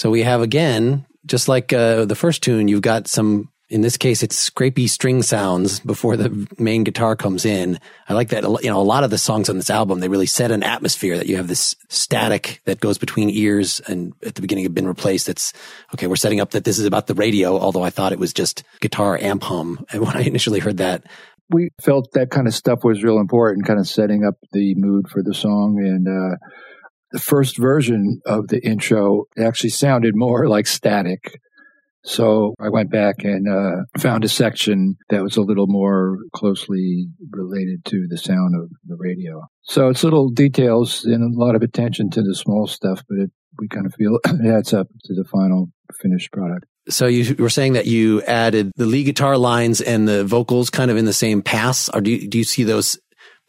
So 0.00 0.08
we 0.08 0.22
have 0.22 0.40
again, 0.40 1.04
just 1.26 1.46
like 1.46 1.74
uh, 1.74 2.06
the 2.06 2.14
first 2.14 2.42
tune, 2.42 2.68
you've 2.68 2.80
got 2.80 3.06
some. 3.06 3.50
In 3.68 3.82
this 3.82 3.98
case, 3.98 4.22
it's 4.22 4.50
scrapey 4.50 4.88
string 4.88 5.22
sounds 5.22 5.78
before 5.78 6.16
the 6.16 6.48
main 6.58 6.84
guitar 6.84 7.14
comes 7.16 7.44
in. 7.44 7.78
I 8.08 8.14
like 8.14 8.30
that. 8.30 8.42
You 8.42 8.70
know, 8.70 8.80
a 8.80 8.82
lot 8.82 9.04
of 9.04 9.10
the 9.10 9.18
songs 9.18 9.50
on 9.50 9.56
this 9.56 9.68
album 9.68 10.00
they 10.00 10.08
really 10.08 10.24
set 10.24 10.52
an 10.52 10.62
atmosphere 10.62 11.18
that 11.18 11.26
you 11.26 11.36
have 11.36 11.48
this 11.48 11.76
static 11.90 12.62
that 12.64 12.80
goes 12.80 12.96
between 12.96 13.28
ears 13.28 13.78
and 13.80 14.14
at 14.24 14.36
the 14.36 14.40
beginning 14.40 14.64
have 14.64 14.74
been 14.74 14.88
replaced. 14.88 15.26
That's 15.26 15.52
okay. 15.92 16.06
We're 16.06 16.16
setting 16.16 16.40
up 16.40 16.52
that 16.52 16.64
this 16.64 16.78
is 16.78 16.86
about 16.86 17.06
the 17.06 17.14
radio, 17.14 17.58
although 17.58 17.82
I 17.82 17.90
thought 17.90 18.12
it 18.12 18.18
was 18.18 18.32
just 18.32 18.64
guitar 18.80 19.18
amp 19.18 19.42
hum. 19.42 19.84
And 19.92 20.00
when 20.06 20.16
I 20.16 20.22
initially 20.22 20.60
heard 20.60 20.78
that, 20.78 21.04
we 21.50 21.72
felt 21.78 22.12
that 22.12 22.30
kind 22.30 22.46
of 22.46 22.54
stuff 22.54 22.84
was 22.84 23.04
real 23.04 23.18
important, 23.18 23.66
kind 23.66 23.78
of 23.78 23.86
setting 23.86 24.24
up 24.24 24.36
the 24.52 24.74
mood 24.76 25.10
for 25.10 25.22
the 25.22 25.34
song. 25.34 25.76
And 25.78 26.08
uh, 26.08 26.36
the 27.12 27.18
first 27.18 27.58
version 27.58 28.20
of 28.26 28.48
the 28.48 28.64
intro 28.64 29.24
actually 29.38 29.70
sounded 29.70 30.14
more 30.14 30.48
like 30.48 30.66
static. 30.66 31.40
So 32.02 32.54
I 32.58 32.70
went 32.70 32.90
back 32.90 33.24
and 33.24 33.46
uh, 33.46 33.82
found 33.98 34.24
a 34.24 34.28
section 34.28 34.96
that 35.10 35.22
was 35.22 35.36
a 35.36 35.42
little 35.42 35.66
more 35.66 36.16
closely 36.34 37.08
related 37.30 37.84
to 37.86 38.06
the 38.08 38.16
sound 38.16 38.54
of 38.54 38.70
the 38.86 38.96
radio. 38.98 39.42
So 39.62 39.90
it's 39.90 40.02
little 40.02 40.30
details 40.30 41.04
and 41.04 41.34
a 41.34 41.38
lot 41.38 41.54
of 41.54 41.62
attention 41.62 42.08
to 42.10 42.22
the 42.22 42.34
small 42.34 42.66
stuff, 42.66 43.02
but 43.06 43.18
it, 43.18 43.30
we 43.58 43.68
kind 43.68 43.84
of 43.84 43.94
feel 43.94 44.18
it 44.24 44.46
adds 44.46 44.72
up 44.72 44.88
to 45.04 45.14
the 45.14 45.24
final 45.24 45.68
finished 46.00 46.32
product. 46.32 46.64
So 46.88 47.06
you 47.06 47.34
were 47.34 47.50
saying 47.50 47.74
that 47.74 47.86
you 47.86 48.22
added 48.22 48.72
the 48.76 48.86
lead 48.86 49.04
guitar 49.04 49.36
lines 49.36 49.82
and 49.82 50.08
the 50.08 50.24
vocals 50.24 50.70
kind 50.70 50.90
of 50.90 50.96
in 50.96 51.04
the 51.04 51.12
same 51.12 51.42
pass, 51.42 51.90
or 51.90 52.00
do 52.00 52.10
you, 52.10 52.28
do 52.28 52.38
you 52.38 52.44
see 52.44 52.64
those 52.64 52.98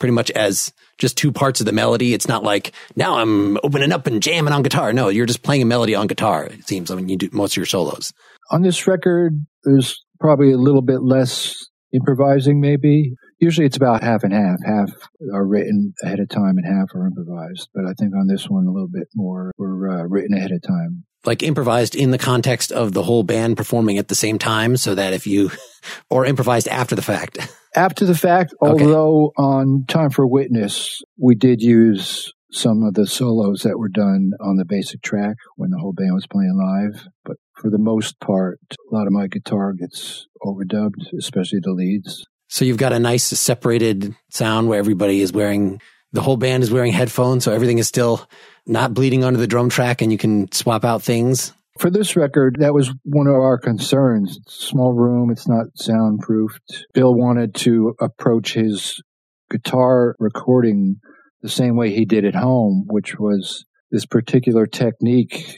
pretty 0.01 0.13
much 0.13 0.31
as 0.31 0.73
just 0.97 1.15
two 1.15 1.31
parts 1.31 1.59
of 1.59 1.67
the 1.67 1.71
melody? 1.71 2.15
It's 2.15 2.27
not 2.27 2.43
like 2.43 2.73
now 2.95 3.19
I'm 3.19 3.57
opening 3.63 3.91
up 3.91 4.07
and 4.07 4.21
jamming 4.21 4.51
on 4.51 4.63
guitar. 4.63 4.91
No, 4.93 5.09
you're 5.09 5.27
just 5.27 5.43
playing 5.43 5.61
a 5.61 5.65
melody 5.65 5.93
on 5.93 6.07
guitar. 6.07 6.45
It 6.45 6.67
seems. 6.67 6.89
I 6.89 6.95
mean, 6.95 7.07
you 7.07 7.17
do 7.17 7.29
most 7.31 7.53
of 7.53 7.57
your 7.57 7.67
solos. 7.67 8.11
On 8.49 8.63
this 8.63 8.87
record, 8.87 9.45
there's 9.63 10.03
probably 10.19 10.51
a 10.51 10.57
little 10.57 10.81
bit 10.81 11.03
less 11.03 11.55
improvising, 11.93 12.59
maybe. 12.59 13.13
Usually 13.39 13.67
it's 13.67 13.77
about 13.77 14.03
half 14.03 14.23
and 14.23 14.33
half. 14.33 14.57
Half 14.65 14.89
are 15.33 15.45
written 15.45 15.93
ahead 16.03 16.19
of 16.19 16.29
time 16.29 16.57
and 16.57 16.65
half 16.65 16.89
are 16.95 17.05
improvised. 17.05 17.69
But 17.73 17.85
I 17.85 17.93
think 17.99 18.13
on 18.15 18.25
this 18.27 18.49
one, 18.49 18.65
a 18.65 18.71
little 18.71 18.89
bit 18.91 19.07
more 19.15 19.51
were 19.57 19.87
uh, 19.87 20.03
written 20.07 20.35
ahead 20.35 20.51
of 20.51 20.63
time. 20.63 21.05
Like 21.25 21.43
improvised 21.43 21.95
in 21.95 22.11
the 22.11 22.17
context 22.17 22.71
of 22.71 22.93
the 22.93 23.03
whole 23.03 23.23
band 23.23 23.55
performing 23.57 23.97
at 23.99 24.07
the 24.07 24.15
same 24.15 24.39
time 24.39 24.75
so 24.77 24.95
that 24.95 25.13
if 25.13 25.27
you, 25.27 25.51
or 26.09 26.25
improvised 26.25 26.67
after 26.67 26.95
the 26.95 27.01
fact. 27.03 27.37
After 27.75 28.05
the 28.05 28.15
fact, 28.15 28.53
Okay. 28.61 28.83
although 28.83 29.31
on 29.37 29.85
Time 29.87 30.09
for 30.09 30.25
Witness, 30.27 31.01
we 31.17 31.35
did 31.35 31.61
use 31.61 32.33
some 32.51 32.83
of 32.83 32.95
the 32.95 33.07
solos 33.07 33.61
that 33.61 33.77
were 33.79 33.87
done 33.87 34.31
on 34.41 34.57
the 34.57 34.65
basic 34.65 35.01
track 35.01 35.37
when 35.55 35.69
the 35.69 35.77
whole 35.77 35.93
band 35.93 36.13
was 36.13 36.27
playing 36.27 36.57
live. 36.57 37.07
But 37.23 37.37
for 37.53 37.69
the 37.69 37.77
most 37.77 38.19
part, 38.19 38.59
a 38.71 38.93
lot 38.95 39.07
of 39.07 39.13
my 39.13 39.27
guitar 39.27 39.71
gets 39.73 40.27
overdubbed, 40.43 41.13
especially 41.17 41.59
the 41.61 41.71
leads. 41.71 42.25
So 42.49 42.65
you've 42.65 42.77
got 42.77 42.91
a 42.91 42.99
nice 42.99 43.23
separated 43.23 44.13
sound 44.31 44.67
where 44.67 44.79
everybody 44.79 45.21
is 45.21 45.31
wearing, 45.31 45.79
the 46.13 46.21
whole 46.21 46.37
band 46.37 46.63
is 46.63 46.71
wearing 46.71 46.91
headphones. 46.91 47.43
So 47.43 47.53
everything 47.53 47.77
is 47.77 47.87
still 47.87 48.27
not 48.65 48.93
bleeding 48.93 49.23
onto 49.23 49.39
the 49.39 49.47
drum 49.47 49.69
track 49.69 50.01
and 50.01 50.11
you 50.11 50.17
can 50.17 50.51
swap 50.51 50.83
out 50.83 51.01
things. 51.01 51.53
For 51.79 51.89
this 51.89 52.15
record, 52.15 52.57
that 52.59 52.73
was 52.73 52.93
one 53.03 53.27
of 53.27 53.35
our 53.35 53.57
concerns. 53.57 54.39
Small 54.47 54.93
room, 54.93 55.31
it's 55.31 55.47
not 55.47 55.67
soundproofed. 55.75 56.85
Bill 56.93 57.15
wanted 57.15 57.55
to 57.55 57.95
approach 57.99 58.53
his 58.53 59.01
guitar 59.49 60.15
recording 60.19 60.97
the 61.41 61.49
same 61.49 61.75
way 61.75 61.91
he 61.91 62.05
did 62.05 62.25
at 62.25 62.35
home, 62.35 62.85
which 62.87 63.17
was 63.17 63.65
this 63.89 64.05
particular 64.05 64.67
technique. 64.67 65.57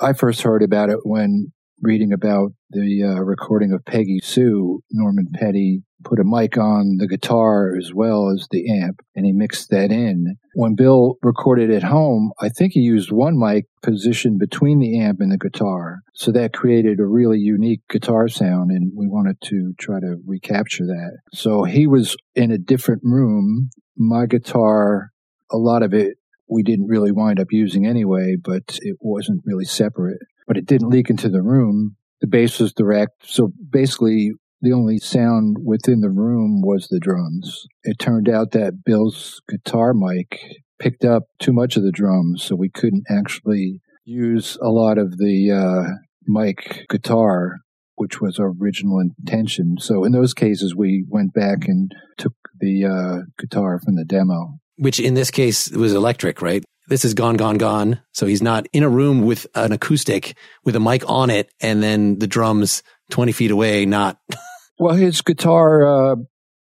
I 0.00 0.12
first 0.12 0.42
heard 0.42 0.62
about 0.62 0.90
it 0.90 0.98
when 1.04 1.52
reading 1.80 2.12
about 2.12 2.52
the 2.70 3.02
uh, 3.04 3.22
recording 3.22 3.72
of 3.72 3.84
Peggy 3.84 4.20
Sue. 4.22 4.82
Norman 4.90 5.28
Petty 5.32 5.82
put 6.04 6.20
a 6.20 6.24
mic 6.24 6.56
on 6.56 6.96
the 6.98 7.08
guitar 7.08 7.76
as 7.76 7.92
well 7.94 8.30
as 8.30 8.46
the 8.50 8.82
amp, 8.82 9.00
and 9.14 9.24
he 9.26 9.32
mixed 9.32 9.70
that 9.70 9.90
in. 9.90 10.36
When 10.54 10.74
Bill 10.74 11.16
recorded 11.22 11.70
at 11.70 11.82
home, 11.82 12.32
I 12.40 12.48
think 12.48 12.72
he 12.72 12.80
used 12.80 13.10
one 13.10 13.38
mic 13.38 13.66
positioned 13.82 14.38
between 14.38 14.78
the 14.78 15.00
amp 15.00 15.20
and 15.20 15.32
the 15.32 15.38
guitar. 15.38 16.00
So 16.14 16.32
that 16.32 16.52
created 16.52 17.00
a 17.00 17.06
really 17.06 17.38
unique 17.38 17.82
guitar 17.88 18.28
sound, 18.28 18.70
and 18.70 18.92
we 18.96 19.08
wanted 19.08 19.36
to 19.44 19.74
try 19.78 20.00
to 20.00 20.16
recapture 20.26 20.86
that. 20.86 21.18
So 21.32 21.64
he 21.64 21.86
was 21.86 22.16
in 22.34 22.50
a 22.50 22.58
different 22.58 23.02
room. 23.04 23.70
My 23.96 24.26
guitar, 24.26 25.10
a 25.50 25.56
lot 25.56 25.82
of 25.82 25.92
it 25.94 26.16
we 26.52 26.62
didn't 26.62 26.88
really 26.88 27.12
wind 27.12 27.40
up 27.40 27.48
using 27.50 27.86
anyway, 27.86 28.36
but 28.42 28.78
it 28.82 28.96
wasn't 29.00 29.42
really 29.44 29.64
separate. 29.64 30.18
But 30.46 30.56
it 30.56 30.66
didn't 30.66 30.90
leak 30.90 31.08
into 31.08 31.28
the 31.28 31.42
room. 31.42 31.96
The 32.20 32.26
bass 32.26 32.60
was 32.60 32.72
direct. 32.72 33.26
So 33.26 33.52
basically, 33.70 34.32
the 34.62 34.72
only 34.72 34.98
sound 34.98 35.58
within 35.62 36.00
the 36.00 36.08
room 36.08 36.62
was 36.62 36.86
the 36.88 37.00
drums. 37.00 37.66
It 37.82 37.98
turned 37.98 38.28
out 38.28 38.52
that 38.52 38.84
Bill's 38.84 39.42
guitar 39.48 39.92
mic 39.92 40.38
picked 40.78 41.04
up 41.04 41.24
too 41.40 41.52
much 41.52 41.76
of 41.76 41.82
the 41.82 41.90
drums, 41.92 42.44
so 42.44 42.54
we 42.54 42.70
couldn't 42.70 43.04
actually 43.10 43.80
use 44.04 44.56
a 44.62 44.68
lot 44.68 44.98
of 44.98 45.18
the 45.18 45.50
uh, 45.50 45.92
mic 46.26 46.86
guitar, 46.88 47.58
which 47.96 48.20
was 48.20 48.38
our 48.38 48.52
original 48.60 49.00
intention. 49.00 49.76
So 49.80 50.04
in 50.04 50.12
those 50.12 50.32
cases, 50.32 50.76
we 50.76 51.04
went 51.08 51.34
back 51.34 51.66
and 51.66 51.92
took 52.16 52.34
the 52.58 52.84
uh, 52.84 53.16
guitar 53.38 53.80
from 53.84 53.96
the 53.96 54.04
demo. 54.04 54.58
which 54.76 55.00
in 55.00 55.14
this 55.14 55.30
case 55.30 55.70
was 55.70 55.92
electric, 55.92 56.40
right? 56.40 56.64
This 56.88 57.04
is 57.04 57.14
gone, 57.14 57.36
gone, 57.36 57.58
gone. 57.58 58.00
So 58.12 58.26
he's 58.26 58.42
not 58.42 58.66
in 58.72 58.82
a 58.82 58.88
room 58.88 59.22
with 59.22 59.46
an 59.54 59.72
acoustic 59.72 60.36
with 60.64 60.76
a 60.76 60.80
mic 60.80 61.08
on 61.08 61.30
it 61.30 61.52
and 61.60 61.82
then 61.82 62.18
the 62.18 62.26
drums 62.26 62.82
20 63.10 63.32
feet 63.32 63.50
away, 63.50 63.86
not 63.86 64.18
Well, 64.82 64.96
his 64.96 65.22
guitar 65.22 65.86
uh, 65.86 66.16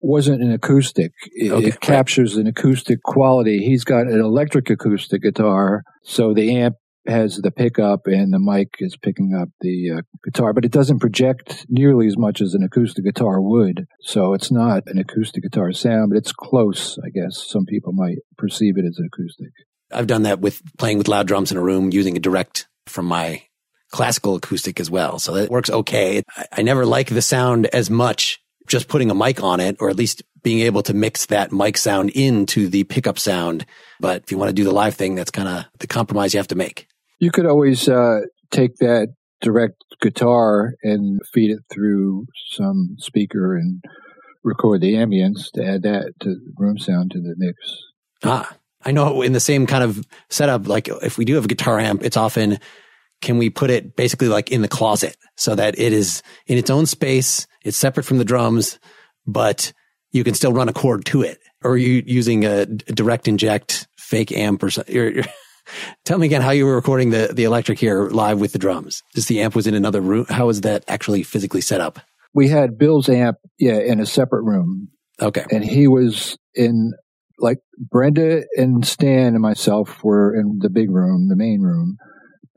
wasn't 0.01 0.41
an 0.41 0.51
acoustic. 0.51 1.11
It, 1.33 1.51
Okay, 1.51 1.67
it 1.67 1.79
captures 1.81 2.35
an 2.35 2.47
acoustic 2.47 3.03
quality. 3.03 3.59
He's 3.59 3.83
got 3.83 4.07
an 4.07 4.19
electric 4.19 4.71
acoustic 4.71 5.21
guitar, 5.21 5.83
so 6.03 6.33
the 6.33 6.55
amp 6.55 6.77
has 7.05 7.37
the 7.37 7.51
pickup 7.51 8.07
and 8.07 8.33
the 8.33 8.39
mic 8.39 8.69
is 8.79 8.97
picking 8.97 9.35
up 9.39 9.49
the 9.61 9.97
uh, 9.97 10.01
guitar, 10.25 10.51
but 10.51 10.65
it 10.65 10.71
doesn't 10.71 10.97
project 10.97 11.67
nearly 11.69 12.07
as 12.07 12.17
much 12.17 12.41
as 12.41 12.55
an 12.55 12.63
acoustic 12.63 13.05
guitar 13.05 13.39
would. 13.39 13.85
So 14.01 14.33
it's 14.33 14.51
not 14.51 14.83
an 14.87 14.97
acoustic 14.97 15.43
guitar 15.43 15.71
sound, 15.71 16.09
but 16.09 16.17
it's 16.17 16.31
close, 16.31 16.97
I 17.05 17.09
guess. 17.09 17.45
Some 17.47 17.65
people 17.65 17.93
might 17.93 18.17
perceive 18.35 18.79
it 18.79 18.85
as 18.85 18.97
an 18.97 19.09
acoustic. 19.13 19.51
I've 19.91 20.07
done 20.07 20.23
that 20.23 20.39
with 20.39 20.63
playing 20.79 20.97
with 20.97 21.07
loud 21.07 21.27
drums 21.27 21.51
in 21.51 21.57
a 21.57 21.61
room 21.61 21.91
using 21.93 22.17
a 22.17 22.19
direct 22.19 22.67
from 22.87 23.05
my 23.05 23.43
classical 23.91 24.35
acoustic 24.35 24.79
as 24.79 24.89
well. 24.89 25.19
So 25.19 25.33
that 25.33 25.49
works 25.49 25.69
okay. 25.69 26.23
I, 26.35 26.45
I 26.57 26.61
never 26.61 26.85
like 26.85 27.09
the 27.09 27.21
sound 27.21 27.67
as 27.67 27.89
much 27.89 28.39
just 28.67 28.87
putting 28.87 29.09
a 29.09 29.15
mic 29.15 29.41
on 29.41 29.59
it 29.59 29.77
or 29.79 29.89
at 29.89 29.95
least 29.95 30.23
being 30.43 30.59
able 30.59 30.83
to 30.83 30.93
mix 30.93 31.25
that 31.27 31.51
mic 31.51 31.77
sound 31.77 32.09
into 32.11 32.67
the 32.67 32.83
pickup 32.83 33.17
sound. 33.17 33.65
But 33.99 34.23
if 34.23 34.31
you 34.31 34.37
want 34.37 34.49
to 34.49 34.53
do 34.53 34.63
the 34.63 34.71
live 34.71 34.95
thing, 34.95 35.15
that's 35.15 35.31
kind 35.31 35.47
of 35.47 35.65
the 35.79 35.87
compromise 35.87 36.33
you 36.33 36.39
have 36.39 36.47
to 36.47 36.55
make. 36.55 36.87
You 37.19 37.31
could 37.31 37.45
always 37.45 37.89
uh, 37.89 38.21
take 38.51 38.75
that 38.77 39.13
direct 39.41 39.83
guitar 40.01 40.73
and 40.83 41.21
feed 41.33 41.51
it 41.51 41.59
through 41.71 42.27
some 42.51 42.95
speaker 42.99 43.55
and 43.55 43.83
record 44.43 44.81
the 44.81 44.93
ambience 44.93 45.51
to 45.53 45.65
add 45.65 45.83
that 45.83 46.13
to 46.21 46.29
the 46.29 46.53
room 46.57 46.77
sound 46.77 47.11
to 47.11 47.19
the 47.19 47.35
mix. 47.37 47.57
Ah, 48.23 48.55
I 48.83 48.91
know 48.91 49.21
in 49.21 49.33
the 49.33 49.39
same 49.39 49.67
kind 49.67 49.83
of 49.83 50.05
setup, 50.29 50.67
like 50.67 50.87
if 50.87 51.17
we 51.17 51.25
do 51.25 51.35
have 51.35 51.45
a 51.45 51.49
guitar 51.49 51.79
amp, 51.79 52.03
it's 52.03 52.17
often, 52.17 52.59
can 53.21 53.37
we 53.37 53.49
put 53.49 53.69
it 53.69 53.95
basically 53.95 54.27
like 54.27 54.51
in 54.51 54.61
the 54.61 54.67
closet 54.67 55.17
so 55.35 55.55
that 55.55 55.77
it 55.79 55.93
is 55.93 56.21
in 56.45 56.57
its 56.57 56.69
own 56.69 56.85
space? 56.85 57.47
It's 57.63 57.77
separate 57.77 58.03
from 58.03 58.17
the 58.17 58.25
drums, 58.25 58.79
but 59.25 59.73
you 60.11 60.23
can 60.23 60.33
still 60.33 60.53
run 60.53 60.69
a 60.69 60.73
cord 60.73 61.05
to 61.05 61.21
it. 61.21 61.39
Or 61.63 61.71
are 61.71 61.77
you 61.77 62.03
using 62.05 62.45
a 62.45 62.65
direct 62.65 63.27
inject 63.27 63.87
fake 63.97 64.31
amp 64.31 64.63
or 64.63 64.69
something? 64.69 64.93
You're, 64.93 65.09
you're, 65.11 65.25
tell 66.05 66.17
me 66.17 66.27
again 66.27 66.41
how 66.41 66.51
you 66.51 66.65
were 66.65 66.75
recording 66.75 67.09
the, 67.09 67.31
the 67.33 67.43
electric 67.43 67.79
here 67.79 68.07
live 68.09 68.39
with 68.39 68.53
the 68.53 68.59
drums. 68.59 69.03
Just 69.15 69.27
the 69.27 69.41
amp 69.41 69.55
was 69.55 69.67
in 69.67 69.73
another 69.73 70.01
room. 70.01 70.25
How 70.29 70.47
was 70.47 70.61
that 70.61 70.83
actually 70.87 71.23
physically 71.23 71.61
set 71.61 71.81
up? 71.81 71.99
We 72.33 72.47
had 72.47 72.77
Bill's 72.77 73.09
amp, 73.09 73.37
yeah, 73.57 73.79
in 73.79 73.99
a 73.99 74.05
separate 74.05 74.43
room, 74.43 74.89
Okay. 75.19 75.43
and 75.51 75.65
he 75.65 75.87
was 75.87 76.37
in 76.53 76.93
like 77.39 77.59
Brenda 77.77 78.43
and 78.55 78.85
Stan 78.85 79.33
and 79.33 79.41
myself 79.41 80.03
were 80.03 80.35
in 80.35 80.59
the 80.59 80.69
big 80.69 80.91
room, 80.91 81.29
the 81.29 81.35
main 81.35 81.61
room. 81.61 81.97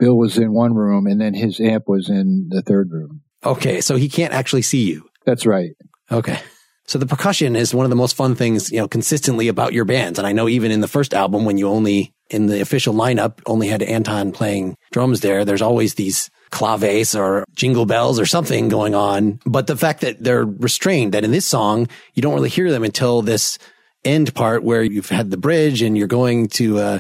Bill 0.01 0.17
was 0.17 0.37
in 0.39 0.53
one 0.53 0.75
room, 0.75 1.07
and 1.07 1.21
then 1.21 1.35
his 1.35 1.61
amp 1.61 1.85
was 1.87 2.09
in 2.09 2.49
the 2.49 2.63
third 2.63 2.91
room. 2.91 3.21
Okay. 3.45 3.81
So 3.81 3.95
he 3.97 4.09
can't 4.09 4.35
actually 4.35 4.63
see 4.63 4.83
you. 4.83 5.09
That's 5.25 5.47
right. 5.47 5.73
Okay. 6.11 6.41
So 6.87 6.99
the 6.99 7.07
percussion 7.07 7.55
is 7.55 7.73
one 7.73 7.87
of 7.87 7.91
the 7.91 7.97
most 7.97 8.17
fun 8.17 8.35
things, 8.35 8.73
you 8.73 8.79
know, 8.79 8.89
consistently 8.89 9.47
about 9.47 9.73
your 9.73 9.85
bands. 9.85 10.19
And 10.19 10.27
I 10.27 10.33
know 10.33 10.49
even 10.49 10.73
in 10.73 10.81
the 10.81 10.89
first 10.89 11.15
album, 11.15 11.45
when 11.45 11.57
you 11.57 11.69
only, 11.69 12.13
in 12.31 12.47
the 12.47 12.61
official 12.61 12.95
lineup, 12.95 13.39
only 13.47 13.69
had 13.69 13.83
Anton 13.83 14.33
playing 14.33 14.75
drums 14.91 15.21
there, 15.21 15.45
there's 15.45 15.63
always 15.63 15.95
these 15.95 16.31
claves 16.51 17.15
or 17.15 17.45
jingle 17.55 17.87
bells 17.87 18.19
or 18.19 18.27
something 18.27 18.69
going 18.69 18.97
on. 18.97 19.39
But 19.47 19.69
the 19.69 19.77
fact 19.77 20.01
that 20.01 20.19
they're 20.19 20.45
restrained, 20.45 21.15
that 21.15 21.23
in 21.23 21.31
this 21.31 21.47
song, 21.47 21.87
you 22.15 22.23
don't 22.23 22.35
really 22.35 22.49
hear 22.49 22.73
them 22.73 22.83
until 22.83 23.23
this 23.23 23.59
end 24.05 24.35
part 24.35 24.65
where 24.65 24.83
you've 24.83 25.11
had 25.11 25.31
the 25.31 25.37
bridge 25.37 25.83
and 25.83 25.97
you're 25.97 26.09
going 26.09 26.49
to, 26.49 26.79
uh, 26.79 26.99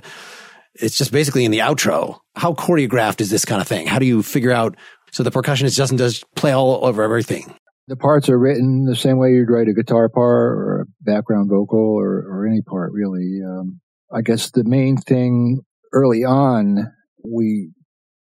it's 0.75 0.97
just 0.97 1.11
basically 1.11 1.45
in 1.45 1.51
the 1.51 1.59
outro. 1.59 2.21
How 2.40 2.55
choreographed 2.55 3.20
is 3.20 3.29
this 3.29 3.44
kind 3.44 3.61
of 3.61 3.68
thing? 3.68 3.87
How 3.87 3.98
do 3.98 4.07
you 4.07 4.22
figure 4.22 4.50
out 4.50 4.74
so 5.12 5.22
the 5.22 5.31
percussionist 5.31 5.76
doesn't 5.76 5.98
just 5.98 6.24
play 6.37 6.53
all 6.53 6.83
over 6.87 7.03
everything? 7.03 7.55
The 7.87 7.96
parts 7.96 8.31
are 8.31 8.38
written 8.38 8.87
the 8.87 8.96
same 8.96 9.18
way 9.18 9.33
you'd 9.33 9.50
write 9.50 9.68
a 9.68 9.74
guitar 9.74 10.09
part 10.09 10.57
or 10.57 10.81
a 10.81 11.05
background 11.05 11.50
vocal 11.50 11.79
or, 11.79 12.24
or 12.26 12.46
any 12.46 12.62
part, 12.62 12.92
really. 12.94 13.40
Um, 13.46 13.81
I 14.11 14.22
guess 14.22 14.53
the 14.53 14.64
main 14.64 14.96
thing 14.96 15.61
early 15.92 16.24
on, 16.24 16.90
we 17.22 17.72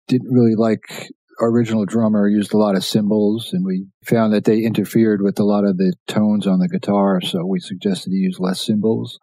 didn't 0.07 0.31
really 0.31 0.55
like 0.55 1.09
our 1.41 1.49
original 1.49 1.83
drummer 1.83 2.25
used 2.25 2.53
a 2.53 2.57
lot 2.57 2.77
of 2.77 2.85
cymbals 2.85 3.51
and 3.51 3.65
we 3.65 3.85
found 4.05 4.31
that 4.31 4.45
they 4.45 4.59
interfered 4.59 5.21
with 5.23 5.37
a 5.41 5.43
lot 5.43 5.65
of 5.65 5.75
the 5.75 5.93
tones 6.07 6.47
on 6.47 6.59
the 6.59 6.69
guitar. 6.69 7.19
So 7.19 7.45
we 7.45 7.59
suggested 7.59 8.11
he 8.11 8.19
use 8.19 8.39
less 8.39 8.65
cymbals. 8.65 9.19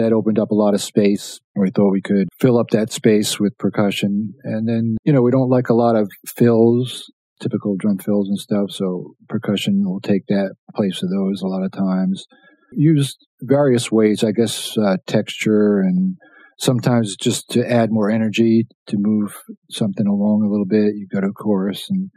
That 0.00 0.14
opened 0.14 0.38
up 0.38 0.50
a 0.50 0.54
lot 0.54 0.72
of 0.72 0.80
space. 0.80 1.40
We 1.54 1.70
thought 1.70 1.90
we 1.90 2.00
could 2.00 2.28
fill 2.38 2.58
up 2.58 2.70
that 2.70 2.90
space 2.90 3.38
with 3.38 3.58
percussion. 3.58 4.32
And 4.44 4.66
then, 4.66 4.96
you 5.04 5.12
know, 5.12 5.20
we 5.20 5.30
don't 5.30 5.50
like 5.50 5.68
a 5.68 5.74
lot 5.74 5.94
of 5.94 6.10
fills 6.26 7.10
typical 7.40 7.74
drum 7.76 7.98
fills 7.98 8.28
and 8.28 8.38
stuff. 8.38 8.70
So 8.70 9.14
percussion 9.28 9.82
will 9.84 10.00
take 10.00 10.26
that 10.28 10.54
place 10.74 11.02
of 11.02 11.10
those 11.10 11.42
a 11.42 11.46
lot 11.46 11.64
of 11.64 11.72
times. 11.72 12.26
Used 12.72 13.26
various 13.42 13.90
ways, 13.90 14.22
I 14.22 14.30
guess, 14.30 14.76
uh, 14.78 14.98
texture 15.06 15.80
and 15.80 16.16
sometimes 16.58 17.16
just 17.16 17.50
to 17.50 17.68
add 17.68 17.90
more 17.90 18.10
energy 18.10 18.66
to 18.86 18.96
move 18.98 19.36
something 19.70 20.06
along 20.06 20.44
a 20.44 20.50
little 20.50 20.66
bit. 20.66 20.94
You 20.94 21.08
go 21.12 21.20
to 21.20 21.28
a 21.28 21.32
chorus 21.32 21.88
and 21.90 22.10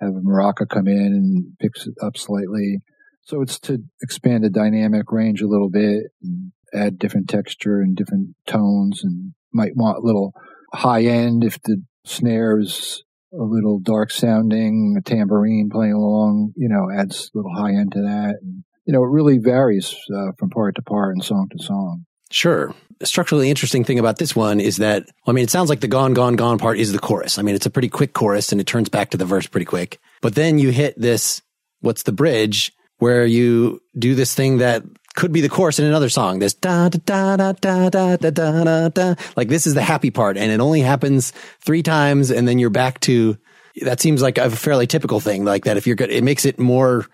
have 0.00 0.10
a 0.10 0.26
maraca 0.26 0.68
come 0.68 0.88
in 0.88 0.96
and 0.96 1.52
picks 1.60 1.86
it 1.86 1.94
up 2.02 2.16
slightly. 2.16 2.78
So 3.24 3.42
it's 3.42 3.60
to 3.60 3.78
expand 4.00 4.42
the 4.42 4.50
dynamic 4.50 5.12
range 5.12 5.42
a 5.42 5.46
little 5.46 5.70
bit 5.70 6.04
and 6.22 6.52
add 6.74 6.98
different 6.98 7.28
texture 7.28 7.80
and 7.80 7.96
different 7.96 8.34
tones 8.46 9.02
and 9.04 9.32
might 9.52 9.76
want 9.76 9.98
a 9.98 10.06
little 10.06 10.32
high 10.72 11.02
end 11.02 11.44
if 11.44 11.60
the 11.62 11.82
snare 12.04 12.58
is 12.58 13.04
a 13.32 13.42
little 13.42 13.78
dark 13.78 14.10
sounding, 14.10 14.96
a 14.98 15.02
tambourine 15.02 15.70
playing 15.70 15.92
along, 15.92 16.52
you 16.56 16.68
know, 16.68 16.90
adds 16.90 17.30
a 17.34 17.38
little 17.38 17.54
high 17.54 17.72
end 17.72 17.92
to 17.92 18.02
that. 18.02 18.36
And 18.42 18.64
you 18.84 18.92
know, 18.92 19.02
it 19.02 19.08
really 19.08 19.38
varies 19.38 19.94
uh, 20.14 20.32
from 20.38 20.50
part 20.50 20.74
to 20.76 20.82
part 20.82 21.14
and 21.14 21.24
song 21.24 21.48
to 21.56 21.62
song. 21.62 22.04
Sure. 22.30 22.74
Structurally 23.02 23.50
interesting 23.50 23.84
thing 23.84 23.98
about 23.98 24.18
this 24.18 24.34
one 24.34 24.60
is 24.60 24.78
that, 24.78 25.06
I 25.26 25.32
mean, 25.32 25.44
it 25.44 25.50
sounds 25.50 25.68
like 25.68 25.80
the 25.80 25.88
gone, 25.88 26.14
gone, 26.14 26.34
gone 26.34 26.58
part 26.58 26.78
is 26.78 26.92
the 26.92 26.98
chorus. 26.98 27.38
I 27.38 27.42
mean, 27.42 27.54
it's 27.54 27.66
a 27.66 27.70
pretty 27.70 27.88
quick 27.88 28.12
chorus 28.12 28.52
and 28.52 28.60
it 28.60 28.66
turns 28.66 28.88
back 28.88 29.10
to 29.10 29.16
the 29.16 29.24
verse 29.24 29.46
pretty 29.46 29.66
quick. 29.66 29.98
But 30.20 30.34
then 30.34 30.58
you 30.58 30.70
hit 30.70 30.98
this, 30.98 31.42
what's 31.80 32.04
the 32.04 32.12
bridge, 32.12 32.72
where 32.98 33.26
you 33.26 33.80
do 33.98 34.14
this 34.14 34.34
thing 34.34 34.58
that 34.58 34.82
could 35.14 35.32
be 35.32 35.40
the 35.40 35.48
chorus 35.48 35.78
in 35.78 35.84
another 35.84 36.08
song. 36.08 36.38
This 36.38 36.54
da 36.54 36.88
da 36.88 37.36
da 37.36 37.52
da 37.52 37.88
da 37.88 38.16
da 38.16 38.30
da 38.30 38.64
da 38.64 38.88
da. 38.88 39.14
Like 39.36 39.48
this 39.48 39.66
is 39.66 39.74
the 39.74 39.82
happy 39.82 40.10
part, 40.10 40.36
and 40.36 40.50
it 40.50 40.60
only 40.60 40.80
happens 40.80 41.32
three 41.60 41.82
times, 41.82 42.30
and 42.30 42.46
then 42.46 42.58
you're 42.58 42.70
back 42.70 43.00
to. 43.00 43.36
That 43.80 44.00
seems 44.00 44.20
like 44.20 44.36
a 44.36 44.50
fairly 44.50 44.86
typical 44.86 45.20
thing, 45.20 45.44
like 45.44 45.64
that. 45.64 45.76
If 45.76 45.86
you're 45.86 45.96
good, 45.96 46.10
it 46.10 46.24
makes 46.24 46.44
it 46.44 46.58
more 46.58 47.06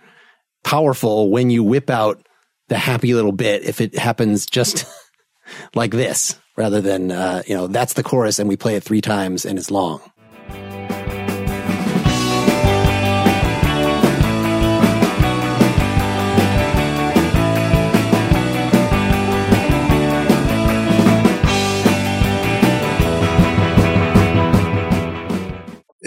powerful 0.64 1.30
when 1.30 1.50
you 1.50 1.62
whip 1.62 1.88
out 1.88 2.26
the 2.68 2.76
happy 2.76 3.14
little 3.14 3.32
bit. 3.32 3.62
If 3.62 3.80
it 3.80 3.96
happens 3.96 4.46
just 4.46 4.84
like 5.74 5.92
this, 5.92 6.38
rather 6.56 6.80
than 6.80 7.12
uh, 7.12 7.42
you 7.46 7.54
know 7.54 7.66
that's 7.66 7.94
the 7.94 8.02
chorus, 8.02 8.38
and 8.38 8.48
we 8.48 8.56
play 8.56 8.74
it 8.76 8.82
three 8.82 9.00
times, 9.00 9.44
and 9.44 9.58
it's 9.58 9.70
long. 9.70 10.00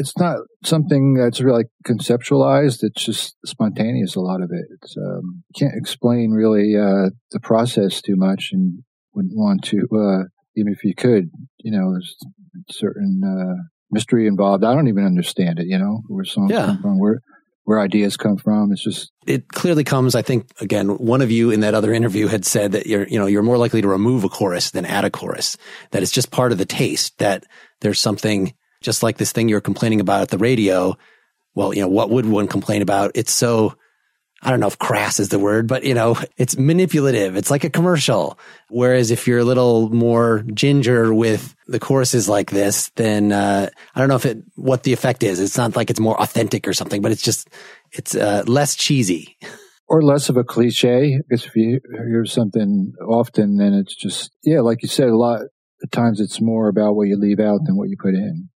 It's 0.01 0.17
not 0.17 0.37
something 0.65 1.13
that's 1.13 1.39
really 1.41 1.65
conceptualized. 1.87 2.79
It's 2.81 3.05
just 3.05 3.35
spontaneous. 3.45 4.15
A 4.15 4.19
lot 4.19 4.41
of 4.41 4.49
it. 4.51 4.65
It's 4.81 4.95
um, 4.97 5.43
can't 5.55 5.73
explain 5.75 6.31
really 6.31 6.75
uh, 6.75 7.09
the 7.31 7.39
process 7.41 8.01
too 8.01 8.15
much, 8.15 8.49
and 8.51 8.79
wouldn't 9.13 9.35
want 9.35 9.63
to. 9.65 9.77
Uh, 9.93 10.23
even 10.57 10.73
if 10.73 10.83
you 10.83 10.93
could, 10.95 11.29
you 11.59 11.71
know, 11.71 11.91
there's 11.93 12.15
certain 12.69 13.21
uh, 13.23 13.55
mystery 13.91 14.27
involved. 14.27 14.63
I 14.63 14.73
don't 14.73 14.87
even 14.89 15.05
understand 15.05 15.59
it. 15.59 15.67
You 15.67 15.77
know, 15.77 16.01
where 16.07 16.25
songs 16.25 16.51
Yeah. 16.51 16.65
come 16.65 16.81
from, 16.81 16.99
where 16.99 17.19
where 17.63 17.79
ideas 17.79 18.17
come 18.17 18.37
from. 18.37 18.71
It's 18.71 18.83
just 18.83 19.11
it 19.27 19.47
clearly 19.49 19.83
comes 19.83 20.15
i 20.15 20.23
think 20.23 20.49
again 20.59 20.87
one 20.97 21.21
of 21.21 21.29
you 21.29 21.51
in 21.51 21.59
that 21.59 21.75
other 21.75 21.93
interview 21.93 22.25
had 22.25 22.43
said 22.43 22.71
that 22.71 22.87
you're 22.87 23.07
you 23.07 23.19
know 23.19 23.27
you're 23.27 23.43
more 23.43 23.57
likely 23.59 23.83
to 23.83 23.87
remove 23.87 24.23
a 24.23 24.29
chorus 24.29 24.71
than 24.71 24.83
add 24.83 25.05
a 25.05 25.11
chorus 25.11 25.55
that 25.91 26.01
it's 26.01 26.11
just 26.11 26.31
part 26.31 26.51
of 26.51 26.57
the 26.57 26.65
taste 26.65 27.15
that 27.19 27.45
there's 27.81 27.99
something 27.99 28.51
just 28.81 29.03
like 29.03 29.17
this 29.17 29.31
thing 29.31 29.49
you're 29.49 29.61
complaining 29.61 30.01
about 30.01 30.21
at 30.21 30.29
the 30.29 30.37
radio. 30.37 30.97
Well 31.55 31.73
you 31.73 31.81
know 31.81 31.87
what 31.87 32.09
would 32.09 32.25
one 32.25 32.47
complain 32.47 32.81
about? 32.81 33.11
It's 33.15 33.31
so 33.31 33.75
i 34.43 34.49
don't 34.49 34.59
know 34.59 34.65
if 34.65 34.79
crass 34.79 35.19
is 35.19 35.29
the 35.29 35.37
word 35.37 35.67
but 35.67 35.83
you 35.83 35.93
know 35.93 36.17
it's 36.37 36.57
manipulative. 36.57 37.35
It's 37.35 37.51
like 37.51 37.63
a 37.63 37.69
commercial. 37.69 38.37
Whereas 38.69 39.11
if 39.11 39.27
you're 39.27 39.39
a 39.39 39.45
little 39.45 39.89
more 39.89 40.43
ginger 40.53 41.13
with 41.13 41.55
the 41.67 41.79
choruses 41.79 42.27
like 42.27 42.51
this 42.51 42.89
then 42.95 43.31
uh, 43.31 43.69
i 43.95 43.99
don't 43.99 44.09
know 44.09 44.15
if 44.15 44.25
it 44.25 44.43
what 44.55 44.83
the 44.83 44.93
effect 44.93 45.23
is. 45.23 45.39
It's 45.39 45.57
not 45.57 45.75
like 45.75 45.89
it's 45.89 45.99
more 45.99 46.19
authentic 46.19 46.67
or 46.67 46.73
something 46.73 47.01
but 47.01 47.11
it's 47.11 47.21
just 47.21 47.49
it's 47.91 48.15
uh, 48.15 48.43
less 48.47 48.75
cheesy. 48.75 49.37
Or 49.87 50.01
less 50.01 50.29
of 50.29 50.37
a 50.37 50.43
cliche. 50.45 51.19
Because 51.27 51.45
if 51.45 51.55
you 51.55 51.81
hear 51.91 52.23
something 52.23 52.93
often, 53.05 53.57
then 53.57 53.73
it's 53.73 53.93
just 53.93 54.31
yeah, 54.43 54.61
like 54.61 54.81
you 54.83 54.87
said, 54.87 55.09
a 55.09 55.17
lot 55.17 55.41
of 55.83 55.91
times 55.91 56.21
it's 56.21 56.39
more 56.39 56.69
about 56.69 56.95
what 56.95 57.07
you 57.09 57.17
leave 57.17 57.39
out 57.39 57.59
than 57.65 57.75
what 57.75 57.89
you 57.89 57.97
put 58.01 58.13
in. 58.13 58.49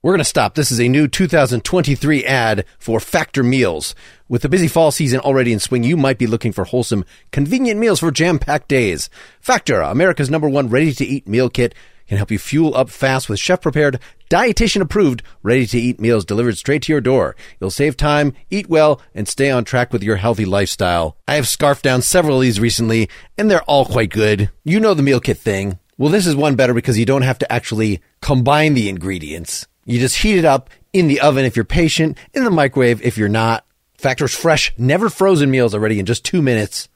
We're 0.00 0.12
going 0.12 0.20
to 0.20 0.24
stop. 0.24 0.54
This 0.54 0.70
is 0.70 0.78
a 0.78 0.86
new 0.86 1.08
2023 1.08 2.24
ad 2.24 2.64
for 2.78 3.00
Factor 3.00 3.42
Meals. 3.42 3.96
With 4.28 4.42
the 4.42 4.48
busy 4.48 4.68
fall 4.68 4.92
season 4.92 5.18
already 5.18 5.52
in 5.52 5.58
swing, 5.58 5.82
you 5.82 5.96
might 5.96 6.18
be 6.18 6.28
looking 6.28 6.52
for 6.52 6.62
wholesome, 6.62 7.04
convenient 7.32 7.80
meals 7.80 7.98
for 7.98 8.12
jam-packed 8.12 8.68
days. 8.68 9.10
Factor, 9.40 9.80
America's 9.80 10.30
number 10.30 10.48
one 10.48 10.68
ready-to-eat 10.68 11.26
meal 11.26 11.50
kit, 11.50 11.74
can 12.06 12.16
help 12.16 12.30
you 12.30 12.38
fuel 12.38 12.76
up 12.76 12.90
fast 12.90 13.28
with 13.28 13.40
chef-prepared, 13.40 13.98
dietitian-approved, 14.30 15.24
ready-to-eat 15.42 15.98
meals 15.98 16.24
delivered 16.24 16.56
straight 16.56 16.82
to 16.82 16.92
your 16.92 17.00
door. 17.00 17.34
You'll 17.60 17.72
save 17.72 17.96
time, 17.96 18.34
eat 18.50 18.68
well, 18.68 19.02
and 19.16 19.26
stay 19.26 19.50
on 19.50 19.64
track 19.64 19.92
with 19.92 20.04
your 20.04 20.14
healthy 20.14 20.44
lifestyle. 20.44 21.16
I 21.26 21.34
have 21.34 21.48
scarfed 21.48 21.82
down 21.82 22.02
several 22.02 22.36
of 22.36 22.42
these 22.42 22.60
recently, 22.60 23.10
and 23.36 23.50
they're 23.50 23.62
all 23.62 23.84
quite 23.84 24.10
good. 24.10 24.48
You 24.62 24.78
know 24.78 24.94
the 24.94 25.02
meal 25.02 25.18
kit 25.18 25.38
thing. 25.38 25.80
Well, 25.96 26.12
this 26.12 26.28
is 26.28 26.36
one 26.36 26.54
better 26.54 26.72
because 26.72 26.96
you 26.96 27.04
don't 27.04 27.22
have 27.22 27.40
to 27.40 27.52
actually 27.52 28.00
combine 28.22 28.74
the 28.74 28.88
ingredients. 28.88 29.66
You 29.88 29.98
just 29.98 30.18
heat 30.18 30.36
it 30.36 30.44
up 30.44 30.68
in 30.92 31.08
the 31.08 31.22
oven 31.22 31.46
if 31.46 31.56
you're 31.56 31.64
patient, 31.64 32.18
in 32.34 32.44
the 32.44 32.50
microwave 32.50 33.00
if 33.00 33.16
you're 33.16 33.26
not. 33.26 33.64
Factor's 33.96 34.34
fresh, 34.34 34.70
never 34.76 35.08
frozen 35.08 35.50
meals 35.50 35.74
are 35.74 35.80
ready 35.80 35.98
in 35.98 36.04
just 36.04 36.26
two 36.26 36.42
minutes. 36.42 36.90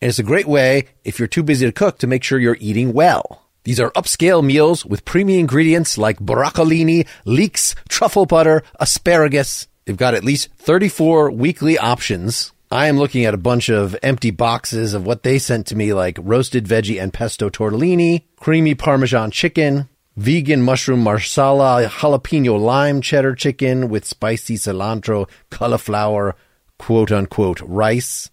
And 0.00 0.08
it's 0.08 0.20
a 0.20 0.22
great 0.22 0.46
way, 0.46 0.86
if 1.02 1.18
you're 1.18 1.26
too 1.26 1.42
busy 1.42 1.66
to 1.66 1.72
cook, 1.72 1.98
to 1.98 2.06
make 2.06 2.22
sure 2.22 2.38
you're 2.38 2.56
eating 2.60 2.92
well. 2.92 3.42
These 3.64 3.80
are 3.80 3.90
upscale 3.90 4.44
meals 4.44 4.86
with 4.86 5.04
premium 5.04 5.40
ingredients 5.40 5.98
like 5.98 6.20
broccolini, 6.20 7.08
leeks, 7.24 7.74
truffle 7.88 8.26
butter, 8.26 8.62
asparagus. 8.78 9.66
They've 9.84 9.96
got 9.96 10.14
at 10.14 10.22
least 10.22 10.50
34 10.54 11.32
weekly 11.32 11.76
options. 11.76 12.52
I 12.70 12.86
am 12.86 12.96
looking 12.96 13.24
at 13.24 13.34
a 13.34 13.38
bunch 13.38 13.68
of 13.68 13.96
empty 14.04 14.30
boxes 14.30 14.94
of 14.94 15.04
what 15.04 15.24
they 15.24 15.40
sent 15.40 15.66
to 15.66 15.76
me, 15.76 15.92
like 15.92 16.16
roasted 16.22 16.66
veggie 16.66 17.02
and 17.02 17.12
pesto 17.12 17.50
tortellini, 17.50 18.22
creamy 18.36 18.76
Parmesan 18.76 19.32
chicken, 19.32 19.88
vegan 20.16 20.62
mushroom 20.62 21.00
marsala, 21.00 21.86
jalapeno 21.88 22.58
lime 22.58 23.00
cheddar 23.00 23.34
chicken 23.34 23.88
with 23.88 24.04
spicy 24.04 24.56
cilantro, 24.56 25.28
cauliflower, 25.50 26.34
quote 26.78 27.12
unquote 27.12 27.60
rice. 27.60 28.30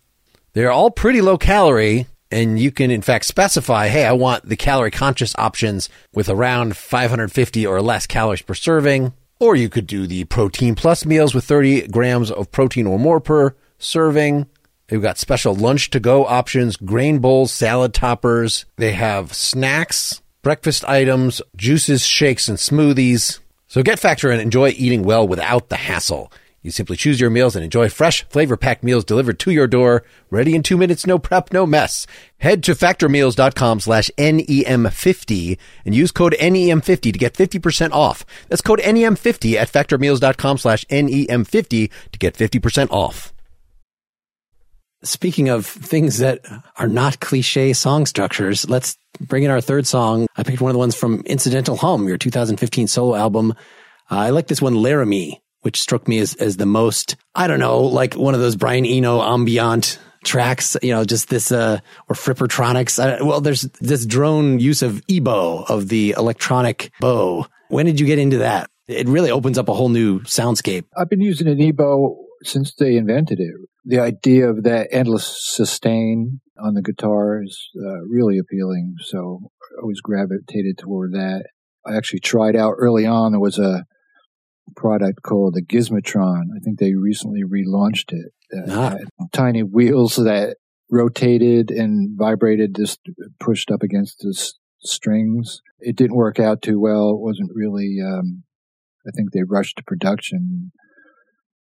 They're 0.54 0.72
all 0.72 0.92
pretty 0.92 1.22
low 1.22 1.38
calorie, 1.38 2.08
and 2.32 2.60
you 2.60 2.72
can 2.72 2.90
in 2.90 3.02
fact 3.02 3.26
specify, 3.26 3.88
hey, 3.88 4.06
I 4.06 4.14
want 4.14 4.48
the 4.48 4.56
calorie 4.56 4.92
conscious 4.92 5.36
options 5.38 5.90
with 6.14 6.30
around 6.30 6.78
550 6.78 7.68
or 7.68 7.82
less 7.82 8.08
calories 8.08 8.42
per 8.42 8.54
serving. 8.54 9.14
Or 9.40 9.56
you 9.56 9.68
could 9.68 9.88
do 9.88 10.08
the 10.08 10.24
protein 10.26 10.76
plus 10.76 11.06
meals 11.06 11.36
with 11.36 11.44
30 11.44 11.88
grams 11.88 12.32
of 12.32 12.52
protein 12.52 12.88
or 12.88 12.98
more 12.98 13.20
per 13.20 13.56
serving. 13.78 14.48
They've 14.88 15.02
got 15.02 15.18
special 15.18 15.54
lunch 15.56 15.90
to 15.90 16.00
go 16.00 16.26
options, 16.26 16.78
grain 16.78 17.20
bowls, 17.20 17.52
salad 17.52 17.94
toppers. 17.94 18.66
They 18.78 18.94
have 18.94 19.34
snacks, 19.34 20.22
breakfast 20.44 20.86
items, 20.86 21.42
juices, 21.56 22.06
shakes, 22.06 22.48
and 22.48 22.60
smoothies. 22.60 23.40
So 23.68 23.82
get 23.82 23.98
Factor 23.98 24.30
and 24.30 24.40
enjoy 24.40 24.70
eating 24.78 25.02
well 25.02 25.28
without 25.28 25.70
the 25.70 25.78
hassle. 25.78 26.32
You 26.62 26.72
simply 26.72 26.96
choose 26.96 27.20
your 27.20 27.30
meals 27.30 27.58
and 27.58 27.66
enjoy 27.66 27.90
fresh, 27.90 28.24
flavor-packed 28.30 28.84
meals 28.84 29.04
delivered 29.04 29.38
to 29.40 29.52
your 29.52 29.68
door, 29.68 30.04
ready 30.30 30.56
in 30.56 30.64
two 30.64 30.78
minutes, 30.78 31.06
no 31.06 31.20
prep, 31.20 31.52
no 31.52 31.66
mess. 31.66 32.08
Head 32.38 32.64
to 32.64 32.72
factormeals.com 32.74 33.82
slash 33.82 34.10
NEM50 34.18 35.58
and 35.86 35.94
use 35.94 36.12
code 36.12 36.36
NEM50 36.40 37.02
to 37.02 37.20
get 37.20 37.34
50% 37.34 37.92
off. 37.92 38.26
That's 38.48 38.62
code 38.62 38.80
NEM50 38.80 39.56
at 39.56 39.72
factormeals.com 39.72 40.58
slash 40.58 40.86
NEM50 40.86 41.90
to 42.14 42.20
get 42.20 42.36
50% 42.36 42.92
off. 42.92 43.33
Speaking 45.04 45.50
of 45.50 45.66
things 45.66 46.20
that 46.20 46.46
are 46.78 46.88
not 46.88 47.20
cliche 47.20 47.74
song 47.74 48.06
structures, 48.06 48.70
let's 48.70 48.98
bring 49.20 49.44
in 49.44 49.52
our 49.52 49.60
third 49.60 49.86
song. 49.86 50.28
I 50.38 50.44
picked 50.44 50.62
one 50.62 50.70
of 50.70 50.74
the 50.74 50.80
ones 50.80 50.96
from 50.96 51.24
Incidental 51.26 51.76
Hum, 51.76 52.08
your 52.08 52.18
2015 52.18 52.88
solo 52.88 53.16
album. 53.16 53.52
Uh, 54.10 54.16
I 54.16 54.30
like 54.30 54.48
this 54.48 54.62
one, 54.62 54.76
Laramie, 54.76 55.42
which 55.62 55.82
struck 55.82 56.08
me 56.08 56.20
as, 56.20 56.36
as 56.36 56.58
the 56.58 56.66
most, 56.66 57.18
I 57.36 57.48
don't 57.48 57.60
know, 57.60 57.82
like 57.82 58.14
one 58.14 58.34
of 58.34 58.40
those 58.40 58.56
Brian 58.56 58.86
Eno 58.86 59.22
ambient 59.22 60.00
tracks, 60.24 60.78
you 60.82 60.94
know, 60.94 61.04
just 61.04 61.30
this, 61.30 61.52
uh, 61.52 61.80
or 62.08 62.16
Frippertronics. 62.16 63.26
Well, 63.26 63.42
there's 63.42 63.64
this 63.82 64.06
drone 64.06 64.60
use 64.60 64.82
of 64.82 65.06
EBow, 65.08 65.70
of 65.70 65.90
the 65.90 66.16
electronic 66.18 66.92
bow. 67.02 67.46
When 67.68 67.86
did 67.86 68.00
you 68.00 68.06
get 68.06 68.20
into 68.20 68.38
that? 68.38 68.70
It 68.88 69.08
really 69.08 69.32
opens 69.32 69.58
up 69.58 69.68
a 69.68 69.74
whole 69.74 69.90
new 69.90 70.22
soundscape. 70.22 70.86
I've 70.98 71.10
been 71.10 71.22
using 71.22 71.48
an 71.48 71.58
EBow 71.58 72.23
since 72.44 72.74
they 72.74 72.96
invented 72.98 73.40
it. 73.40 73.54
The 73.86 74.00
idea 74.00 74.50
of 74.50 74.64
that 74.64 74.88
endless 74.92 75.26
sustain 75.54 76.40
on 76.64 76.74
the 76.76 76.82
guitar 76.82 77.42
is 77.44 77.70
uh, 77.78 78.02
really 78.10 78.38
appealing. 78.38 78.96
So 79.02 79.50
I 79.78 79.82
always 79.82 80.00
gravitated 80.02 80.78
toward 80.78 81.12
that. 81.14 81.46
I 81.86 81.96
actually 81.96 82.22
tried 82.22 82.56
out 82.56 82.76
early 82.78 83.06
on. 83.06 83.32
There 83.32 83.40
was 83.42 83.60
a 83.60 83.84
product 84.76 85.22
called 85.24 85.56
the 85.56 85.62
Gizmotron. 85.62 86.44
I 86.56 86.60
think 86.64 86.80
they 86.80 86.94
recently 86.96 87.42
relaunched 87.44 88.12
it. 88.14 88.32
Uh, 88.70 88.72
Ah. 88.72 89.28
Tiny 89.34 89.62
wheels 89.64 90.16
that 90.16 90.58
rotated 90.90 91.72
and 91.72 92.18
vibrated, 92.18 92.76
just 92.76 93.00
pushed 93.40 93.72
up 93.72 93.82
against 93.84 94.20
the 94.20 94.30
s- 94.30 94.54
strings. 94.84 95.62
It 95.80 95.96
didn't 95.96 96.16
work 96.16 96.40
out 96.40 96.62
too 96.62 96.80
well. 96.80 97.10
It 97.12 97.20
wasn't 97.20 97.50
really. 97.54 97.98
Um, 98.06 98.44
I 99.06 99.12
think 99.16 99.32
they 99.32 99.44
rushed 99.44 99.78
to 99.78 99.84
production. 99.84 100.72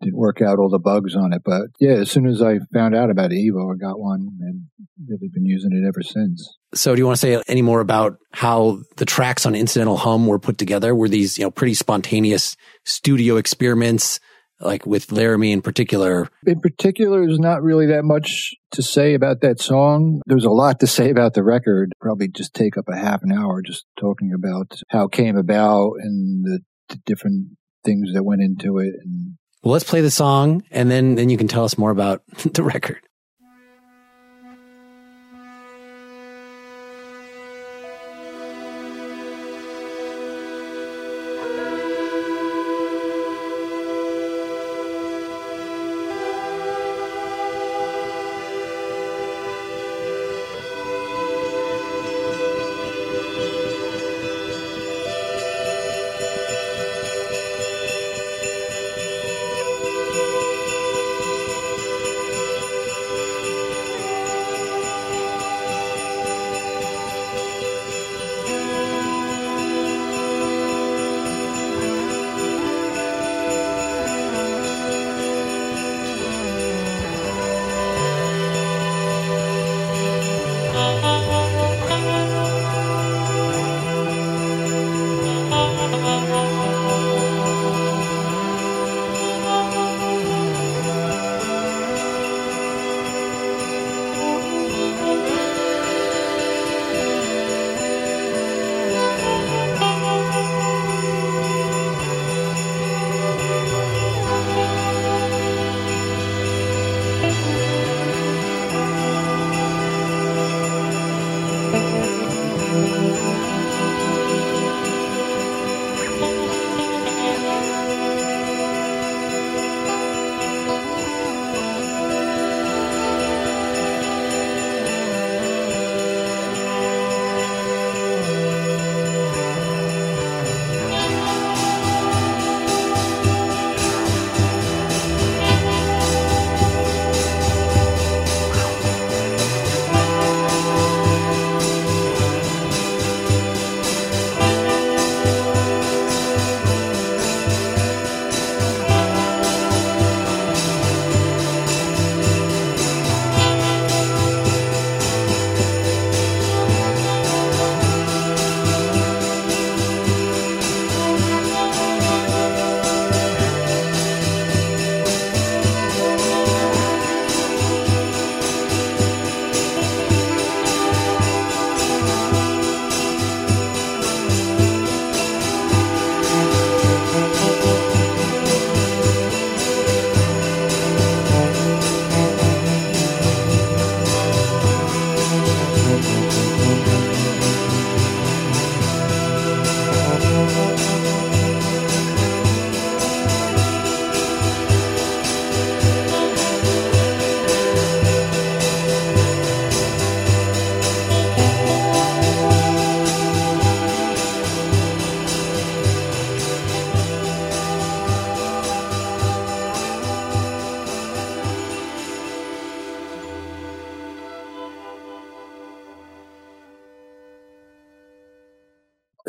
Didn't 0.02 0.18
work 0.18 0.42
out 0.42 0.58
all 0.58 0.68
the 0.68 0.78
bugs 0.78 1.16
on 1.16 1.32
it, 1.32 1.42
but 1.44 1.68
yeah, 1.80 1.92
as 1.94 2.10
soon 2.10 2.26
as 2.26 2.42
I 2.42 2.58
found 2.72 2.94
out 2.94 3.10
about 3.10 3.30
EBow, 3.30 3.74
I 3.74 3.78
got 3.78 3.98
one 3.98 4.28
and 4.40 4.62
really 5.08 5.28
been 5.32 5.46
using 5.46 5.72
it 5.72 5.86
ever 5.86 6.02
since. 6.02 6.56
So 6.74 6.94
do 6.94 7.00
you 7.00 7.06
want 7.06 7.18
to 7.18 7.20
say 7.20 7.42
any 7.48 7.62
more 7.62 7.80
about 7.80 8.18
how 8.32 8.80
the 8.96 9.06
tracks 9.06 9.46
on 9.46 9.54
Incidental 9.54 9.96
Hum 9.96 10.26
were 10.26 10.38
put 10.38 10.58
together? 10.58 10.94
Were 10.94 11.08
these, 11.08 11.38
you 11.38 11.44
know, 11.44 11.50
pretty 11.50 11.74
spontaneous 11.74 12.56
studio 12.84 13.36
experiments 13.36 14.20
like 14.60 14.86
with 14.86 15.12
Laramie 15.12 15.52
in 15.52 15.62
particular? 15.62 16.28
In 16.46 16.60
particular, 16.60 17.26
there's 17.26 17.38
not 17.38 17.62
really 17.62 17.86
that 17.86 18.04
much 18.04 18.54
to 18.72 18.82
say 18.82 19.14
about 19.14 19.40
that 19.40 19.60
song. 19.60 20.20
There's 20.26 20.44
a 20.44 20.50
lot 20.50 20.80
to 20.80 20.86
say 20.86 21.10
about 21.10 21.34
the 21.34 21.42
record. 21.42 21.92
Probably 22.00 22.28
just 22.28 22.54
take 22.54 22.76
up 22.76 22.88
a 22.88 22.96
half 22.96 23.22
an 23.22 23.32
hour 23.32 23.62
just 23.62 23.86
talking 23.98 24.32
about 24.34 24.78
how 24.88 25.04
it 25.04 25.12
came 25.12 25.36
about 25.36 25.94
and 26.00 26.44
the, 26.44 26.60
the 26.88 26.96
different 27.06 27.56
things 27.84 28.12
that 28.14 28.24
went 28.24 28.42
into 28.42 28.78
it. 28.78 28.94
And 29.02 29.36
Well, 29.62 29.72
let's 29.72 29.84
play 29.84 30.00
the 30.00 30.10
song 30.10 30.62
and 30.70 30.90
then, 30.90 31.16
then 31.16 31.28
you 31.28 31.36
can 31.36 31.48
tell 31.48 31.64
us 31.64 31.76
more 31.78 31.90
about 31.90 32.22
the 32.54 32.62
record. 32.62 33.00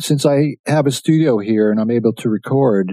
Since 0.07 0.25
I 0.25 0.55
have 0.65 0.87
a 0.87 0.91
studio 0.91 1.37
here 1.39 1.69
and 1.69 1.81
I'm 1.81 1.91
able 1.91 2.13
to 2.13 2.29
record, 2.29 2.89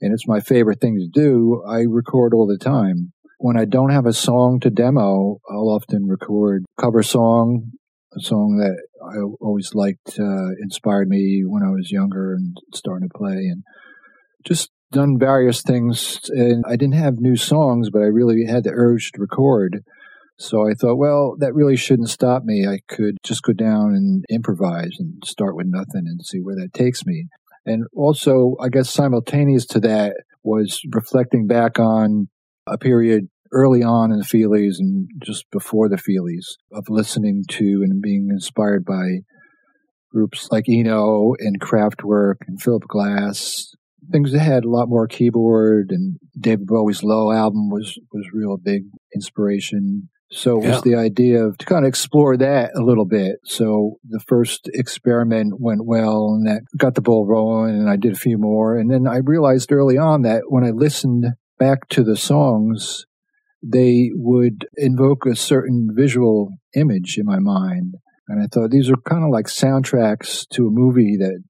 and 0.00 0.14
it's 0.14 0.26
my 0.26 0.40
favorite 0.40 0.80
thing 0.80 0.96
to 0.96 1.06
do, 1.06 1.62
I 1.68 1.80
record 1.80 2.32
all 2.32 2.46
the 2.46 2.56
time. 2.56 3.12
When 3.38 3.58
I 3.58 3.66
don't 3.66 3.90
have 3.90 4.06
a 4.06 4.14
song 4.14 4.58
to 4.60 4.70
demo, 4.70 5.40
I'll 5.50 5.68
often 5.68 6.08
record 6.08 6.64
cover 6.80 7.02
song, 7.02 7.72
a 8.16 8.20
song 8.20 8.56
that 8.56 8.82
I 9.04 9.20
always 9.40 9.74
liked, 9.74 10.18
uh, 10.18 10.52
inspired 10.62 11.08
me 11.08 11.42
when 11.46 11.62
I 11.62 11.70
was 11.70 11.92
younger 11.92 12.32
and 12.32 12.56
starting 12.74 13.08
to 13.08 13.18
play, 13.18 13.46
and 13.52 13.62
just 14.44 14.70
done 14.90 15.18
various 15.18 15.60
things. 15.60 16.30
And 16.30 16.64
I 16.66 16.76
didn't 16.76 16.94
have 16.94 17.20
new 17.20 17.36
songs, 17.36 17.90
but 17.90 18.00
I 18.00 18.06
really 18.06 18.46
had 18.46 18.64
the 18.64 18.72
urge 18.72 19.12
to 19.12 19.20
record. 19.20 19.84
So 20.38 20.68
I 20.68 20.74
thought, 20.74 20.96
well, 20.96 21.34
that 21.38 21.54
really 21.54 21.76
shouldn't 21.76 22.10
stop 22.10 22.44
me. 22.44 22.66
I 22.66 22.78
could 22.88 23.16
just 23.24 23.42
go 23.42 23.52
down 23.52 23.94
and 23.94 24.24
improvise 24.30 24.96
and 24.98 25.22
start 25.24 25.56
with 25.56 25.66
nothing 25.68 26.04
and 26.06 26.24
see 26.24 26.38
where 26.38 26.54
that 26.54 26.72
takes 26.72 27.04
me. 27.04 27.26
And 27.66 27.84
also, 27.94 28.56
I 28.60 28.68
guess 28.68 28.88
simultaneous 28.88 29.66
to 29.66 29.80
that 29.80 30.14
was 30.44 30.80
reflecting 30.92 31.46
back 31.46 31.78
on 31.78 32.28
a 32.66 32.78
period 32.78 33.28
early 33.52 33.82
on 33.82 34.12
in 34.12 34.18
the 34.18 34.24
Feelies 34.24 34.78
and 34.78 35.08
just 35.24 35.44
before 35.50 35.88
the 35.88 35.96
Feelies 35.96 36.56
of 36.72 36.84
listening 36.88 37.44
to 37.50 37.82
and 37.82 38.00
being 38.00 38.28
inspired 38.30 38.84
by 38.84 39.20
groups 40.10 40.48
like 40.50 40.64
Eno 40.68 41.32
and 41.38 41.60
Kraftwerk 41.60 42.36
and 42.46 42.60
Philip 42.62 42.84
Glass. 42.88 43.74
Things 44.10 44.32
that 44.32 44.38
had 44.38 44.64
a 44.64 44.70
lot 44.70 44.88
more 44.88 45.06
keyboard 45.06 45.88
and 45.90 46.16
David 46.38 46.66
Bowie's 46.66 47.02
Low 47.02 47.32
album 47.32 47.68
was, 47.70 47.98
was 48.12 48.26
real 48.32 48.56
big 48.56 48.84
inspiration. 49.14 50.08
So 50.30 50.56
it 50.62 50.66
was 50.66 50.76
Yeah. 50.76 50.80
the 50.84 50.94
idea 50.96 51.44
of 51.44 51.56
to 51.58 51.64
kind 51.66 51.84
of 51.84 51.88
explore 51.88 52.36
that 52.36 52.72
a 52.74 52.82
little 52.82 53.06
bit. 53.06 53.36
So 53.44 53.96
the 54.06 54.20
first 54.20 54.68
experiment 54.74 55.54
went 55.58 55.86
well 55.86 56.34
and 56.34 56.46
that 56.46 56.62
got 56.76 56.94
the 56.94 57.00
ball 57.00 57.26
rolling 57.26 57.74
and 57.74 57.88
I 57.88 57.96
did 57.96 58.12
a 58.12 58.16
few 58.18 58.36
more. 58.36 58.76
And 58.76 58.90
then 58.90 59.06
I 59.06 59.18
realized 59.18 59.72
early 59.72 59.96
on 59.96 60.22
that 60.22 60.42
when 60.48 60.64
I 60.64 60.70
listened 60.70 61.26
back 61.58 61.88
to 61.90 62.04
the 62.04 62.16
songs, 62.16 63.06
they 63.62 64.10
would 64.14 64.66
invoke 64.76 65.24
a 65.26 65.34
certain 65.34 65.88
visual 65.96 66.50
image 66.74 67.16
in 67.18 67.24
my 67.24 67.38
mind. 67.38 67.94
And 68.28 68.42
I 68.42 68.46
thought 68.46 68.70
these 68.70 68.90
are 68.90 68.96
kind 69.08 69.24
of 69.24 69.30
like 69.30 69.46
soundtracks 69.46 70.46
to 70.50 70.66
a 70.66 70.70
movie 70.70 71.16
that 71.18 71.42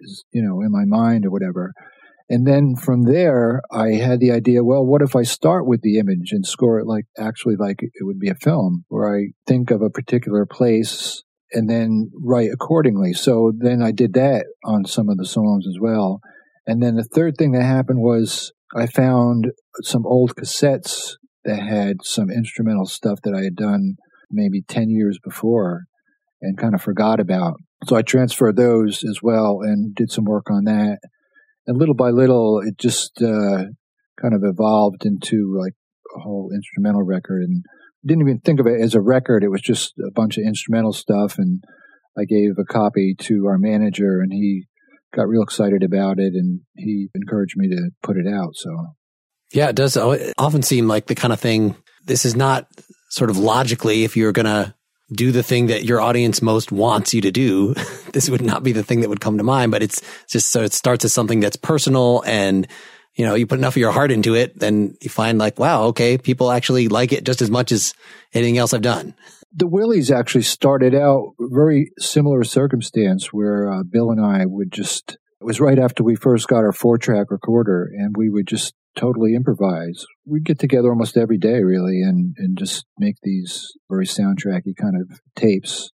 is, 0.00 0.24
you 0.32 0.42
know, 0.42 0.60
in 0.62 0.70
my 0.70 0.84
mind 0.84 1.26
or 1.26 1.30
whatever. 1.30 1.72
And 2.32 2.46
then 2.46 2.76
from 2.76 3.02
there, 3.02 3.60
I 3.70 3.90
had 3.96 4.18
the 4.18 4.30
idea, 4.30 4.64
well, 4.64 4.86
what 4.86 5.02
if 5.02 5.14
I 5.14 5.22
start 5.22 5.66
with 5.66 5.82
the 5.82 5.98
image 5.98 6.32
and 6.32 6.46
score 6.46 6.78
it 6.78 6.86
like 6.86 7.04
actually 7.18 7.56
like 7.56 7.82
it 7.82 7.92
would 8.00 8.18
be 8.18 8.30
a 8.30 8.34
film 8.34 8.86
where 8.88 9.14
I 9.14 9.32
think 9.46 9.70
of 9.70 9.82
a 9.82 9.90
particular 9.90 10.46
place 10.46 11.22
and 11.52 11.68
then 11.68 12.10
write 12.24 12.48
accordingly. 12.50 13.12
So 13.12 13.52
then 13.54 13.82
I 13.82 13.92
did 13.92 14.14
that 14.14 14.46
on 14.64 14.86
some 14.86 15.10
of 15.10 15.18
the 15.18 15.26
songs 15.26 15.66
as 15.68 15.76
well. 15.78 16.20
And 16.66 16.82
then 16.82 16.94
the 16.94 17.04
third 17.04 17.34
thing 17.36 17.52
that 17.52 17.64
happened 17.64 18.00
was 18.00 18.50
I 18.74 18.86
found 18.86 19.52
some 19.82 20.06
old 20.06 20.34
cassettes 20.34 21.16
that 21.44 21.60
had 21.60 21.98
some 22.02 22.30
instrumental 22.30 22.86
stuff 22.86 23.18
that 23.24 23.34
I 23.34 23.42
had 23.42 23.56
done 23.56 23.96
maybe 24.30 24.62
10 24.62 24.88
years 24.88 25.18
before 25.22 25.82
and 26.40 26.56
kind 26.56 26.74
of 26.74 26.80
forgot 26.80 27.20
about. 27.20 27.56
So 27.86 27.94
I 27.94 28.00
transferred 28.00 28.56
those 28.56 29.04
as 29.04 29.18
well 29.22 29.58
and 29.60 29.94
did 29.94 30.10
some 30.10 30.24
work 30.24 30.50
on 30.50 30.64
that. 30.64 31.00
And 31.66 31.78
little 31.78 31.94
by 31.94 32.10
little, 32.10 32.60
it 32.60 32.78
just 32.78 33.22
uh, 33.22 33.64
kind 34.20 34.34
of 34.34 34.42
evolved 34.42 35.04
into 35.04 35.56
like 35.58 35.74
a 36.16 36.20
whole 36.20 36.50
instrumental 36.54 37.02
record 37.02 37.42
and 37.42 37.64
didn't 38.04 38.22
even 38.22 38.40
think 38.40 38.60
of 38.60 38.66
it 38.66 38.80
as 38.80 38.94
a 38.94 39.00
record. 39.00 39.44
It 39.44 39.50
was 39.50 39.60
just 39.60 39.94
a 39.98 40.10
bunch 40.10 40.38
of 40.38 40.44
instrumental 40.44 40.92
stuff. 40.92 41.38
And 41.38 41.62
I 42.18 42.24
gave 42.24 42.52
a 42.58 42.64
copy 42.64 43.14
to 43.20 43.46
our 43.46 43.58
manager 43.58 44.20
and 44.20 44.32
he 44.32 44.66
got 45.14 45.28
real 45.28 45.42
excited 45.42 45.82
about 45.82 46.18
it 46.18 46.34
and 46.34 46.60
he 46.76 47.08
encouraged 47.14 47.54
me 47.56 47.68
to 47.68 47.90
put 48.02 48.16
it 48.16 48.26
out. 48.26 48.54
So 48.54 48.70
yeah, 49.52 49.68
it 49.68 49.76
does 49.76 49.96
often 49.96 50.62
seem 50.62 50.88
like 50.88 51.06
the 51.06 51.14
kind 51.14 51.32
of 51.32 51.40
thing. 51.40 51.76
This 52.04 52.24
is 52.24 52.34
not 52.34 52.66
sort 53.10 53.30
of 53.30 53.38
logically, 53.38 54.04
if 54.04 54.16
you're 54.16 54.32
going 54.32 54.46
to 54.46 54.74
do 55.12 55.32
the 55.32 55.42
thing 55.42 55.66
that 55.66 55.84
your 55.84 56.00
audience 56.00 56.42
most 56.42 56.72
wants 56.72 57.14
you 57.14 57.20
to 57.22 57.30
do, 57.30 57.74
this 58.12 58.28
would 58.28 58.42
not 58.42 58.62
be 58.62 58.72
the 58.72 58.82
thing 58.82 59.00
that 59.00 59.08
would 59.08 59.20
come 59.20 59.38
to 59.38 59.44
mind. 59.44 59.72
But 59.72 59.82
it's 59.82 60.02
just 60.28 60.48
so 60.50 60.62
it 60.62 60.72
starts 60.72 61.04
as 61.04 61.12
something 61.12 61.40
that's 61.40 61.56
personal 61.56 62.22
and 62.26 62.66
you 63.14 63.26
know, 63.26 63.34
you 63.34 63.46
put 63.46 63.58
enough 63.58 63.74
of 63.74 63.78
your 63.78 63.92
heart 63.92 64.10
into 64.10 64.34
it, 64.34 64.58
then 64.58 64.96
you 65.02 65.10
find 65.10 65.38
like, 65.38 65.58
wow, 65.58 65.84
okay, 65.84 66.16
people 66.16 66.50
actually 66.50 66.88
like 66.88 67.12
it 67.12 67.24
just 67.24 67.42
as 67.42 67.50
much 67.50 67.70
as 67.70 67.94
anything 68.32 68.56
else 68.56 68.72
I've 68.72 68.82
done. 68.82 69.14
The 69.54 69.66
Willies 69.66 70.10
actually 70.10 70.44
started 70.44 70.94
out 70.94 71.34
very 71.38 71.92
similar 71.98 72.42
circumstance 72.42 73.32
where 73.32 73.70
uh, 73.70 73.82
Bill 73.82 74.10
and 74.10 74.24
I 74.24 74.46
would 74.46 74.72
just, 74.72 75.18
it 75.40 75.44
was 75.44 75.60
right 75.60 75.78
after 75.78 76.02
we 76.02 76.14
first 76.14 76.48
got 76.48 76.64
our 76.64 76.72
four 76.72 76.96
track 76.96 77.30
recorder 77.30 77.84
and 77.84 78.16
we 78.16 78.30
would 78.30 78.46
just 78.46 78.72
totally 78.96 79.34
improvise. 79.34 80.04
We'd 80.26 80.44
get 80.44 80.58
together 80.58 80.90
almost 80.90 81.16
every 81.16 81.38
day, 81.38 81.62
really, 81.62 82.02
and, 82.02 82.34
and 82.38 82.58
just 82.58 82.84
make 82.98 83.16
these 83.22 83.72
very 83.90 84.06
soundtracky 84.06 84.76
kind 84.78 84.94
of 85.00 85.20
tapes. 85.36 85.90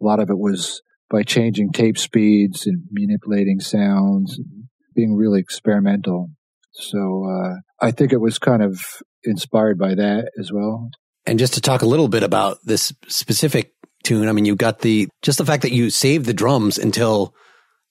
A 0.00 0.04
lot 0.04 0.20
of 0.20 0.30
it 0.30 0.38
was 0.38 0.82
by 1.10 1.22
changing 1.22 1.72
tape 1.72 1.98
speeds 1.98 2.66
and 2.66 2.82
manipulating 2.90 3.60
sounds, 3.60 4.38
and 4.38 4.64
being 4.94 5.14
really 5.14 5.40
experimental. 5.40 6.30
So 6.72 7.24
uh, 7.24 7.86
I 7.86 7.90
think 7.90 8.12
it 8.12 8.20
was 8.20 8.38
kind 8.38 8.62
of 8.62 8.80
inspired 9.24 9.78
by 9.78 9.94
that 9.94 10.30
as 10.38 10.52
well. 10.52 10.90
And 11.26 11.38
just 11.38 11.54
to 11.54 11.60
talk 11.60 11.82
a 11.82 11.86
little 11.86 12.08
bit 12.08 12.22
about 12.22 12.58
this 12.64 12.92
specific 13.08 13.72
tune, 14.04 14.28
I 14.28 14.32
mean, 14.32 14.44
you 14.44 14.56
got 14.56 14.80
the 14.80 15.08
just 15.22 15.38
the 15.38 15.44
fact 15.44 15.62
that 15.62 15.72
you 15.72 15.90
saved 15.90 16.26
the 16.26 16.34
drums 16.34 16.78
until 16.78 17.34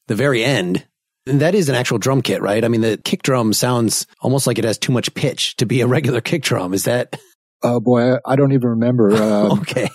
the 0.08 0.16
very 0.16 0.43
end 0.43 0.88
and 1.28 1.42
that 1.42 1.56
is 1.56 1.70
an 1.70 1.76
actual 1.76 1.98
drum 1.98 2.22
kit, 2.22 2.42
right? 2.42 2.64
I 2.64 2.68
mean, 2.68 2.82
the 2.82 3.00
kick 3.04 3.24
drum 3.24 3.54
sounds 3.54 4.06
almost 4.22 4.48
like 4.48 4.58
it 4.58 4.66
has 4.66 4.78
too 4.78 4.92
much 4.92 5.14
pitch 5.14 5.56
to 5.58 5.66
be 5.66 5.82
a 5.82 5.88
regular 5.88 6.22
kick 6.22 6.44
drum. 6.44 6.74
Is 6.74 6.84
that? 6.84 7.20
Oh 7.64 7.80
boy, 7.80 8.18
I 8.26 8.36
don't 8.36 8.52
even 8.52 8.70
remember. 8.70 9.12
Um, 9.16 9.60
okay. 9.60 9.90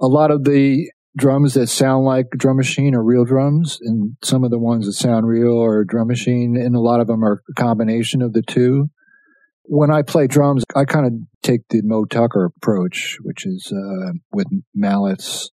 A 0.00 0.06
lot 0.06 0.30
of 0.30 0.44
the 0.44 0.90
drums 1.16 1.54
that 1.54 1.68
sound 1.68 2.04
like 2.04 2.26
drum 2.36 2.56
machine 2.56 2.94
are 2.94 3.02
real 3.02 3.24
drums, 3.24 3.78
and 3.80 4.16
some 4.22 4.44
of 4.44 4.50
the 4.50 4.58
ones 4.58 4.86
that 4.86 4.92
sound 4.92 5.26
real 5.26 5.60
are 5.62 5.84
drum 5.84 6.08
machine, 6.08 6.56
and 6.56 6.76
a 6.76 6.80
lot 6.80 7.00
of 7.00 7.06
them 7.06 7.24
are 7.24 7.42
a 7.50 7.54
combination 7.54 8.22
of 8.22 8.32
the 8.32 8.42
two. 8.42 8.90
When 9.64 9.90
I 9.90 10.02
play 10.02 10.26
drums, 10.26 10.64
I 10.76 10.84
kind 10.84 11.06
of 11.06 11.12
take 11.42 11.62
the 11.70 11.80
Moe 11.82 12.04
Tucker 12.04 12.44
approach, 12.44 13.16
which 13.22 13.46
is 13.46 13.72
uh, 13.72 14.12
with 14.32 14.46
mallets, 14.74 15.50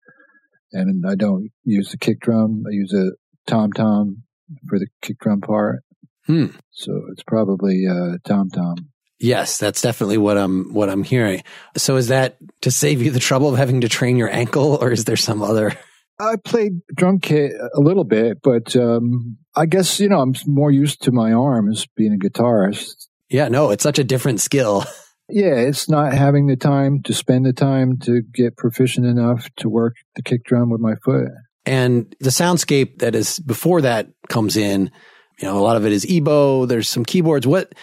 and 0.72 1.06
I 1.08 1.16
don't 1.16 1.50
use 1.64 1.90
the 1.90 1.98
kick 1.98 2.20
drum. 2.20 2.64
I 2.68 2.74
use 2.74 2.94
a 2.94 3.12
tom 3.50 3.72
tom 3.72 4.24
for 4.68 4.80
the 4.80 4.88
kick 5.02 5.20
drum 5.20 5.42
part. 5.42 5.84
Hmm. 6.26 6.48
So 6.72 7.02
it's 7.12 7.24
probably 7.24 7.86
uh, 7.88 8.18
Tom 8.26 8.50
Tom. 8.50 8.76
Yes, 9.20 9.58
that's 9.58 9.82
definitely 9.82 10.18
what 10.18 10.38
I'm 10.38 10.74
what 10.74 10.90
I'm 10.90 11.04
hearing. 11.04 11.44
So 11.78 11.96
is 11.96 12.08
that 12.08 12.38
to 12.62 12.72
save 12.72 13.02
you 13.02 13.12
the 13.12 13.20
trouble 13.20 13.50
of 13.50 13.58
having 13.58 13.82
to 13.82 13.90
train 13.90 14.18
your 14.18 14.30
ankle, 14.30 14.78
or 14.82 14.92
is 14.92 15.06
there 15.06 15.16
some 15.16 15.42
other? 15.42 15.74
I 16.20 16.36
played 16.36 16.74
drum 16.94 17.20
kit 17.20 17.54
a 17.74 17.80
little 17.80 18.04
bit, 18.04 18.42
but 18.42 18.76
um, 18.76 19.38
I 19.56 19.66
guess 19.66 20.00
you 20.00 20.10
know 20.10 20.20
I'm 20.20 20.36
more 20.46 20.72
used 20.72 21.04
to 21.04 21.12
my 21.12 21.34
arms 21.34 21.88
being 21.96 22.14
a 22.14 22.18
guitarist. 22.18 23.08
Yeah, 23.30 23.48
no, 23.48 23.72
it's 23.72 23.84
such 23.84 24.00
a 24.00 24.04
different 24.04 24.42
skill. 24.42 24.84
Yeah, 25.30 25.56
it's 25.56 25.90
not 25.90 26.14
having 26.14 26.48
the 26.48 26.58
time 26.58 27.02
to 27.04 27.14
spend 27.14 27.46
the 27.46 27.54
time 27.54 27.98
to 28.00 28.22
get 28.22 28.58
proficient 28.58 29.06
enough 29.06 29.50
to 29.58 29.70
work 29.70 29.96
the 30.16 30.22
kick 30.22 30.44
drum 30.44 30.70
with 30.70 30.82
my 30.82 30.96
foot. 30.96 31.30
And 31.66 32.16
the 32.20 32.30
soundscape 32.30 33.00
that 33.00 33.16
is 33.16 33.40
before 33.40 33.82
that 33.82 34.10
comes 34.30 34.58
in, 34.58 34.92
you 35.40 35.48
know, 35.48 35.58
a 35.58 35.62
lot 35.62 35.78
of 35.78 35.86
it 35.86 35.92
is 35.92 36.06
EBow. 36.06 36.68
There's 36.68 36.90
some 36.90 37.06
keyboards. 37.06 37.48
What, 37.48 37.74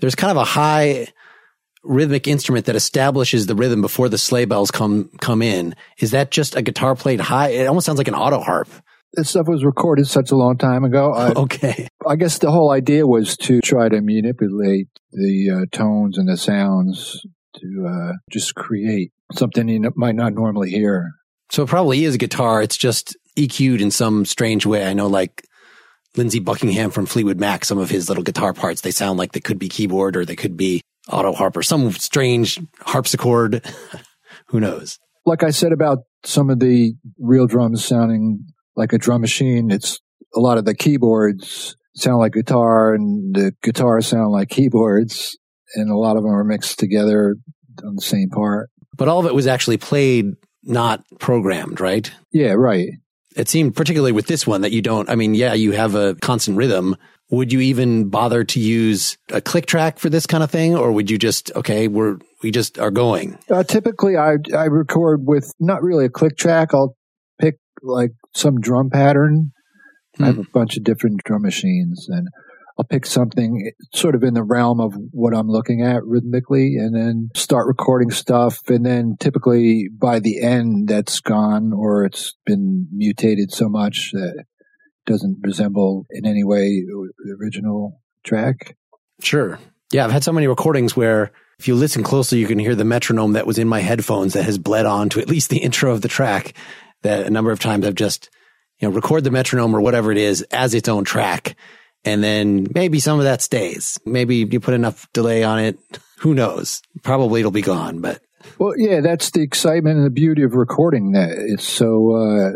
there's 0.00 0.14
kind 0.14 0.30
of 0.30 0.36
a 0.36 0.44
high 0.44 1.08
rhythmic 1.82 2.28
instrument 2.28 2.66
that 2.66 2.76
establishes 2.76 3.46
the 3.46 3.54
rhythm 3.54 3.80
before 3.80 4.08
the 4.08 4.18
sleigh 4.18 4.44
bells 4.44 4.70
come, 4.70 5.10
come 5.20 5.40
in. 5.40 5.74
Is 5.98 6.10
that 6.10 6.30
just 6.30 6.56
a 6.56 6.62
guitar 6.62 6.94
played 6.94 7.20
high? 7.20 7.48
It 7.48 7.66
almost 7.66 7.86
sounds 7.86 7.98
like 7.98 8.08
an 8.08 8.14
auto 8.14 8.40
harp. 8.40 8.68
This 9.14 9.30
stuff 9.30 9.48
was 9.48 9.64
recorded 9.64 10.06
such 10.06 10.30
a 10.30 10.36
long 10.36 10.56
time 10.56 10.84
ago. 10.84 11.12
I, 11.12 11.28
okay. 11.36 11.88
I 12.06 12.16
guess 12.16 12.38
the 12.38 12.50
whole 12.50 12.70
idea 12.70 13.06
was 13.06 13.36
to 13.38 13.60
try 13.60 13.88
to 13.88 14.00
manipulate 14.00 14.88
the 15.12 15.50
uh, 15.50 15.76
tones 15.76 16.16
and 16.18 16.28
the 16.28 16.36
sounds 16.36 17.26
to 17.56 17.86
uh, 17.88 18.12
just 18.30 18.54
create 18.54 19.12
something 19.32 19.68
you 19.68 19.90
might 19.96 20.14
not 20.14 20.34
normally 20.34 20.70
hear. 20.70 21.10
So 21.50 21.64
it 21.64 21.68
probably 21.68 22.04
is 22.04 22.14
a 22.14 22.18
guitar. 22.18 22.62
It's 22.62 22.76
just 22.76 23.16
EQ'd 23.36 23.80
in 23.80 23.90
some 23.90 24.24
strange 24.24 24.66
way. 24.66 24.86
I 24.86 24.92
know 24.92 25.06
like 25.06 25.44
Lindsey 26.16 26.40
Buckingham 26.40 26.90
from 26.90 27.06
Fleetwood 27.06 27.38
Mac, 27.38 27.64
some 27.64 27.78
of 27.78 27.90
his 27.90 28.08
little 28.08 28.24
guitar 28.24 28.52
parts, 28.52 28.80
they 28.80 28.90
sound 28.90 29.18
like 29.18 29.32
they 29.32 29.40
could 29.40 29.58
be 29.58 29.68
keyboard 29.68 30.16
or 30.16 30.24
they 30.24 30.36
could 30.36 30.56
be 30.56 30.82
auto 31.08 31.32
harp 31.32 31.56
or 31.56 31.62
some 31.62 31.90
strange 31.92 32.58
harpsichord. 32.80 33.64
Who 34.46 34.60
knows? 34.60 34.98
Like 35.24 35.42
I 35.42 35.50
said 35.50 35.72
about 35.72 35.98
some 36.24 36.50
of 36.50 36.58
the 36.58 36.94
real 37.18 37.46
drums 37.46 37.84
sounding 37.84 38.46
like 38.76 38.92
a 38.92 38.98
drum 38.98 39.20
machine, 39.20 39.70
it's 39.70 40.00
a 40.34 40.40
lot 40.40 40.58
of 40.58 40.64
the 40.64 40.74
keyboards 40.74 41.76
sound 41.94 42.18
like 42.18 42.32
guitar 42.32 42.94
and 42.94 43.34
the 43.34 43.52
guitars 43.62 44.06
sound 44.06 44.32
like 44.32 44.48
keyboards 44.48 45.36
and 45.74 45.90
a 45.90 45.96
lot 45.96 46.16
of 46.16 46.22
them 46.22 46.32
are 46.32 46.44
mixed 46.44 46.78
together 46.78 47.36
on 47.84 47.94
the 47.94 48.02
same 48.02 48.30
part. 48.30 48.70
But 48.96 49.08
all 49.08 49.20
of 49.20 49.26
it 49.26 49.34
was 49.34 49.46
actually 49.46 49.76
played, 49.76 50.26
not 50.62 51.04
programmed, 51.18 51.80
right? 51.80 52.10
Yeah, 52.32 52.52
right 52.52 52.90
it 53.40 53.48
seemed 53.48 53.74
particularly 53.74 54.12
with 54.12 54.26
this 54.26 54.46
one 54.46 54.60
that 54.60 54.70
you 54.70 54.82
don't, 54.82 55.08
I 55.08 55.14
mean, 55.14 55.34
yeah, 55.34 55.54
you 55.54 55.72
have 55.72 55.94
a 55.94 56.14
constant 56.16 56.58
rhythm. 56.58 56.94
Would 57.30 57.54
you 57.54 57.60
even 57.60 58.10
bother 58.10 58.44
to 58.44 58.60
use 58.60 59.16
a 59.30 59.40
click 59.40 59.64
track 59.64 59.98
for 59.98 60.10
this 60.10 60.26
kind 60.26 60.44
of 60.44 60.50
thing? 60.50 60.76
Or 60.76 60.92
would 60.92 61.10
you 61.10 61.16
just, 61.16 61.50
okay, 61.56 61.88
we're, 61.88 62.18
we 62.42 62.50
just 62.50 62.78
are 62.78 62.90
going? 62.90 63.38
Uh, 63.50 63.62
typically 63.62 64.18
I, 64.18 64.34
I 64.54 64.64
record 64.64 65.26
with 65.26 65.54
not 65.58 65.82
really 65.82 66.04
a 66.04 66.10
click 66.10 66.36
track. 66.36 66.74
I'll 66.74 66.94
pick 67.40 67.56
like 67.82 68.12
some 68.34 68.60
drum 68.60 68.90
pattern. 68.90 69.52
I 70.20 70.26
have 70.26 70.38
a 70.38 70.42
hmm. 70.42 70.52
bunch 70.52 70.76
of 70.76 70.84
different 70.84 71.24
drum 71.24 71.40
machines 71.40 72.08
and 72.10 72.28
I'll 72.80 72.84
pick 72.84 73.04
something 73.04 73.72
sort 73.92 74.14
of 74.14 74.22
in 74.22 74.32
the 74.32 74.42
realm 74.42 74.80
of 74.80 74.94
what 75.10 75.36
I'm 75.36 75.48
looking 75.48 75.82
at 75.82 76.02
rhythmically 76.02 76.76
and 76.76 76.96
then 76.96 77.28
start 77.34 77.66
recording 77.66 78.10
stuff. 78.10 78.66
And 78.68 78.86
then 78.86 79.16
typically 79.20 79.90
by 79.92 80.18
the 80.18 80.40
end, 80.40 80.88
that's 80.88 81.20
gone 81.20 81.74
or 81.74 82.06
it's 82.06 82.34
been 82.46 82.88
mutated 82.90 83.52
so 83.52 83.68
much 83.68 84.12
that 84.12 84.32
it 84.38 84.46
doesn't 85.04 85.40
resemble 85.42 86.06
in 86.10 86.24
any 86.24 86.42
way 86.42 86.80
the 86.80 87.36
original 87.38 88.00
track. 88.24 88.78
Sure. 89.20 89.58
Yeah. 89.92 90.06
I've 90.06 90.12
had 90.12 90.24
so 90.24 90.32
many 90.32 90.46
recordings 90.46 90.96
where 90.96 91.32
if 91.58 91.68
you 91.68 91.74
listen 91.74 92.02
closely, 92.02 92.38
you 92.38 92.46
can 92.46 92.58
hear 92.58 92.74
the 92.74 92.86
metronome 92.86 93.34
that 93.34 93.46
was 93.46 93.58
in 93.58 93.68
my 93.68 93.80
headphones 93.80 94.32
that 94.32 94.44
has 94.44 94.56
bled 94.56 94.86
on 94.86 95.10
to 95.10 95.20
at 95.20 95.28
least 95.28 95.50
the 95.50 95.58
intro 95.58 95.92
of 95.92 96.00
the 96.00 96.08
track 96.08 96.54
that 97.02 97.26
a 97.26 97.30
number 97.30 97.50
of 97.50 97.60
times 97.60 97.86
I've 97.86 97.94
just, 97.94 98.30
you 98.78 98.88
know, 98.88 98.94
record 98.94 99.24
the 99.24 99.30
metronome 99.30 99.76
or 99.76 99.82
whatever 99.82 100.10
it 100.10 100.16
is 100.16 100.40
as 100.50 100.72
its 100.72 100.88
own 100.88 101.04
track 101.04 101.56
and 102.04 102.22
then 102.22 102.66
maybe 102.74 103.00
some 103.00 103.18
of 103.18 103.24
that 103.24 103.42
stays. 103.42 103.98
Maybe 104.06 104.36
you 104.36 104.60
put 104.60 104.74
enough 104.74 105.10
delay 105.12 105.44
on 105.44 105.58
it. 105.58 105.78
Who 106.20 106.34
knows? 106.34 106.82
Probably 107.02 107.40
it'll 107.40 107.50
be 107.50 107.62
gone, 107.62 108.00
but. 108.00 108.20
Well, 108.58 108.74
yeah, 108.76 109.00
that's 109.00 109.30
the 109.30 109.42
excitement 109.42 109.98
and 109.98 110.06
the 110.06 110.10
beauty 110.10 110.42
of 110.42 110.54
recording 110.54 111.12
that 111.12 111.30
it's 111.30 111.64
so 111.64 112.14
uh, 112.14 112.50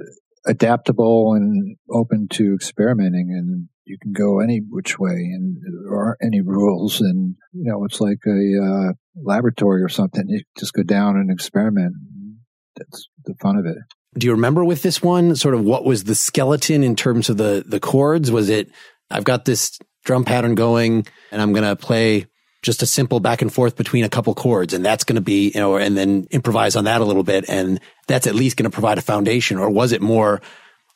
adaptable 0.47 1.35
and 1.35 1.77
open 1.91 2.29
to 2.29 2.55
experimenting 2.55 3.31
and 3.31 3.69
you 3.87 3.99
can 4.01 4.13
go 4.13 4.41
any 4.41 4.61
which 4.69 4.99
way 4.99 5.11
and 5.11 5.57
there 5.63 5.97
aren't 5.97 6.19
any 6.23 6.41
rules 6.41 7.01
and 7.01 7.37
you 7.53 7.71
know 7.71 7.85
it's 7.85 8.01
like 8.01 8.19
a 8.27 8.91
uh, 8.91 8.93
laboratory 9.23 9.83
or 9.83 9.89
something 9.89 10.25
you 10.29 10.43
just 10.59 10.73
go 10.73 10.83
down 10.83 11.17
and 11.17 11.31
experiment 11.31 11.95
that's 12.77 13.09
the 13.25 13.35
fun 13.41 13.57
of 13.57 13.67
it 13.67 13.77
do 14.17 14.27
you 14.27 14.33
remember 14.33 14.65
with 14.65 14.83
this 14.83 15.03
one 15.03 15.35
sort 15.37 15.55
of 15.55 15.63
what 15.63 15.85
was 15.85 16.05
the 16.05 16.15
skeleton 16.15 16.83
in 16.83 16.97
terms 16.97 17.29
of 17.29 17.37
the 17.37 17.65
the 17.67 17.81
chords 17.81 18.31
was 18.31 18.49
it 18.49 18.71
I've 19.15 19.25
got 19.25 19.45
this 19.45 19.79
drum 20.05 20.25
pattern 20.25 20.57
going 20.57 21.07
and 21.31 21.41
I'm 21.41 21.53
going 21.53 21.65
to 21.65 21.77
play 21.77 22.27
just 22.63 22.83
a 22.83 22.87
simple 22.87 23.21
back 23.21 23.43
and 23.43 23.53
forth 23.53 23.77
between 23.77 24.05
a 24.05 24.09
couple 24.09 24.35
chords. 24.35 24.75
And 24.75 24.85
that's 24.85 25.05
going 25.05 25.17
to 25.17 25.23
be, 25.23 25.53
you 25.55 25.61
know, 25.61 25.77
and 25.77 25.97
then 25.97 26.27
improvise 26.31 26.75
on 26.75 26.85
that 26.85 27.01
a 27.01 27.05
little 27.05 27.23
bit. 27.23 27.45
And 27.49 27.81
that's 28.09 28.27
at 28.27 28.35
least 28.35 28.57
going 28.57 28.69
to 28.69 28.75
provide 28.75 28.99
a 28.99 29.03
foundation. 29.03 29.59
Or 29.59 29.71
was 29.71 29.93
it 29.93 30.03
more, 30.03 30.43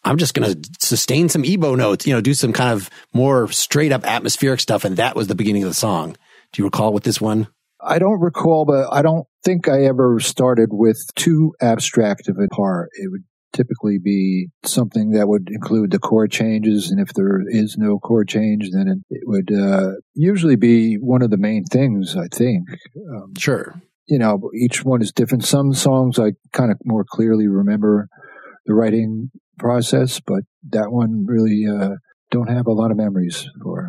I'm 0.02 0.16
just 0.16 0.34
going 0.34 0.52
to 0.52 0.70
sustain 0.80 1.28
some 1.28 1.44
EBow 1.44 1.76
notes, 1.76 2.06
you 2.06 2.14
know, 2.14 2.20
do 2.20 2.34
some 2.34 2.52
kind 2.52 2.72
of 2.72 2.90
more 3.12 3.48
straight 3.52 3.92
up 3.92 4.04
atmospheric 4.04 4.60
stuff. 4.60 4.84
And 4.84 4.96
that 4.96 5.14
was 5.14 5.28
the 5.28 5.34
beginning 5.36 5.62
of 5.62 5.68
the 5.68 5.74
song. 5.74 6.16
Do 6.52 6.62
you 6.62 6.64
recall 6.64 6.92
with 6.92 7.04
this 7.04 7.20
one? 7.20 7.46
I 7.80 8.00
don't 8.00 8.20
recall, 8.20 8.64
but 8.64 8.92
I 8.92 9.02
don't 9.02 9.26
think 9.44 9.68
I 9.68 9.84
ever 9.84 10.18
started 10.18 10.70
with 10.72 10.98
too 11.14 11.54
abstract 11.60 12.28
of 12.28 12.38
a 12.38 12.48
part. 12.48 12.90
It 12.94 13.10
would 13.10 13.22
typically 13.52 13.98
be 13.98 14.48
something 14.64 15.10
that 15.12 15.28
would 15.28 15.48
include 15.50 15.90
the 15.90 15.98
chord 15.98 16.30
changes. 16.30 16.90
And 16.90 17.00
if 17.00 17.12
there 17.14 17.40
is 17.46 17.76
no 17.78 17.98
chord 17.98 18.28
change, 18.28 18.70
then 18.72 18.88
it, 18.88 18.98
it 19.10 19.22
would 19.26 19.52
uh, 19.52 19.92
usually 20.14 20.56
be 20.56 20.96
one 20.96 21.22
of 21.22 21.30
the 21.30 21.36
main 21.38 21.64
things, 21.64 22.16
I 22.16 22.28
think. 22.32 22.68
Um, 23.14 23.32
Sure. 23.36 23.74
you 24.06 24.18
know, 24.18 24.50
each 24.54 24.84
one 24.84 25.02
is 25.02 25.12
different. 25.12 25.44
Some 25.44 25.72
songs 25.74 26.18
I 26.18 26.32
kind 26.52 26.70
of 26.70 26.78
more 26.84 27.04
clearly 27.08 27.48
remember 27.48 28.08
the 28.66 28.74
writing 28.74 29.30
process, 29.58 30.20
but 30.20 30.42
that 30.70 30.92
one 30.92 31.24
really 31.26 31.66
uh, 31.66 31.96
don't 32.30 32.50
have 32.50 32.66
a 32.66 32.72
lot 32.72 32.90
of 32.90 32.96
memories 32.96 33.48
for. 33.62 33.88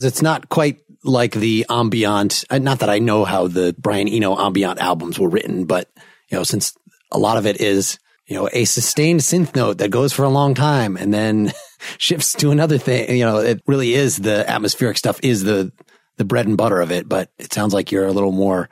It's 0.00 0.20
not 0.20 0.48
quite 0.48 0.80
like 1.04 1.32
the 1.32 1.64
ambient. 1.70 2.44
uh, 2.50 2.58
Not 2.58 2.80
that 2.80 2.90
I 2.90 2.98
know 2.98 3.24
how 3.24 3.46
the 3.46 3.74
Brian 3.78 4.08
Eno 4.08 4.36
ambient 4.36 4.78
albums 4.80 5.18
were 5.18 5.30
written, 5.30 5.64
but 5.64 5.88
you 6.30 6.36
know, 6.36 6.42
since 6.42 6.74
a 7.12 7.18
lot 7.18 7.38
of 7.38 7.46
it 7.46 7.60
is 7.60 7.98
you 8.26 8.36
know 8.36 8.48
a 8.52 8.64
sustained 8.64 9.20
synth 9.20 9.54
note 9.54 9.78
that 9.78 9.90
goes 9.90 10.12
for 10.12 10.24
a 10.24 10.28
long 10.28 10.54
time 10.54 10.96
and 10.96 11.12
then 11.12 11.52
shifts 11.98 12.32
to 12.34 12.50
another 12.50 12.78
thing. 12.78 13.16
You 13.16 13.24
know, 13.24 13.38
it 13.38 13.62
really 13.66 13.94
is 13.94 14.16
the 14.16 14.48
atmospheric 14.48 14.98
stuff 14.98 15.20
is 15.22 15.44
the 15.44 15.72
the 16.16 16.24
bread 16.24 16.46
and 16.46 16.56
butter 16.56 16.80
of 16.80 16.90
it. 16.90 17.08
But 17.08 17.30
it 17.38 17.52
sounds 17.52 17.74
like 17.74 17.92
you're 17.92 18.06
a 18.06 18.12
little 18.12 18.32
more 18.32 18.68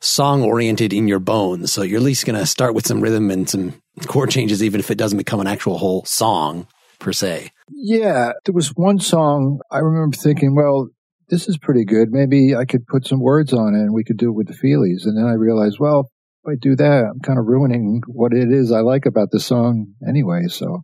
song 0.00 0.42
oriented 0.42 0.92
in 0.92 1.08
your 1.08 1.18
bones. 1.18 1.72
So 1.72 1.82
you're 1.82 1.98
at 1.98 2.04
least 2.04 2.26
going 2.26 2.38
to 2.38 2.46
start 2.46 2.74
with 2.74 2.86
some 2.86 3.00
rhythm 3.00 3.30
and 3.30 3.48
some 3.48 3.80
chord 4.06 4.30
changes, 4.30 4.62
even 4.62 4.80
if 4.80 4.90
it 4.90 4.98
doesn't 4.98 5.18
become 5.18 5.40
an 5.40 5.46
actual 5.46 5.78
whole 5.78 6.04
song 6.04 6.66
per 6.98 7.12
se. 7.12 7.50
Yeah, 7.70 8.32
there 8.44 8.54
was 8.54 8.68
one 8.68 8.98
song 8.98 9.60
I 9.70 9.78
remember 9.78 10.16
thinking, 10.16 10.54
well, 10.54 10.88
this 11.28 11.48
is 11.48 11.58
pretty 11.58 11.84
good. 11.84 12.10
Maybe 12.12 12.54
I 12.54 12.64
could 12.64 12.86
put 12.86 13.06
some 13.06 13.20
words 13.20 13.52
on 13.52 13.74
it 13.74 13.80
and 13.80 13.92
we 13.92 14.04
could 14.04 14.16
do 14.16 14.28
it 14.28 14.34
with 14.34 14.46
the 14.46 14.54
Feelies. 14.54 15.06
And 15.06 15.16
then 15.16 15.26
I 15.26 15.32
realized, 15.32 15.78
well, 15.80 16.10
I 16.46 16.54
do 16.60 16.76
that, 16.76 17.04
I'm 17.12 17.20
kind 17.20 17.38
of 17.38 17.46
ruining 17.46 18.02
what 18.06 18.32
it 18.32 18.50
is 18.50 18.72
I 18.72 18.80
like 18.80 19.06
about 19.06 19.30
the 19.30 19.40
song 19.40 19.94
anyway. 20.06 20.48
So 20.48 20.82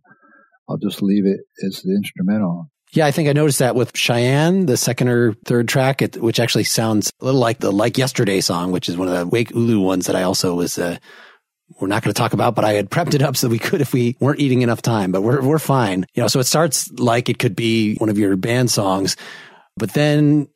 I'll 0.69 0.77
just 0.77 1.01
leave 1.01 1.25
it 1.25 1.41
as 1.65 1.81
the 1.81 1.95
instrumental. 1.95 2.69
Yeah, 2.93 3.07
I 3.07 3.11
think 3.11 3.27
I 3.27 3.33
noticed 3.33 3.59
that 3.59 3.75
with 3.75 3.97
Cheyenne, 3.97 4.67
the 4.67 4.77
second 4.77 5.07
or 5.07 5.33
third 5.45 5.67
track, 5.67 6.03
it, 6.03 6.21
which 6.21 6.39
actually 6.39 6.65
sounds 6.65 7.11
a 7.19 7.25
little 7.25 7.39
like 7.39 7.57
the 7.57 7.71
Like 7.71 7.97
Yesterday 7.97 8.39
song, 8.39 8.71
which 8.71 8.87
is 8.87 8.95
one 8.95 9.07
of 9.07 9.17
the 9.17 9.25
Wake 9.25 9.49
Ooloo 9.49 9.83
ones 9.83 10.05
that 10.05 10.15
I 10.15 10.23
also 10.23 10.53
was, 10.53 10.77
uh, 10.77 10.97
we're 11.79 11.87
not 11.87 12.03
going 12.03 12.13
to 12.13 12.17
talk 12.17 12.33
about, 12.33 12.53
but 12.53 12.65
I 12.65 12.73
had 12.73 12.91
prepped 12.91 13.15
it 13.15 13.23
up 13.23 13.35
so 13.35 13.47
we 13.47 13.57
could 13.57 13.81
if 13.81 13.93
we 13.93 14.15
weren't 14.19 14.39
eating 14.39 14.61
enough 14.61 14.83
time, 14.83 15.11
but 15.11 15.23
we're, 15.23 15.41
we're 15.41 15.57
fine. 15.57 16.05
You 16.13 16.21
know, 16.21 16.27
so 16.27 16.39
it 16.39 16.43
starts 16.43 16.91
like 16.91 17.29
it 17.29 17.39
could 17.39 17.55
be 17.55 17.95
one 17.95 18.09
of 18.09 18.19
your 18.19 18.35
band 18.35 18.69
songs, 18.69 19.15
but 19.75 19.93
then 19.93 20.47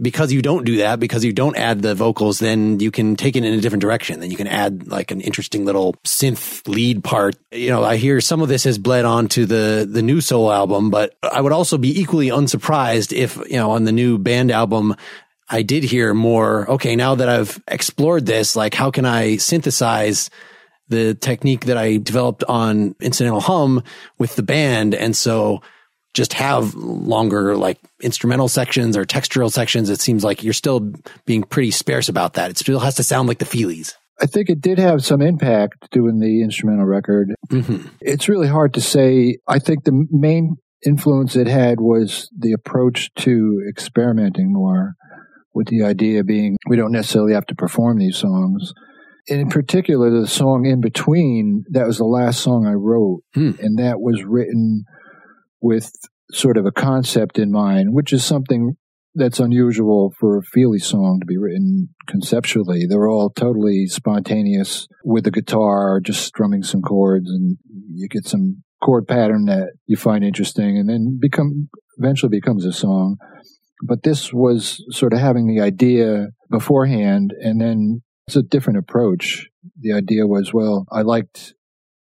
because 0.00 0.32
you 0.32 0.42
don't 0.42 0.64
do 0.64 0.78
that, 0.78 1.00
because 1.00 1.24
you 1.24 1.32
don't 1.32 1.56
add 1.56 1.82
the 1.82 1.94
vocals, 1.94 2.38
then 2.38 2.80
you 2.80 2.90
can 2.90 3.16
take 3.16 3.36
it 3.36 3.44
in 3.44 3.54
a 3.54 3.60
different 3.60 3.80
direction. 3.80 4.20
Then 4.20 4.30
you 4.30 4.36
can 4.36 4.46
add 4.46 4.88
like 4.88 5.10
an 5.10 5.20
interesting 5.20 5.64
little 5.64 5.94
synth 6.04 6.66
lead 6.68 7.02
part. 7.02 7.36
You 7.50 7.70
know, 7.70 7.82
I 7.82 7.96
hear 7.96 8.20
some 8.20 8.42
of 8.42 8.48
this 8.48 8.64
has 8.64 8.78
bled 8.78 9.04
onto 9.04 9.46
the 9.46 9.88
the 9.90 10.02
new 10.02 10.20
soul 10.20 10.52
album, 10.52 10.90
but 10.90 11.14
I 11.22 11.40
would 11.40 11.52
also 11.52 11.78
be 11.78 11.98
equally 11.98 12.28
unsurprised 12.28 13.12
if, 13.12 13.36
you 13.48 13.56
know, 13.56 13.70
on 13.70 13.84
the 13.84 13.92
new 13.92 14.18
band 14.18 14.50
album 14.50 14.94
I 15.48 15.62
did 15.62 15.84
hear 15.84 16.12
more, 16.12 16.68
okay, 16.72 16.96
now 16.96 17.14
that 17.14 17.28
I've 17.28 17.62
explored 17.68 18.26
this, 18.26 18.56
like 18.56 18.74
how 18.74 18.90
can 18.90 19.04
I 19.04 19.36
synthesize 19.36 20.28
the 20.88 21.14
technique 21.14 21.66
that 21.66 21.76
I 21.76 21.98
developed 21.98 22.42
on 22.44 22.96
Incidental 23.00 23.40
Hum 23.40 23.82
with 24.18 24.34
the 24.34 24.42
band? 24.42 24.94
And 24.94 25.16
so 25.16 25.62
just 26.16 26.32
have 26.32 26.74
longer 26.74 27.56
like 27.56 27.78
instrumental 28.00 28.48
sections 28.48 28.96
or 28.96 29.04
textural 29.04 29.52
sections. 29.52 29.90
It 29.90 30.00
seems 30.00 30.24
like 30.24 30.42
you're 30.42 30.54
still 30.54 30.92
being 31.26 31.42
pretty 31.42 31.70
sparse 31.70 32.08
about 32.08 32.34
that. 32.34 32.50
It 32.50 32.56
still 32.56 32.80
has 32.80 32.96
to 32.96 33.04
sound 33.04 33.28
like 33.28 33.38
the 33.38 33.44
Feelies. 33.44 33.92
I 34.18 34.24
think 34.24 34.48
it 34.48 34.62
did 34.62 34.78
have 34.78 35.04
some 35.04 35.20
impact 35.20 35.90
doing 35.90 36.18
the 36.18 36.42
instrumental 36.42 36.86
record. 36.86 37.34
Mm-hmm. 37.50 37.88
It's 38.00 38.30
really 38.30 38.48
hard 38.48 38.72
to 38.74 38.80
say. 38.80 39.36
I 39.46 39.58
think 39.58 39.84
the 39.84 40.06
main 40.10 40.56
influence 40.86 41.36
it 41.36 41.48
had 41.48 41.80
was 41.80 42.30
the 42.36 42.52
approach 42.52 43.12
to 43.16 43.62
experimenting 43.68 44.54
more 44.54 44.94
with 45.52 45.68
the 45.68 45.84
idea 45.84 46.24
being 46.24 46.56
we 46.66 46.76
don't 46.76 46.92
necessarily 46.92 47.34
have 47.34 47.46
to 47.46 47.54
perform 47.54 47.98
these 47.98 48.16
songs. 48.16 48.72
In 49.26 49.50
particular, 49.50 50.08
the 50.08 50.26
song 50.26 50.64
in 50.64 50.80
between, 50.80 51.64
that 51.72 51.86
was 51.86 51.98
the 51.98 52.04
last 52.04 52.40
song 52.40 52.66
I 52.66 52.72
wrote. 52.72 53.22
Hmm. 53.34 53.52
And 53.58 53.78
that 53.78 54.00
was 54.00 54.24
written 54.24 54.84
with 55.60 55.90
sort 56.32 56.56
of 56.56 56.66
a 56.66 56.72
concept 56.72 57.38
in 57.38 57.50
mind, 57.50 57.92
which 57.92 58.12
is 58.12 58.24
something 58.24 58.76
that's 59.14 59.40
unusual 59.40 60.12
for 60.18 60.36
a 60.36 60.42
Feely 60.42 60.78
song 60.78 61.18
to 61.20 61.26
be 61.26 61.38
written 61.38 61.88
conceptually. 62.06 62.84
They're 62.86 63.08
all 63.08 63.30
totally 63.30 63.86
spontaneous 63.86 64.86
with 65.04 65.24
the 65.24 65.30
guitar, 65.30 66.00
just 66.00 66.24
strumming 66.24 66.62
some 66.62 66.82
chords, 66.82 67.30
and 67.30 67.56
you 67.90 68.08
get 68.08 68.26
some 68.26 68.62
chord 68.82 69.08
pattern 69.08 69.46
that 69.46 69.70
you 69.86 69.96
find 69.96 70.22
interesting, 70.22 70.76
and 70.76 70.88
then 70.88 71.18
become 71.20 71.70
eventually 71.98 72.28
becomes 72.28 72.66
a 72.66 72.72
song. 72.72 73.16
But 73.82 74.02
this 74.02 74.32
was 74.32 74.84
sort 74.90 75.14
of 75.14 75.18
having 75.18 75.46
the 75.46 75.62
idea 75.62 76.26
beforehand, 76.50 77.32
and 77.40 77.60
then 77.60 78.02
it's 78.26 78.36
a 78.36 78.42
different 78.42 78.78
approach. 78.78 79.48
The 79.80 79.94
idea 79.94 80.26
was, 80.26 80.52
well, 80.52 80.86
I 80.92 81.02
liked 81.02 81.54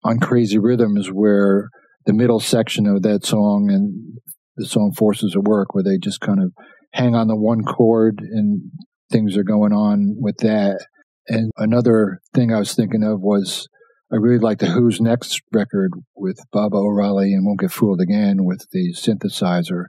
on 0.03 0.19
Crazy 0.19 0.59
Rhythms 0.59 1.11
where 1.13 1.71
the 2.07 2.13
middle 2.13 2.41
section 2.41 2.87
of 2.87 3.03
that 3.03 3.25
song 3.25 3.71
and 3.71 4.19
the 4.57 4.67
song 4.67 4.93
Forces 4.97 5.35
at 5.37 5.43
Work, 5.43 5.75
where 5.75 5.85
they 5.85 5.99
just 5.99 6.21
kind 6.21 6.43
of 6.43 6.53
hang 6.93 7.15
on 7.15 7.29
the 7.29 7.37
one 7.37 7.63
chord 7.63 8.21
and 8.21 8.71
things 9.11 9.37
are 9.37 9.45
going 9.45 9.73
on 9.73 10.17
with 10.19 10.37
that. 10.39 10.87
And 11.27 11.51
another 11.57 12.21
thing 12.35 12.53
I 12.53 12.59
was 12.59 12.75
thinking 12.75 13.03
of 13.03 13.21
was 13.21 13.67
I 14.13 14.17
really 14.17 14.39
like 14.39 14.59
the 14.59 14.67
Who's 14.67 15.01
Next 15.01 15.41
record 15.53 15.91
with 16.15 16.39
Baba 16.53 16.77
O'Riley 16.77 17.33
and 17.33 17.45
Won't 17.45 17.61
Get 17.61 17.73
Fooled 17.73 18.01
Again 18.01 18.45
with 18.45 18.67
the 18.71 18.95
synthesizer. 18.95 19.87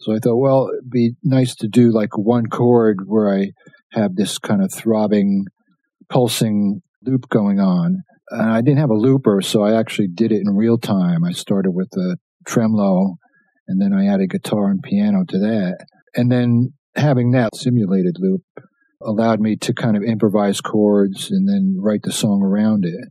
So 0.00 0.14
I 0.14 0.18
thought, 0.18 0.36
well, 0.36 0.68
it'd 0.68 0.90
be 0.90 1.14
nice 1.22 1.54
to 1.56 1.68
do 1.68 1.90
like 1.90 2.16
one 2.16 2.46
chord 2.46 2.98
where 3.06 3.34
I 3.34 3.52
have 3.92 4.16
this 4.16 4.38
kind 4.38 4.62
of 4.62 4.72
throbbing, 4.72 5.46
pulsing 6.08 6.82
loop 7.04 7.28
going 7.30 7.58
on. 7.58 8.02
And 8.30 8.50
I 8.50 8.60
didn't 8.60 8.78
have 8.78 8.90
a 8.90 8.94
looper, 8.94 9.40
so 9.42 9.62
I 9.62 9.78
actually 9.78 10.08
did 10.08 10.32
it 10.32 10.42
in 10.44 10.56
real 10.56 10.78
time. 10.78 11.24
I 11.24 11.32
started 11.32 11.72
with 11.72 11.92
a 11.96 12.16
tremolo 12.46 13.16
and 13.68 13.80
then 13.80 13.92
I 13.92 14.06
added 14.06 14.30
guitar 14.30 14.66
and 14.66 14.82
piano 14.82 15.24
to 15.28 15.38
that. 15.38 15.86
And 16.14 16.30
then 16.30 16.72
having 16.96 17.32
that 17.32 17.54
simulated 17.54 18.16
loop 18.18 18.42
allowed 19.02 19.40
me 19.40 19.56
to 19.56 19.74
kind 19.74 19.96
of 19.96 20.02
improvise 20.02 20.60
chords 20.60 21.30
and 21.30 21.48
then 21.48 21.76
write 21.78 22.02
the 22.02 22.12
song 22.12 22.42
around 22.42 22.84
it. 22.84 23.08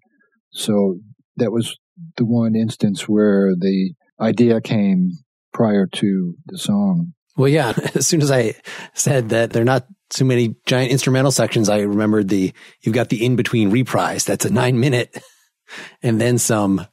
So 0.51 0.97
that 1.37 1.51
was 1.51 1.77
the 2.17 2.25
one 2.25 2.55
instance 2.55 3.07
where 3.07 3.53
the 3.57 3.93
idea 4.19 4.61
came 4.61 5.11
prior 5.53 5.87
to 5.87 6.33
the 6.47 6.57
song. 6.57 7.13
Well, 7.35 7.49
yeah. 7.49 7.73
As 7.95 8.07
soon 8.07 8.21
as 8.21 8.31
I 8.31 8.55
said 8.93 9.29
that 9.29 9.51
they're 9.51 9.63
not 9.63 9.87
too 10.13 10.25
many 10.25 10.55
giant 10.65 10.91
instrumental 10.91 11.31
sections, 11.31 11.69
I 11.69 11.81
remembered 11.81 12.29
the 12.29 12.53
you've 12.81 12.95
got 12.95 13.09
the 13.09 13.25
in 13.25 13.35
between 13.35 13.69
reprise. 13.69 14.25
That's 14.25 14.45
a 14.45 14.53
nine 14.53 14.79
minute, 14.79 15.17
and 16.03 16.19
then 16.19 16.37
some. 16.37 16.87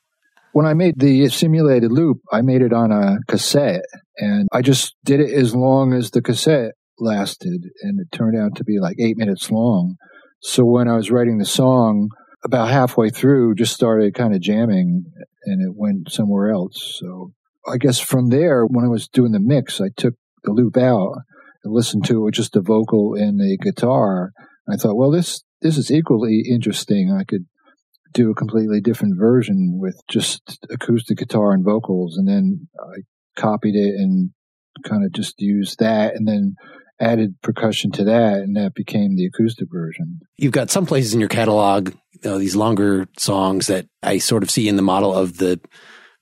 When 0.53 0.67
I 0.67 0.75
made 0.75 0.99
the 0.99 1.29
simulated 1.29 1.93
loop, 1.93 2.19
I 2.33 2.41
made 2.43 2.63
it 2.63 2.73
on 2.73 2.91
a 2.91 3.19
cassette 3.29 3.85
and 4.19 4.49
I 4.53 4.63
just 4.63 4.97
did 5.05 5.21
it 5.21 5.33
as 5.33 5.55
long 5.55 5.93
as 5.93 6.11
the 6.11 6.21
cassette 6.21 6.73
lasted. 6.99 7.67
And 7.83 8.01
it 8.01 8.11
turned 8.11 8.37
out 8.37 8.57
to 8.57 8.65
be 8.65 8.81
like 8.81 8.97
eight 8.99 9.17
minutes 9.17 9.53
long. 9.53 9.95
So 10.41 10.65
when 10.65 10.89
I 10.89 10.97
was 10.97 11.09
writing 11.09 11.39
the 11.39 11.45
song, 11.45 12.11
about 12.45 12.71
halfway 12.71 13.11
through, 13.11 13.55
just 13.55 13.75
started 13.75 14.15
kind 14.15 14.35
of 14.35 14.41
jamming 14.41 15.05
and 15.45 15.63
it 15.63 15.75
went 15.77 16.11
somewhere 16.11 16.51
else. 16.51 16.99
So 16.99 17.33
I 17.67 17.77
guess 17.77 17.99
from 17.99 18.29
there, 18.31 18.65
when 18.65 18.85
I 18.85 18.89
was 18.89 19.09
doing 19.09 19.33
the 19.33 19.41
mix, 19.41 19.81
I 19.81 19.89
took 19.97 20.15
the 20.45 20.53
loop 20.53 20.77
out 20.77 21.19
listened 21.65 22.05
to 22.07 22.17
it 22.17 22.25
with 22.25 22.35
just 22.35 22.53
the 22.53 22.61
vocal 22.61 23.15
and 23.15 23.39
the 23.39 23.59
guitar. 23.61 24.33
I 24.69 24.77
thought, 24.77 24.97
well, 24.97 25.11
this, 25.11 25.43
this 25.61 25.77
is 25.77 25.91
equally 25.91 26.43
interesting. 26.51 27.13
I 27.13 27.25
could 27.25 27.47
do 28.13 28.31
a 28.31 28.35
completely 28.35 28.81
different 28.81 29.19
version 29.19 29.79
with 29.81 30.01
just 30.09 30.59
acoustic 30.71 31.19
guitar 31.19 31.53
and 31.53 31.65
vocals. 31.65 32.17
And 32.17 32.27
then 32.27 32.69
I 32.79 33.03
copied 33.37 33.77
it 33.77 33.95
and 33.99 34.31
kind 34.85 35.05
of 35.05 35.13
just 35.13 35.41
used 35.41 35.79
that 35.81 36.15
and 36.15 36.27
then 36.27 36.55
added 37.01 37.41
percussion 37.43 37.91
to 37.93 38.05
that. 38.05 38.39
And 38.39 38.57
that 38.57 38.75
became 38.75 39.17
the 39.17 39.27
acoustic 39.27 39.69
version. 39.71 40.21
You've 40.37 40.53
got 40.53 40.71
some 40.71 40.87
places 40.87 41.15
in 41.15 41.21
your 41.21 41.29
catalog, 41.29 41.91
you 42.13 42.31
know, 42.31 42.39
these 42.39 42.57
longer 42.57 43.07
songs 43.19 43.69
that 43.69 43.87
I 44.03 44.19
sort 44.19 44.43
of 44.43 44.51
see 44.51 44.69
in 44.69 44.77
the 44.77 44.83
model 44.83 45.15
of 45.15 45.39
the 45.39 45.61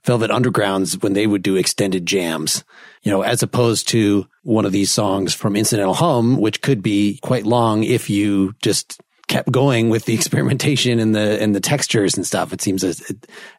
Velvet 0.09 0.31
Undergrounds 0.31 1.03
when 1.03 1.13
they 1.13 1.27
would 1.27 1.43
do 1.43 1.57
extended 1.57 2.07
jams, 2.07 2.65
you 3.03 3.13
know, 3.13 3.21
as 3.21 3.43
opposed 3.43 3.89
to 3.89 4.27
one 4.43 4.65
of 4.65 4.73
these 4.73 4.91
songs 4.91 5.35
from 5.35 5.55
Incidental 5.55 5.93
Hum, 5.93 6.39
which 6.39 6.63
could 6.63 6.83
be 6.83 7.19
quite 7.21 7.45
long 7.45 7.85
if 7.85 8.09
you 8.09 8.55
just 8.63 8.99
kept 9.27 9.53
going 9.53 9.91
with 9.91 10.07
the 10.07 10.15
experimentation 10.19 10.99
and 10.99 11.15
the 11.15 11.39
and 11.43 11.55
the 11.55 11.61
textures 11.61 12.17
and 12.17 12.27
stuff. 12.27 12.55
It 12.55 12.63
seems 12.63 12.83
a, 12.83 12.95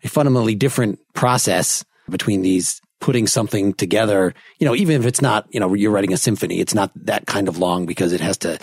a 0.04 0.08
fundamentally 0.08 0.56
different 0.56 0.98
process 1.14 1.86
between 2.10 2.42
these 2.42 2.82
putting 3.00 3.28
something 3.28 3.74
together, 3.74 4.34
you 4.58 4.66
know, 4.66 4.76
even 4.76 5.00
if 5.00 5.06
it's 5.06 5.22
not, 5.22 5.46
you 5.52 5.60
know, 5.60 5.76
you're 5.76 5.92
writing 5.92 6.14
a 6.14 6.18
symphony, 6.18 6.60
it's 6.60 6.74
not 6.74 6.92
that 6.96 7.28
kind 7.28 7.48
of 7.48 7.60
long 7.60 7.86
because 7.86 8.12
it 8.12 8.22
has 8.22 8.40
to 8.40 8.58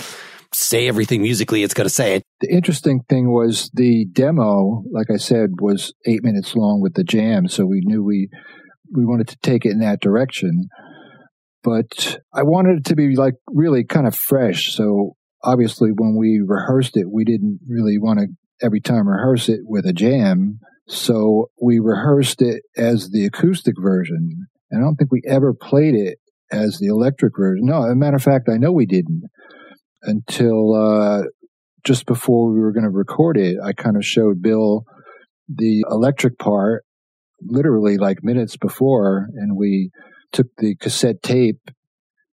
say 0.56 0.88
everything 0.88 1.22
musically 1.22 1.62
it's 1.62 1.74
going 1.74 1.86
to 1.86 1.94
say. 1.94 2.16
It. 2.16 2.22
The 2.40 2.52
interesting 2.52 3.00
thing 3.08 3.32
was 3.32 3.70
the 3.74 4.06
demo, 4.06 4.82
like 4.90 5.10
I 5.12 5.16
said, 5.16 5.60
was 5.60 5.92
eight 6.06 6.22
minutes 6.22 6.54
long 6.54 6.80
with 6.80 6.94
the 6.94 7.04
jam. 7.04 7.48
So 7.48 7.66
we 7.66 7.82
knew 7.84 8.02
we, 8.02 8.28
we 8.92 9.04
wanted 9.04 9.28
to 9.28 9.36
take 9.42 9.64
it 9.64 9.72
in 9.72 9.80
that 9.80 10.00
direction. 10.00 10.68
But 11.62 12.20
I 12.32 12.42
wanted 12.42 12.78
it 12.78 12.84
to 12.86 12.96
be 12.96 13.16
like 13.16 13.34
really 13.48 13.84
kind 13.84 14.06
of 14.06 14.14
fresh. 14.14 14.72
So 14.72 15.16
obviously 15.42 15.90
when 15.90 16.16
we 16.16 16.42
rehearsed 16.44 16.96
it, 16.96 17.06
we 17.10 17.24
didn't 17.24 17.60
really 17.68 17.98
want 17.98 18.20
to 18.20 18.26
every 18.64 18.80
time 18.80 19.08
rehearse 19.08 19.48
it 19.48 19.60
with 19.64 19.84
a 19.84 19.92
jam. 19.92 20.60
So 20.88 21.50
we 21.60 21.78
rehearsed 21.78 22.40
it 22.40 22.62
as 22.76 23.10
the 23.10 23.26
acoustic 23.26 23.74
version. 23.80 24.46
And 24.70 24.80
I 24.80 24.84
don't 24.84 24.96
think 24.96 25.12
we 25.12 25.22
ever 25.26 25.52
played 25.52 25.94
it 25.94 26.18
as 26.50 26.78
the 26.78 26.86
electric 26.86 27.34
version. 27.36 27.66
No, 27.66 27.84
as 27.84 27.92
a 27.92 27.96
matter 27.96 28.16
of 28.16 28.22
fact, 28.22 28.48
I 28.48 28.56
know 28.56 28.72
we 28.72 28.86
didn't 28.86 29.24
until 30.06 30.74
uh, 30.74 31.22
just 31.84 32.06
before 32.06 32.52
we 32.52 32.60
were 32.60 32.72
going 32.72 32.84
to 32.84 32.90
record 32.90 33.36
it. 33.36 33.56
I 33.62 33.72
kind 33.72 33.96
of 33.96 34.04
showed 34.04 34.42
Bill 34.42 34.84
the 35.48 35.84
electric 35.90 36.38
part 36.38 36.84
literally 37.40 37.98
like 37.98 38.24
minutes 38.24 38.56
before, 38.56 39.28
and 39.34 39.56
we 39.56 39.90
took 40.32 40.46
the 40.58 40.74
cassette 40.76 41.22
tape, 41.22 41.70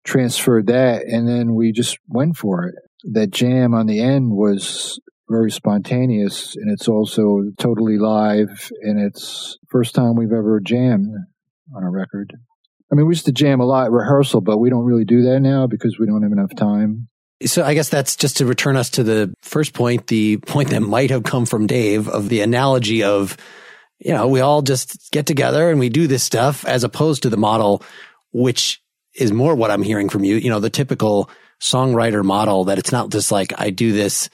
transferred 0.04 0.68
that, 0.68 1.04
and 1.06 1.28
then 1.28 1.56
we 1.56 1.72
just 1.72 1.98
went 2.08 2.38
for 2.38 2.66
it. 2.66 2.76
That 3.12 3.32
jam 3.32 3.74
on 3.74 3.86
the 3.86 4.00
end 4.00 4.32
was 4.32 5.00
very 5.30 5.52
spontaneous 5.52 6.56
and 6.56 6.72
it's 6.72 6.88
also 6.88 7.44
totally 7.58 7.98
live 7.98 8.70
and 8.82 9.00
it's 9.00 9.58
first 9.70 9.96
time 9.96 10.16
we've 10.16 10.32
ever 10.32 10.60
jammed 10.64 11.08
on 11.76 11.84
a 11.84 11.90
record. 11.90 12.34
I 12.92 12.96
mean, 12.96 13.08
we 13.08 13.12
used 13.12 13.26
to 13.26 13.32
jam 13.32 13.60
a 13.60 13.66
lot 13.66 13.86
at 13.86 13.92
rehearsal, 13.92 14.42
but 14.42 14.60
we 14.60 14.70
don't 14.70 14.86
really 14.86 15.06
do 15.06 15.24
that 15.24 15.40
now 15.40 15.66
because 15.66 15.98
we 15.98 16.06
don't 16.06 16.22
have 16.22 16.32
enough 16.32 16.56
time. 16.56 17.08
So 17.46 17.64
I 17.64 17.74
guess 17.74 17.90
that's 17.90 18.16
just 18.16 18.38
to 18.38 18.46
return 18.46 18.78
us 18.78 18.90
to 18.92 19.04
the 19.04 19.34
first 19.42 19.74
point, 19.74 20.08
the 20.08 20.38
point 20.38 20.70
that 20.70 20.82
might 20.82 21.10
have 21.10 21.24
come 21.24 21.46
from 21.46 21.68
Dave 21.68 22.08
of 22.08 22.30
the 22.30 22.42
analogy 22.42 23.04
of, 23.04 23.38
you 24.00 24.14
know, 24.14 24.28
we 24.28 24.40
all 24.40 24.62
just 24.62 25.12
get 25.12 25.26
together 25.26 25.70
and 25.70 25.80
we 25.80 25.90
do 25.90 26.08
this 26.08 26.24
stuff 26.24 26.66
as 26.66 26.84
opposed 26.84 27.24
to 27.24 27.30
the 27.30 27.38
model, 27.38 27.84
which 28.32 28.82
is 29.16 29.32
more 29.32 29.56
what 29.56 29.72
I'm 29.72 29.84
hearing 29.84 30.10
from 30.10 30.24
you, 30.24 30.36
you 30.36 30.50
know, 30.50 30.60
the 30.60 30.70
typical 30.70 31.30
songwriter 31.60 32.24
model 32.24 32.66
that 32.66 32.78
it's 32.78 32.92
not 32.92 33.10
just 33.10 33.32
like 33.32 33.54
I 33.60 33.70
do 33.70 33.92
this 33.92 34.30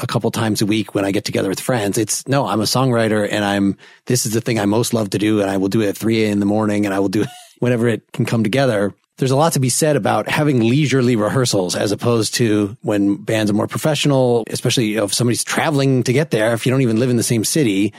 a 0.00 0.06
couple 0.06 0.30
times 0.30 0.62
a 0.62 0.66
week 0.66 0.94
when 0.94 1.04
I 1.04 1.10
get 1.10 1.24
together 1.24 1.48
with 1.48 1.60
friends. 1.60 1.98
It's 1.98 2.26
no, 2.26 2.46
I'm 2.46 2.60
a 2.60 2.64
songwriter 2.64 3.28
and 3.30 3.44
I'm, 3.44 3.76
this 4.06 4.24
is 4.24 4.32
the 4.32 4.40
thing 4.40 4.58
I 4.58 4.66
most 4.66 4.94
love 4.94 5.10
to 5.10 5.18
do. 5.18 5.40
And 5.40 5.50
I 5.50 5.58
will 5.58 5.68
do 5.68 5.82
it 5.82 5.88
at 5.88 5.96
3 5.96 6.24
in 6.24 6.40
the 6.40 6.46
morning 6.46 6.86
and 6.86 6.94
I 6.94 7.00
will 7.00 7.08
do 7.08 7.22
it 7.22 7.28
whenever 7.58 7.88
it 7.88 8.10
can 8.12 8.24
come 8.24 8.42
together. 8.42 8.94
There's 9.18 9.30
a 9.30 9.36
lot 9.36 9.52
to 9.52 9.60
be 9.60 9.68
said 9.68 9.96
about 9.96 10.28
having 10.28 10.60
leisurely 10.60 11.16
rehearsals 11.16 11.76
as 11.76 11.92
opposed 11.92 12.34
to 12.34 12.76
when 12.80 13.16
bands 13.16 13.50
are 13.50 13.54
more 13.54 13.68
professional, 13.68 14.44
especially 14.48 14.94
if 14.94 15.12
somebody's 15.12 15.44
traveling 15.44 16.02
to 16.04 16.12
get 16.12 16.30
there. 16.30 16.54
If 16.54 16.64
you 16.64 16.72
don't 16.72 16.80
even 16.80 16.98
live 16.98 17.10
in 17.10 17.16
the 17.16 17.22
same 17.22 17.44
city, 17.44 17.92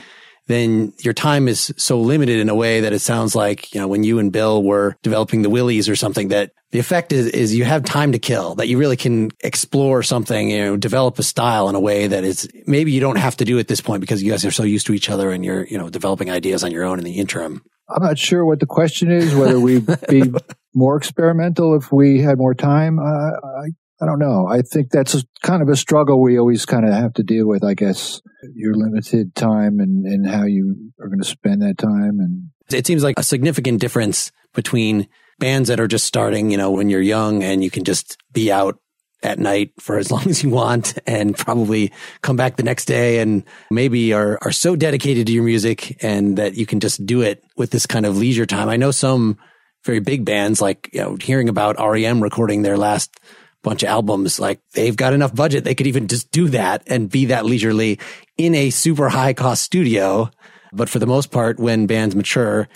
then 0.46 0.92
your 1.00 1.14
time 1.14 1.48
is 1.48 1.72
so 1.76 2.00
limited 2.00 2.38
in 2.38 2.48
a 2.48 2.54
way 2.54 2.80
that 2.80 2.92
it 2.92 2.98
sounds 2.98 3.34
like, 3.34 3.72
you 3.74 3.80
know, 3.80 3.88
when 3.88 4.04
you 4.04 4.18
and 4.18 4.30
Bill 4.30 4.62
were 4.62 4.96
developing 5.02 5.42
the 5.42 5.48
Willies 5.48 5.88
or 5.88 5.96
something 5.96 6.28
that 6.28 6.52
the 6.70 6.78
effect 6.78 7.12
is, 7.12 7.28
is 7.28 7.54
you 7.54 7.64
have 7.64 7.84
time 7.84 8.12
to 8.12 8.18
kill, 8.18 8.56
that 8.56 8.68
you 8.68 8.76
really 8.76 8.96
can 8.96 9.30
explore 9.40 10.02
something, 10.02 10.50
you 10.50 10.58
know, 10.58 10.76
develop 10.76 11.18
a 11.18 11.22
style 11.22 11.68
in 11.68 11.74
a 11.74 11.80
way 11.80 12.08
that 12.08 12.24
is 12.24 12.48
maybe 12.66 12.92
you 12.92 13.00
don't 13.00 13.16
have 13.16 13.36
to 13.38 13.44
do 13.44 13.58
at 13.58 13.68
this 13.68 13.80
point 13.80 14.00
because 14.00 14.22
you 14.22 14.30
guys 14.30 14.44
are 14.44 14.50
so 14.50 14.64
used 14.64 14.86
to 14.88 14.92
each 14.92 15.08
other 15.08 15.30
and 15.30 15.44
you're, 15.44 15.64
you 15.66 15.78
know, 15.78 15.88
developing 15.88 16.30
ideas 16.30 16.62
on 16.62 16.72
your 16.72 16.84
own 16.84 16.98
in 16.98 17.04
the 17.04 17.18
interim. 17.18 17.62
I'm 17.88 18.02
not 18.02 18.18
sure 18.18 18.44
what 18.44 18.60
the 18.60 18.66
question 18.66 19.10
is, 19.10 19.34
whether 19.34 19.58
we'd 19.60 19.86
be 20.08 20.32
more 20.74 20.96
experimental 20.96 21.76
if 21.76 21.92
we 21.92 22.20
had 22.20 22.38
more 22.38 22.54
time. 22.54 22.98
Uh, 22.98 23.02
I, 23.02 23.68
I 24.00 24.06
don't 24.06 24.18
know. 24.18 24.46
I 24.46 24.62
think 24.62 24.90
that's 24.90 25.24
kind 25.42 25.62
of 25.62 25.68
a 25.68 25.76
struggle 25.76 26.20
we 26.20 26.38
always 26.38 26.66
kind 26.66 26.84
of 26.84 26.92
have 26.92 27.14
to 27.14 27.22
deal 27.22 27.46
with, 27.46 27.64
I 27.64 27.74
guess, 27.74 28.20
your 28.54 28.74
limited 28.74 29.34
time 29.34 29.78
and, 29.78 30.04
and 30.04 30.28
how 30.28 30.44
you 30.44 30.92
are 31.00 31.08
going 31.08 31.20
to 31.20 31.24
spend 31.24 31.62
that 31.62 31.78
time. 31.78 32.18
And 32.18 32.50
it 32.70 32.86
seems 32.86 33.02
like 33.02 33.18
a 33.18 33.22
significant 33.22 33.80
difference 33.80 34.32
between 34.52 35.08
bands 35.38 35.68
that 35.68 35.80
are 35.80 35.88
just 35.88 36.06
starting, 36.06 36.50
you 36.50 36.56
know, 36.56 36.70
when 36.70 36.90
you're 36.90 37.00
young 37.00 37.42
and 37.42 37.62
you 37.62 37.70
can 37.70 37.84
just 37.84 38.18
be 38.32 38.50
out 38.50 38.78
at 39.22 39.38
night 39.38 39.72
for 39.80 39.96
as 39.96 40.10
long 40.12 40.28
as 40.28 40.42
you 40.42 40.50
want 40.50 40.98
and 41.06 41.36
probably 41.36 41.92
come 42.22 42.36
back 42.36 42.56
the 42.56 42.62
next 42.62 42.84
day 42.86 43.20
and 43.20 43.44
maybe 43.70 44.12
are, 44.12 44.38
are 44.42 44.52
so 44.52 44.76
dedicated 44.76 45.26
to 45.26 45.32
your 45.32 45.44
music 45.44 45.96
and 46.02 46.36
that 46.36 46.54
you 46.54 46.66
can 46.66 46.80
just 46.80 47.04
do 47.06 47.22
it 47.22 47.42
with 47.56 47.70
this 47.70 47.86
kind 47.86 48.06
of 48.06 48.18
leisure 48.18 48.46
time. 48.46 48.68
I 48.68 48.76
know 48.76 48.90
some 48.90 49.38
very 49.84 50.00
big 50.00 50.24
bands 50.24 50.60
like, 50.60 50.90
you 50.92 51.00
know, 51.00 51.16
hearing 51.20 51.48
about 51.48 51.76
REM 51.78 52.22
recording 52.22 52.62
their 52.62 52.76
last 52.76 53.18
bunch 53.62 53.82
of 53.82 53.88
albums. 53.88 54.38
Like 54.38 54.60
they've 54.72 54.96
got 54.96 55.12
enough 55.12 55.34
budget. 55.34 55.64
They 55.64 55.74
could 55.74 55.86
even 55.86 56.06
just 56.06 56.30
do 56.30 56.48
that 56.48 56.82
and 56.86 57.10
be 57.10 57.26
that 57.26 57.44
leisurely 57.44 57.98
in 58.36 58.54
a 58.54 58.70
super 58.70 59.08
high 59.08 59.32
cost 59.32 59.62
studio. 59.62 60.30
But 60.72 60.88
for 60.88 60.98
the 60.98 61.06
most 61.06 61.30
part, 61.30 61.58
when 61.58 61.86
bands 61.86 62.14
mature, 62.14 62.68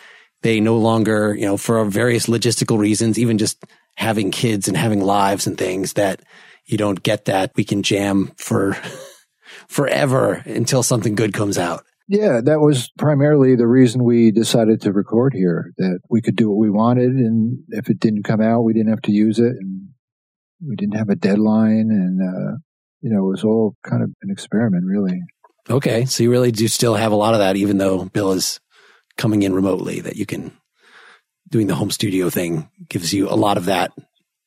they 0.42 0.60
no 0.60 0.78
longer, 0.78 1.34
you 1.34 1.46
know, 1.46 1.56
for 1.56 1.84
various 1.84 2.26
logistical 2.26 2.78
reasons, 2.78 3.18
even 3.18 3.38
just 3.38 3.64
having 3.96 4.30
kids 4.30 4.68
and 4.68 4.76
having 4.76 5.00
lives 5.00 5.46
and 5.46 5.58
things 5.58 5.94
that 5.94 6.22
you 6.64 6.78
don't 6.78 7.02
get 7.02 7.24
that. 7.24 7.52
We 7.56 7.64
can 7.64 7.82
jam 7.82 8.32
for 8.36 8.76
forever 9.68 10.42
until 10.44 10.82
something 10.82 11.14
good 11.14 11.32
comes 11.32 11.58
out. 11.58 11.84
Yeah, 12.08 12.40
that 12.42 12.60
was 12.60 12.90
primarily 12.96 13.54
the 13.54 13.66
reason 13.66 14.02
we 14.02 14.30
decided 14.30 14.80
to 14.82 14.92
record 14.92 15.34
here, 15.34 15.72
that 15.76 16.00
we 16.08 16.22
could 16.22 16.36
do 16.36 16.48
what 16.48 16.56
we 16.56 16.70
wanted. 16.70 17.10
And 17.10 17.58
if 17.68 17.90
it 17.90 18.00
didn't 18.00 18.22
come 18.22 18.40
out, 18.40 18.62
we 18.62 18.72
didn't 18.72 18.88
have 18.90 19.02
to 19.02 19.12
use 19.12 19.38
it. 19.38 19.54
And 19.60 19.88
we 20.66 20.76
didn't 20.76 20.96
have 20.96 21.08
a 21.08 21.14
deadline, 21.14 21.90
and 21.90 22.20
uh, 22.20 22.56
you 23.00 23.10
know, 23.10 23.26
it 23.26 23.30
was 23.30 23.44
all 23.44 23.76
kind 23.86 24.02
of 24.02 24.10
an 24.22 24.30
experiment, 24.30 24.84
really. 24.86 25.20
Okay, 25.70 26.04
so 26.06 26.22
you 26.22 26.30
really 26.30 26.50
do 26.50 26.66
still 26.66 26.94
have 26.94 27.12
a 27.12 27.16
lot 27.16 27.34
of 27.34 27.40
that, 27.40 27.56
even 27.56 27.78
though 27.78 28.06
Bill 28.06 28.32
is 28.32 28.58
coming 29.16 29.42
in 29.42 29.54
remotely. 29.54 30.00
That 30.00 30.16
you 30.16 30.26
can 30.26 30.52
doing 31.48 31.66
the 31.66 31.74
home 31.74 31.90
studio 31.90 32.30
thing 32.30 32.68
gives 32.88 33.12
you 33.12 33.28
a 33.28 33.36
lot 33.36 33.56
of 33.56 33.66
that. 33.66 33.92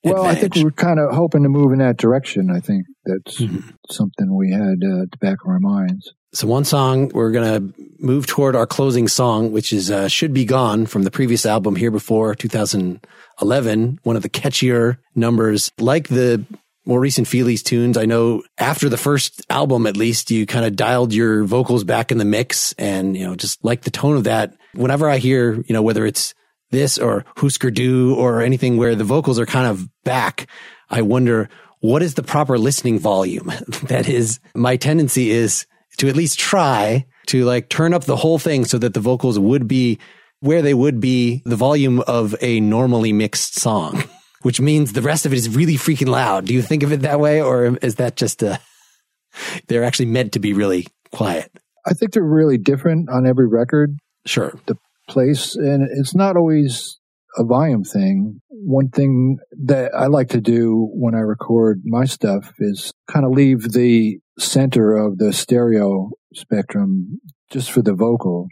Well, 0.03 0.25
advantage. 0.25 0.37
I 0.37 0.41
think 0.41 0.65
we're 0.65 0.71
kind 0.71 0.99
of 0.99 1.15
hoping 1.15 1.43
to 1.43 1.49
move 1.49 1.71
in 1.71 1.79
that 1.79 1.97
direction. 1.97 2.49
I 2.49 2.59
think 2.59 2.85
that's 3.05 3.39
Mm-hmm. 3.41 3.69
something 3.89 4.35
we 4.35 4.51
had 4.51 4.83
uh, 4.83 5.03
at 5.03 5.11
the 5.11 5.17
back 5.19 5.37
of 5.43 5.49
our 5.49 5.59
minds. 5.59 6.13
So 6.33 6.47
one 6.47 6.63
song 6.63 7.09
we're 7.13 7.31
gonna 7.31 7.73
move 7.99 8.25
toward 8.27 8.55
our 8.55 8.65
closing 8.67 9.07
song, 9.09 9.51
which 9.51 9.73
is 9.73 9.91
uh, 9.91 10.07
"Should 10.07 10.33
Be 10.33 10.45
Gone" 10.45 10.85
from 10.85 11.03
the 11.03 11.11
previous 11.11 11.45
album 11.45 11.75
here 11.75 11.91
before 11.91 12.35
2011. 12.35 13.99
One 14.03 14.15
of 14.15 14.21
the 14.23 14.29
catchier 14.29 14.97
numbers, 15.15 15.71
like 15.79 16.07
the 16.07 16.45
more 16.85 16.99
recent 16.99 17.27
Feelies 17.27 17.61
tunes. 17.63 17.97
I 17.97 18.05
know 18.05 18.43
after 18.57 18.89
the 18.89 18.97
first 18.97 19.45
album, 19.49 19.85
at 19.85 19.97
least, 19.97 20.31
you 20.31 20.45
kind 20.45 20.65
of 20.65 20.75
dialed 20.75 21.13
your 21.13 21.43
vocals 21.43 21.83
back 21.83 22.11
in 22.11 22.17
the 22.17 22.25
mix, 22.25 22.73
and 22.77 23.15
you 23.15 23.25
know, 23.27 23.35
just 23.35 23.63
like 23.63 23.81
the 23.81 23.91
tone 23.91 24.17
of 24.17 24.23
that. 24.25 24.53
Whenever 24.73 25.09
I 25.09 25.17
hear, 25.17 25.53
you 25.67 25.73
know, 25.73 25.81
whether 25.81 26.05
it's 26.05 26.33
this 26.71 26.97
or 26.97 27.25
Husker 27.35 27.71
Du 27.71 28.15
or 28.15 28.41
anything 28.41 28.77
where 28.77 28.95
the 28.95 29.03
vocals 29.03 29.37
are 29.37 29.45
kind 29.45 29.67
of 29.67 29.89
back, 30.05 30.47
I 30.89 31.01
wonder 31.01 31.49
what 31.81 32.01
is 32.01 32.15
the 32.15 32.23
proper 32.23 32.57
listening 32.57 32.99
volume. 32.99 33.47
that 33.83 34.07
is, 34.07 34.39
my 34.55 34.77
tendency 34.77 35.31
is 35.31 35.65
to 35.97 36.07
at 36.07 36.15
least 36.15 36.39
try 36.39 37.05
to 37.27 37.43
like 37.43 37.69
turn 37.69 37.93
up 37.93 38.05
the 38.05 38.15
whole 38.15 38.39
thing 38.39 38.65
so 38.65 38.77
that 38.77 38.93
the 38.93 38.99
vocals 38.99 39.37
would 39.37 39.67
be 39.67 39.99
where 40.39 40.61
they 40.61 40.73
would 40.73 40.99
be 40.99 41.43
the 41.45 41.55
volume 41.55 41.99
of 42.01 42.35
a 42.41 42.59
normally 42.59 43.13
mixed 43.13 43.59
song, 43.59 44.03
which 44.41 44.59
means 44.59 44.93
the 44.93 45.01
rest 45.01 45.25
of 45.25 45.33
it 45.33 45.37
is 45.37 45.55
really 45.55 45.75
freaking 45.75 46.07
loud. 46.07 46.45
Do 46.45 46.53
you 46.53 46.61
think 46.61 46.83
of 46.83 46.91
it 46.91 47.01
that 47.01 47.19
way? 47.19 47.41
Or 47.41 47.77
is 47.77 47.95
that 47.95 48.15
just 48.15 48.41
uh, 48.41 48.57
a, 48.57 49.61
they're 49.67 49.83
actually 49.83 50.07
meant 50.07 50.31
to 50.33 50.39
be 50.39 50.53
really 50.53 50.87
quiet? 51.11 51.51
I 51.85 51.93
think 51.93 52.13
they're 52.13 52.23
really 52.23 52.57
different 52.57 53.09
on 53.09 53.27
every 53.27 53.47
record 53.47 53.97
Sure. 54.25 54.53
The 54.67 54.77
place, 55.07 55.55
and 55.55 55.87
it's 55.99 56.15
not 56.15 56.37
always 56.37 56.99
a 57.37 57.43
volume 57.43 57.83
thing. 57.83 58.41
One 58.49 58.89
thing 58.89 59.37
that 59.65 59.93
I 59.95 60.07
like 60.07 60.29
to 60.29 60.41
do 60.41 60.89
when 60.93 61.15
I 61.15 61.19
record 61.19 61.81
my 61.85 62.05
stuff 62.05 62.53
is 62.59 62.91
kind 63.09 63.25
of 63.25 63.31
leave 63.31 63.71
the 63.71 64.19
center 64.37 64.95
of 64.95 65.17
the 65.17 65.33
stereo 65.33 66.11
spectrum 66.33 67.19
just 67.51 67.71
for 67.71 67.81
the 67.81 67.93
vocal. 67.93 68.47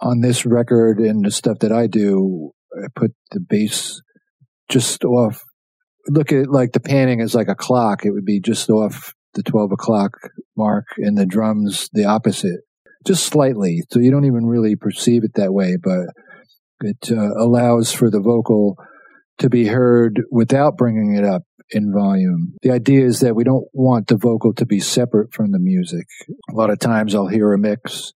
On 0.00 0.20
this 0.20 0.46
record 0.46 1.00
and 1.00 1.24
the 1.24 1.30
stuff 1.30 1.58
that 1.60 1.72
I 1.72 1.86
do, 1.86 2.52
I 2.76 2.86
put 2.94 3.12
the 3.32 3.40
bass 3.40 4.00
just 4.68 5.04
off. 5.04 5.42
Look 6.06 6.32
at 6.32 6.38
it 6.38 6.50
like 6.50 6.72
the 6.72 6.80
panning 6.80 7.20
is 7.20 7.34
like 7.34 7.48
a 7.48 7.54
clock. 7.54 8.04
It 8.04 8.12
would 8.12 8.24
be 8.24 8.40
just 8.40 8.70
off 8.70 9.12
the 9.34 9.42
12 9.42 9.72
o'clock 9.72 10.12
mark 10.56 10.86
and 10.98 11.18
the 11.18 11.26
drums 11.26 11.88
the 11.92 12.04
opposite, 12.04 12.60
just 13.06 13.26
slightly. 13.26 13.82
So 13.90 13.98
you 13.98 14.10
don't 14.10 14.24
even 14.24 14.46
really 14.46 14.76
perceive 14.76 15.24
it 15.24 15.34
that 15.34 15.52
way, 15.52 15.76
but 15.82 16.06
it 16.80 17.10
uh, 17.10 17.34
allows 17.36 17.92
for 17.92 18.10
the 18.10 18.20
vocal 18.20 18.76
to 19.38 19.48
be 19.48 19.66
heard 19.66 20.22
without 20.30 20.76
bringing 20.76 21.14
it 21.16 21.24
up 21.24 21.42
in 21.70 21.92
volume. 21.92 22.54
The 22.62 22.70
idea 22.70 23.04
is 23.04 23.20
that 23.20 23.36
we 23.36 23.44
don't 23.44 23.66
want 23.72 24.08
the 24.08 24.16
vocal 24.16 24.54
to 24.54 24.66
be 24.66 24.80
separate 24.80 25.32
from 25.32 25.52
the 25.52 25.58
music. 25.58 26.06
A 26.50 26.54
lot 26.54 26.70
of 26.70 26.78
times 26.78 27.14
I'll 27.14 27.28
hear 27.28 27.52
a 27.52 27.58
mix 27.58 28.12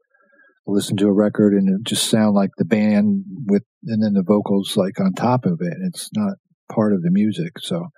listen 0.67 0.97
to 0.97 1.07
a 1.07 1.13
record 1.13 1.53
and 1.55 1.69
it 1.69 1.87
just 1.87 2.09
sound 2.09 2.35
like 2.35 2.51
the 2.57 2.65
band 2.65 3.25
with, 3.47 3.65
and 3.85 4.03
then 4.03 4.15
the 4.15 4.23
vocals 4.23 4.77
like 4.77 5.01
on 5.01 5.13
top 5.13 5.45
of 5.45 5.59
it. 5.61 5.75
It's 5.83 6.11
not 6.15 6.37
part 6.71 6.93
of 6.93 7.03
the 7.03 7.11
music. 7.11 7.59
So 7.61 7.89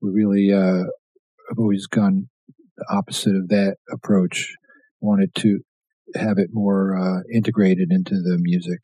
we 0.00 0.10
really, 0.10 0.52
uh, 0.52 0.84
have 1.48 1.58
always 1.58 1.86
gone 1.86 2.28
the 2.76 2.86
opposite 2.90 3.36
of 3.36 3.48
that 3.48 3.76
approach. 3.92 4.54
Wanted 5.00 5.34
to 5.36 5.60
have 6.14 6.38
it 6.38 6.50
more, 6.52 6.96
uh, 6.96 7.22
integrated 7.32 7.88
into 7.90 8.14
the 8.14 8.38
music. 8.40 8.80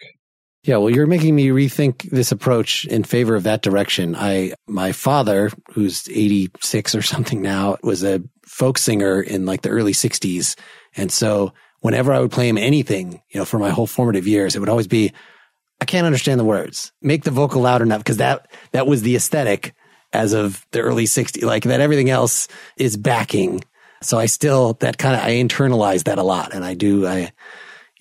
Yeah, 0.64 0.76
well, 0.76 0.90
you're 0.90 1.08
making 1.08 1.34
me 1.34 1.48
rethink 1.48 2.08
this 2.10 2.30
approach 2.30 2.84
in 2.84 3.02
favor 3.02 3.34
of 3.34 3.42
that 3.42 3.62
direction. 3.62 4.14
I, 4.14 4.54
my 4.68 4.92
father, 4.92 5.50
who's 5.72 6.08
86 6.08 6.94
or 6.94 7.02
something 7.02 7.42
now, 7.42 7.78
was 7.82 8.04
a 8.04 8.22
folk 8.46 8.78
singer 8.78 9.20
in 9.20 9.44
like 9.44 9.62
the 9.62 9.70
early 9.70 9.92
60s. 9.92 10.56
And 10.96 11.10
so 11.10 11.52
whenever 11.80 12.12
I 12.12 12.20
would 12.20 12.30
play 12.30 12.48
him 12.48 12.58
anything, 12.58 13.22
you 13.30 13.40
know, 13.40 13.44
for 13.44 13.58
my 13.58 13.70
whole 13.70 13.88
formative 13.88 14.28
years, 14.28 14.54
it 14.54 14.60
would 14.60 14.68
always 14.68 14.86
be, 14.86 15.12
I 15.80 15.84
can't 15.84 16.06
understand 16.06 16.38
the 16.38 16.44
words. 16.44 16.92
Make 17.02 17.24
the 17.24 17.32
vocal 17.32 17.60
loud 17.60 17.82
enough 17.82 17.98
because 17.98 18.18
that, 18.18 18.48
that 18.70 18.86
was 18.86 19.02
the 19.02 19.16
aesthetic 19.16 19.74
as 20.12 20.32
of 20.32 20.64
the 20.70 20.80
early 20.80 21.06
60s, 21.06 21.42
like 21.42 21.64
that 21.64 21.80
everything 21.80 22.08
else 22.08 22.46
is 22.76 22.96
backing. 22.96 23.64
So 24.00 24.16
I 24.16 24.26
still, 24.26 24.74
that 24.74 24.96
kind 24.96 25.16
of, 25.16 25.22
I 25.22 25.30
internalize 25.32 26.04
that 26.04 26.18
a 26.18 26.22
lot. 26.22 26.54
And 26.54 26.64
I 26.64 26.74
do, 26.74 27.04
I, 27.04 27.32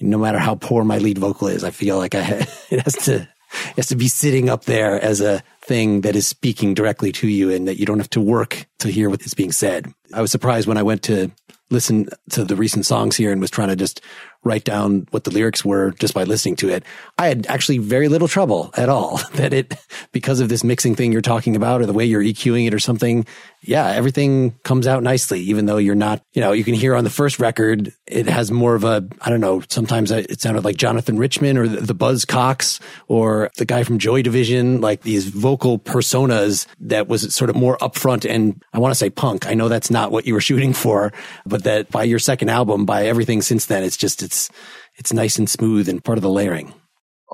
no 0.02 0.18
matter 0.18 0.40
how 0.40 0.56
poor 0.56 0.84
my 0.84 0.98
lead 0.98 1.18
vocal 1.18 1.48
is, 1.48 1.64
I 1.64 1.72
feel 1.72 1.98
like 1.98 2.16
I, 2.16 2.22
it 2.70 2.82
has 2.82 2.96
to, 3.06 3.16
it 3.16 3.76
has 3.76 3.88
to 3.88 3.96
be 3.96 4.08
sitting 4.08 4.50
up 4.50 4.66
there 4.66 5.02
as 5.02 5.22
a 5.22 5.44
thing 5.62 6.02
that 6.02 6.16
is 6.16 6.28
speaking 6.28 6.74
directly 6.74 7.12
to 7.14 7.28
you 7.28 7.52
and 7.52 7.68
that 7.68 7.80
you 7.80 7.86
don't 7.86 8.00
have 8.00 8.10
to 8.12 8.22
work 8.22 8.66
to 8.80 8.90
hear 8.90 9.10
what 9.10 9.22
is 9.24 9.34
being 9.34 9.52
said. 9.52 9.94
I 10.14 10.22
was 10.22 10.32
surprised 10.32 10.68
when 10.68 10.78
I 10.78 10.84
went 10.84 11.04
to 11.04 11.32
listen 11.70 12.10
to 12.32 12.44
the 12.44 12.56
recent 12.56 12.86
songs 12.86 13.16
here 13.16 13.32
and 13.32 13.40
was 13.40 13.52
trying 13.52 13.70
to 13.70 13.76
just 13.76 14.02
write 14.44 14.64
down 14.64 15.08
what 15.12 15.24
the 15.24 15.32
lyrics 15.32 15.64
were 15.64 15.92
just 15.92 16.14
by 16.14 16.24
listening 16.24 16.56
to 16.58 16.70
it. 16.70 16.84
I 17.18 17.28
had 17.28 17.46
actually 17.48 17.78
very 17.78 18.08
little 18.08 18.28
trouble 18.28 18.72
at 18.76 18.90
all 18.90 19.18
that 19.34 19.54
it, 19.54 19.74
because 20.12 20.40
of 20.40 20.50
this 20.50 20.64
mixing 20.64 20.96
thing 20.96 21.12
you're 21.12 21.22
talking 21.22 21.56
about 21.56 21.82
or 21.82 21.86
the 21.86 21.94
way 21.94 22.06
you're 22.06 22.24
EQing 22.24 22.68
it 22.68 22.74
or 22.74 22.80
something. 22.80 23.26
Yeah, 23.62 23.88
everything 23.88 24.52
comes 24.64 24.88
out 24.88 25.04
nicely, 25.04 25.40
even 25.42 25.68
though 25.68 25.78
you're 25.78 25.94
not, 25.94 26.24
you 26.34 26.42
know, 26.42 26.52
you 26.52 26.64
can 26.64 26.74
hear 26.74 26.96
on 26.96 27.04
the 27.04 27.12
first 27.12 27.40
record, 27.40 27.94
it 28.08 28.26
has 28.28 28.52
more 28.52 28.74
of 28.74 28.84
a, 28.84 29.08
I 29.22 29.30
don't 29.30 29.42
know, 29.42 29.62
sometimes 29.70 30.10
it 30.10 30.42
sounded 30.42 30.64
like 30.64 30.78
Jonathan 30.78 31.18
Richman 31.18 31.58
or 31.58 31.68
the, 31.68 32.02
Buzzcocks 32.02 32.80
or 33.08 33.52
the 33.58 33.66
guy 33.66 33.84
from 33.84 34.00
Joy 34.00 34.24
Division, 34.24 34.82
like 34.82 35.02
these 35.02 35.28
vocal 35.28 35.78
personas 35.78 36.66
that 36.80 37.08
was 37.08 37.36
sort 37.36 37.52
of 37.52 37.56
more 37.56 37.78
upfront 37.78 38.28
and 38.28 38.64
I 38.74 38.80
want 38.80 38.92
to 38.92 38.96
say 38.96 39.12
punk. 39.12 39.46
I 39.46 39.54
know 39.54 39.68
that's 39.68 39.92
not 39.92 40.12
what 40.12 40.26
you 40.26 40.34
were 40.34 40.42
shooting 40.52 40.74
for, 40.74 41.14
but 41.46 41.66
that 41.66 41.92
by 41.92 42.06
your 42.06 42.18
second 42.18 42.50
album, 42.50 42.86
by 42.86 43.06
everything 43.06 43.44
since 43.44 43.68
then, 43.68 43.84
it's 43.84 43.98
just, 43.98 44.24
it's, 44.24 44.31
it's 44.32 44.50
it's 44.96 45.12
nice 45.12 45.38
and 45.38 45.50
smooth 45.50 45.90
and 45.90 46.04
part 46.04 46.18
of 46.18 46.22
the 46.22 46.30
layering. 46.30 46.74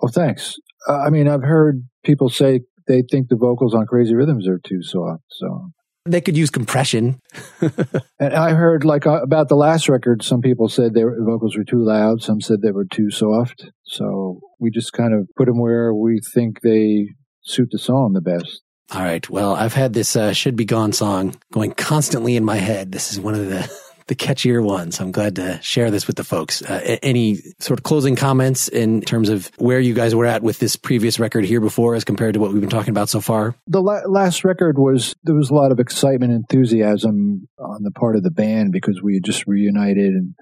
Oh, 0.01 0.07
thanks. 0.07 0.55
Uh, 0.87 0.99
I 0.99 1.09
mean, 1.09 1.27
I've 1.27 1.43
heard 1.43 1.87
people 2.03 2.29
say 2.29 2.61
they 2.87 3.03
think 3.09 3.29
the 3.29 3.35
vocals 3.35 3.75
on 3.75 3.85
Crazy 3.85 4.15
Rhythms 4.15 4.47
are 4.47 4.59
too 4.59 4.81
soft. 4.81 5.23
So 5.29 5.71
they 6.05 6.21
could 6.21 6.37
use 6.37 6.49
compression. 6.49 7.19
and 8.19 8.33
I 8.33 8.53
heard 8.53 8.83
like 8.83 9.05
uh, 9.05 9.21
about 9.21 9.47
the 9.47 9.55
last 9.55 9.89
record, 9.89 10.23
some 10.23 10.41
people 10.41 10.69
said 10.69 10.93
their 10.93 11.15
vocals 11.23 11.55
were 11.55 11.63
too 11.63 11.83
loud. 11.83 12.23
Some 12.23 12.41
said 12.41 12.61
they 12.61 12.71
were 12.71 12.85
too 12.85 13.11
soft. 13.11 13.69
So 13.83 14.39
we 14.59 14.71
just 14.71 14.93
kind 14.93 15.13
of 15.13 15.27
put 15.35 15.45
them 15.45 15.59
where 15.59 15.93
we 15.93 16.19
think 16.33 16.61
they 16.61 17.09
suit 17.41 17.69
the 17.71 17.79
song 17.79 18.13
the 18.13 18.21
best. 18.21 18.61
All 18.91 19.01
right. 19.01 19.29
Well, 19.29 19.53
I've 19.53 19.73
had 19.73 19.93
this 19.93 20.15
uh, 20.15 20.31
"Should 20.31 20.55
Be 20.55 20.63
Gone" 20.63 20.93
song 20.93 21.35
going 21.51 21.73
constantly 21.73 22.37
in 22.37 22.45
my 22.45 22.55
head. 22.55 22.91
This 22.93 23.11
is 23.11 23.19
one 23.19 23.35
of 23.35 23.49
the 23.49 23.69
the 24.07 24.15
catchier 24.15 24.63
ones. 24.63 24.99
I'm 24.99 25.11
glad 25.11 25.35
to 25.35 25.59
share 25.61 25.91
this 25.91 26.07
with 26.07 26.15
the 26.15 26.23
folks. 26.23 26.61
Uh, 26.61 26.97
any 27.03 27.37
sort 27.59 27.79
of 27.79 27.83
closing 27.83 28.15
comments 28.15 28.67
in 28.67 29.01
terms 29.01 29.29
of 29.29 29.51
where 29.57 29.79
you 29.79 29.93
guys 29.93 30.15
were 30.15 30.25
at 30.25 30.41
with 30.41 30.59
this 30.59 30.75
previous 30.75 31.19
record 31.19 31.45
here 31.45 31.59
before, 31.59 31.93
as 31.95 32.03
compared 32.03 32.33
to 32.33 32.39
what 32.39 32.51
we've 32.51 32.61
been 32.61 32.69
talking 32.69 32.91
about 32.91 33.09
so 33.09 33.19
far? 33.19 33.55
The 33.67 33.81
la- 33.81 34.07
last 34.07 34.43
record 34.43 34.77
was 34.77 35.15
there 35.23 35.35
was 35.35 35.49
a 35.49 35.53
lot 35.53 35.71
of 35.71 35.79
excitement, 35.79 36.31
and 36.31 36.45
enthusiasm 36.49 37.47
on 37.59 37.83
the 37.83 37.91
part 37.91 38.15
of 38.15 38.23
the 38.23 38.31
band 38.31 38.71
because 38.71 39.01
we 39.01 39.15
had 39.15 39.23
just 39.23 39.45
reunited 39.45 40.13
and 40.13 40.33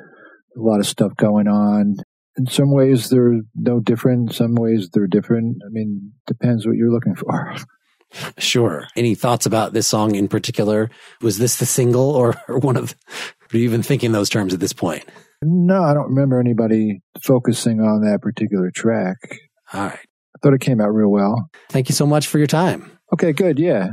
a 0.56 0.62
lot 0.62 0.80
of 0.80 0.88
stuff 0.88 1.16
going 1.16 1.48
on. 1.48 1.98
In 2.38 2.48
some 2.48 2.72
ways, 2.72 3.10
they're 3.10 3.42
no 3.56 3.80
different. 3.80 4.30
In 4.30 4.36
some 4.36 4.56
ways, 4.56 4.90
they're 4.92 5.08
different. 5.08 5.58
I 5.66 5.70
mean, 5.70 6.12
depends 6.28 6.68
what 6.68 6.76
you're 6.76 6.92
looking 6.92 7.16
for. 7.16 7.56
Sure. 8.38 8.88
Any 8.96 9.16
thoughts 9.16 9.46
about 9.46 9.74
this 9.74 9.88
song 9.88 10.16
in 10.16 10.28
particular? 10.28 10.90
Was 11.22 11.38
this 11.38 11.58
the 11.58 11.66
single 11.66 12.12
or, 12.12 12.36
or 12.48 12.60
one 12.60 12.78
of, 12.78 12.96
are 13.54 13.58
you 13.58 13.64
even 13.64 13.84
thinking 13.84 14.12
those 14.12 14.30
terms 14.30 14.54
at 14.54 14.60
this 14.60 14.74
point? 14.74 15.04
No, 15.42 15.84
I 15.84 15.94
don't 15.94 16.10
remember 16.10 16.40
anybody 16.40 17.02
focusing 17.22 17.80
on 17.80 18.02
that 18.02 18.22
particular 18.22 18.72
track. 18.72 19.18
All 19.74 19.82
right. 19.82 20.00
I 20.00 20.38
thought 20.42 20.54
it 20.54 20.62
came 20.62 20.82
out 20.82 20.94
real 20.94 21.10
well. 21.10 21.50
Thank 21.70 21.90
you 21.90 21.96
so 21.96 22.06
much 22.06 22.28
for 22.28 22.38
your 22.38 22.48
time. 22.48 22.92
Okay, 23.14 23.34
good. 23.34 23.60
Yeah. 23.60 23.92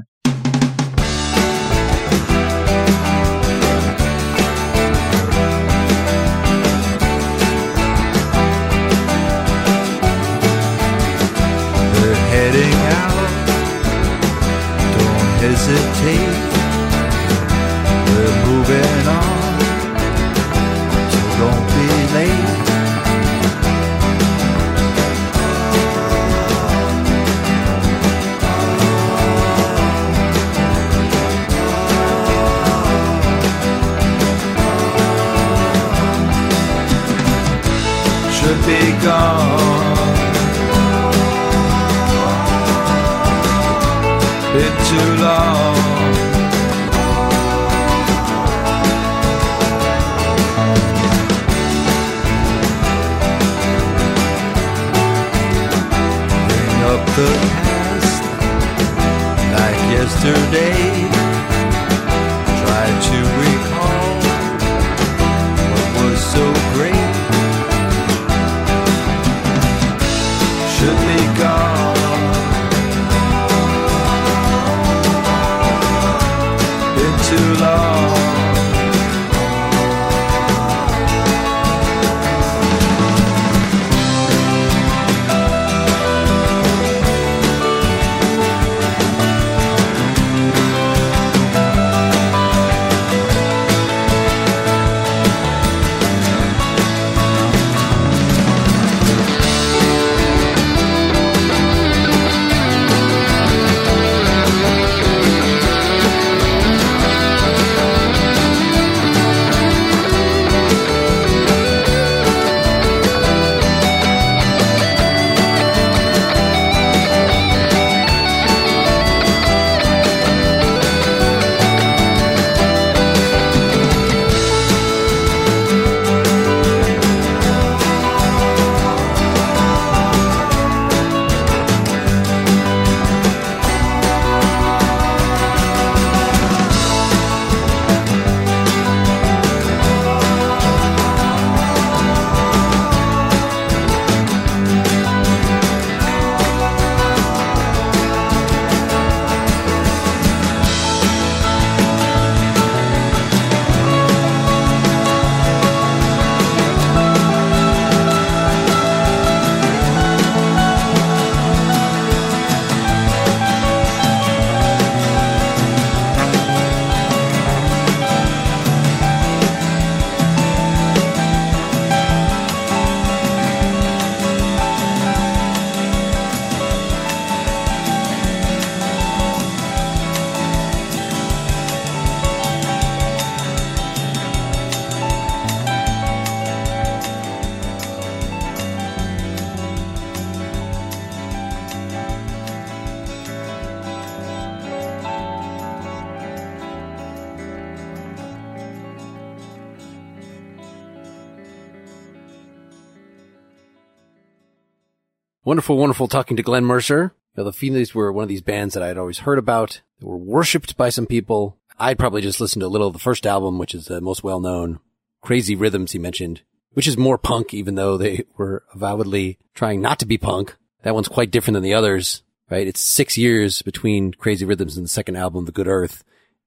Wonderful, 205.52 205.76
wonderful 205.76 206.08
talking 206.08 206.38
to 206.38 206.42
Glenn 206.42 206.64
Mercer. 206.64 207.14
You 207.36 207.44
know, 207.44 207.50
the 207.50 207.54
Feelies 207.54 207.92
were 207.92 208.10
one 208.10 208.22
of 208.22 208.30
these 208.30 208.40
bands 208.40 208.72
that 208.72 208.82
I 208.82 208.86
had 208.86 208.96
always 208.96 209.18
heard 209.18 209.38
about. 209.38 209.82
They 210.00 210.06
were 210.06 210.16
worshipped 210.16 210.78
by 210.78 210.88
some 210.88 211.04
people. 211.04 211.58
I'd 211.78 211.98
probably 211.98 212.22
just 212.22 212.40
listened 212.40 212.62
to 212.62 212.66
a 212.66 212.72
little 212.72 212.86
of 212.86 212.94
the 212.94 212.98
first 212.98 213.26
album, 213.26 213.58
which 213.58 213.74
is 213.74 213.84
the 213.84 214.00
most 214.00 214.24
well 214.24 214.40
known. 214.40 214.80
Crazy 215.20 215.54
Rhythms, 215.54 215.92
he 215.92 215.98
mentioned, 215.98 216.40
which 216.72 216.88
is 216.88 216.96
more 216.96 217.18
punk, 217.18 217.52
even 217.52 217.74
though 217.74 217.98
they 217.98 218.24
were 218.38 218.64
avowedly 218.72 219.38
trying 219.52 219.82
not 219.82 219.98
to 219.98 220.06
be 220.06 220.16
punk. 220.16 220.56
That 220.84 220.94
one's 220.94 221.08
quite 221.08 221.30
different 221.30 221.56
than 221.56 221.64
the 221.64 221.74
others, 221.74 222.22
right? 222.48 222.66
It's 222.66 222.80
six 222.80 223.18
years 223.18 223.60
between 223.60 224.14
Crazy 224.14 224.46
Rhythms 224.46 224.78
and 224.78 224.86
the 224.86 224.88
second 224.88 225.16
album, 225.16 225.44
The 225.44 225.52
Good 225.52 225.68
Earth. 225.68 226.02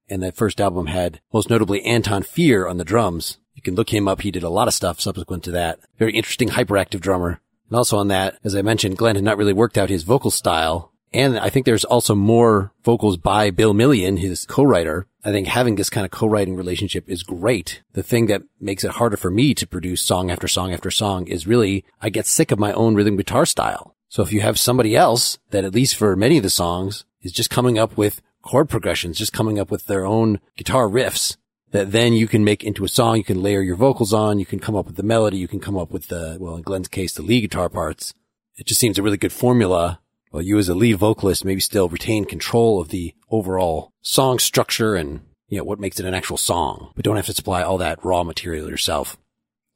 And 0.10 0.24
that 0.24 0.36
first 0.36 0.60
album 0.60 0.88
had 0.88 1.22
most 1.32 1.52
notably 1.52 1.84
Anton 1.84 2.24
Fier 2.24 2.68
on 2.68 2.78
the 2.78 2.84
drums. 2.84 3.38
You 3.54 3.62
can 3.62 3.76
look 3.76 3.94
him 3.94 4.08
up. 4.08 4.22
He 4.22 4.32
did 4.32 4.42
a 4.42 4.50
lot 4.50 4.68
of 4.68 4.74
stuff 4.74 5.00
subsequent 5.00 5.44
to 5.44 5.52
that. 5.52 5.78
Very 6.00 6.14
interesting 6.14 6.50
hyperactive 6.50 7.02
drummer. 7.02 7.40
And 7.70 7.78
also 7.78 7.98
on 7.98 8.08
that, 8.10 8.38
as 8.44 8.56
I 8.56 8.62
mentioned, 8.62 8.98
Glenn 8.98 9.16
had 9.16 9.24
not 9.24 9.38
really 9.38 9.54
worked 9.54 9.78
out 9.78 9.90
his 9.90 10.04
vocal 10.04 10.32
style. 10.32 10.92
And 11.14 11.40
I 11.40 11.50
think 11.50 11.66
there's 11.66 11.86
also 11.86 12.14
more 12.14 12.74
vocals 12.84 13.16
by 13.16 13.50
Bill 13.50 13.74
Million, 13.74 14.18
his 14.18 14.46
co-writer. 14.46 15.08
I 15.24 15.32
think 15.32 15.48
having 15.48 15.76
this 15.76 15.90
kind 15.90 16.04
of 16.04 16.12
co-writing 16.12 16.56
relationship 16.56 17.10
is 17.10 17.24
great. 17.24 17.82
The 17.94 18.04
thing 18.04 18.28
that 18.28 18.44
makes 18.60 18.84
it 18.84 18.92
harder 18.92 19.18
for 19.18 19.32
me 19.32 19.54
to 19.54 19.66
produce 19.66 20.02
song 20.02 20.30
after 20.30 20.48
song 20.48 20.74
after 20.74 20.92
song 20.92 21.28
is 21.28 21.48
really 21.48 21.86
I 22.02 22.10
get 22.10 22.28
sick 22.28 22.52
of 22.52 22.60
my 22.60 22.74
own 22.74 22.96
rhythm 22.96 23.16
guitar 23.16 23.46
style. 23.46 23.96
So 24.10 24.24
if 24.24 24.32
you 24.32 24.42
have 24.42 24.60
somebody 24.60 24.96
else 24.96 25.40
that 25.52 25.64
at 25.64 25.74
least 25.74 25.96
for 25.96 26.16
many 26.16 26.38
of 26.38 26.44
the 26.44 26.50
songs 26.50 27.06
is 27.22 27.32
just 27.32 27.50
coming 27.50 27.80
up 27.80 27.98
with 27.98 28.22
chord 28.42 28.70
progressions, 28.70 29.18
just 29.18 29.34
coming 29.34 29.58
up 29.58 29.72
with 29.72 29.86
their 29.86 30.06
own 30.06 30.40
guitar 30.58 30.88
riffs 30.88 31.38
that 31.76 31.92
then 31.92 32.14
you 32.14 32.28
can 32.28 32.44
make 32.44 32.64
into 32.64 32.86
a 32.86 32.90
song. 32.90 33.18
You 33.18 33.24
can 33.24 33.44
layer 33.44 33.62
your 33.62 33.76
vocals 33.76 34.14
on. 34.14 34.40
You 34.40 34.46
can 34.46 34.60
come 34.60 34.76
up 34.76 34.86
with 34.86 34.96
the 34.96 35.04
melody. 35.04 35.38
You 35.38 35.48
can 35.48 35.60
come 35.60 35.78
up 35.78 35.92
with 35.92 36.08
the, 36.08 36.38
well, 36.40 36.56
in 36.56 36.62
Glenn's 36.62 36.88
case, 36.88 37.14
the 37.14 37.22
lead 37.22 37.42
guitar 37.42 37.70
parts. 37.70 38.14
It 38.58 38.66
just 38.66 38.80
seems 38.80 38.98
a 38.98 39.04
really 39.04 39.18
good 39.18 39.34
formula. 39.34 40.00
Well, 40.32 40.42
you 40.42 40.58
as 40.58 40.70
a 40.70 40.76
lead 40.76 40.98
vocalist 40.98 41.46
maybe 41.46 41.62
still 41.62 41.88
retain 41.88 42.26
control 42.26 42.82
of 42.82 42.90
the 42.90 43.14
overall 43.30 43.92
song 44.02 44.40
structure 44.40 44.96
and, 44.96 45.22
you 45.48 45.58
know, 45.58 45.64
what 45.64 45.80
makes 45.80 46.00
it 46.00 46.06
an 46.06 46.14
actual 46.14 46.38
song, 46.38 46.92
but 46.96 47.06
don't 47.06 47.16
have 47.16 47.26
to 47.28 47.34
supply 47.34 47.62
all 47.62 47.78
that 47.78 48.04
raw 48.04 48.24
material 48.24 48.70
yourself. 48.70 49.18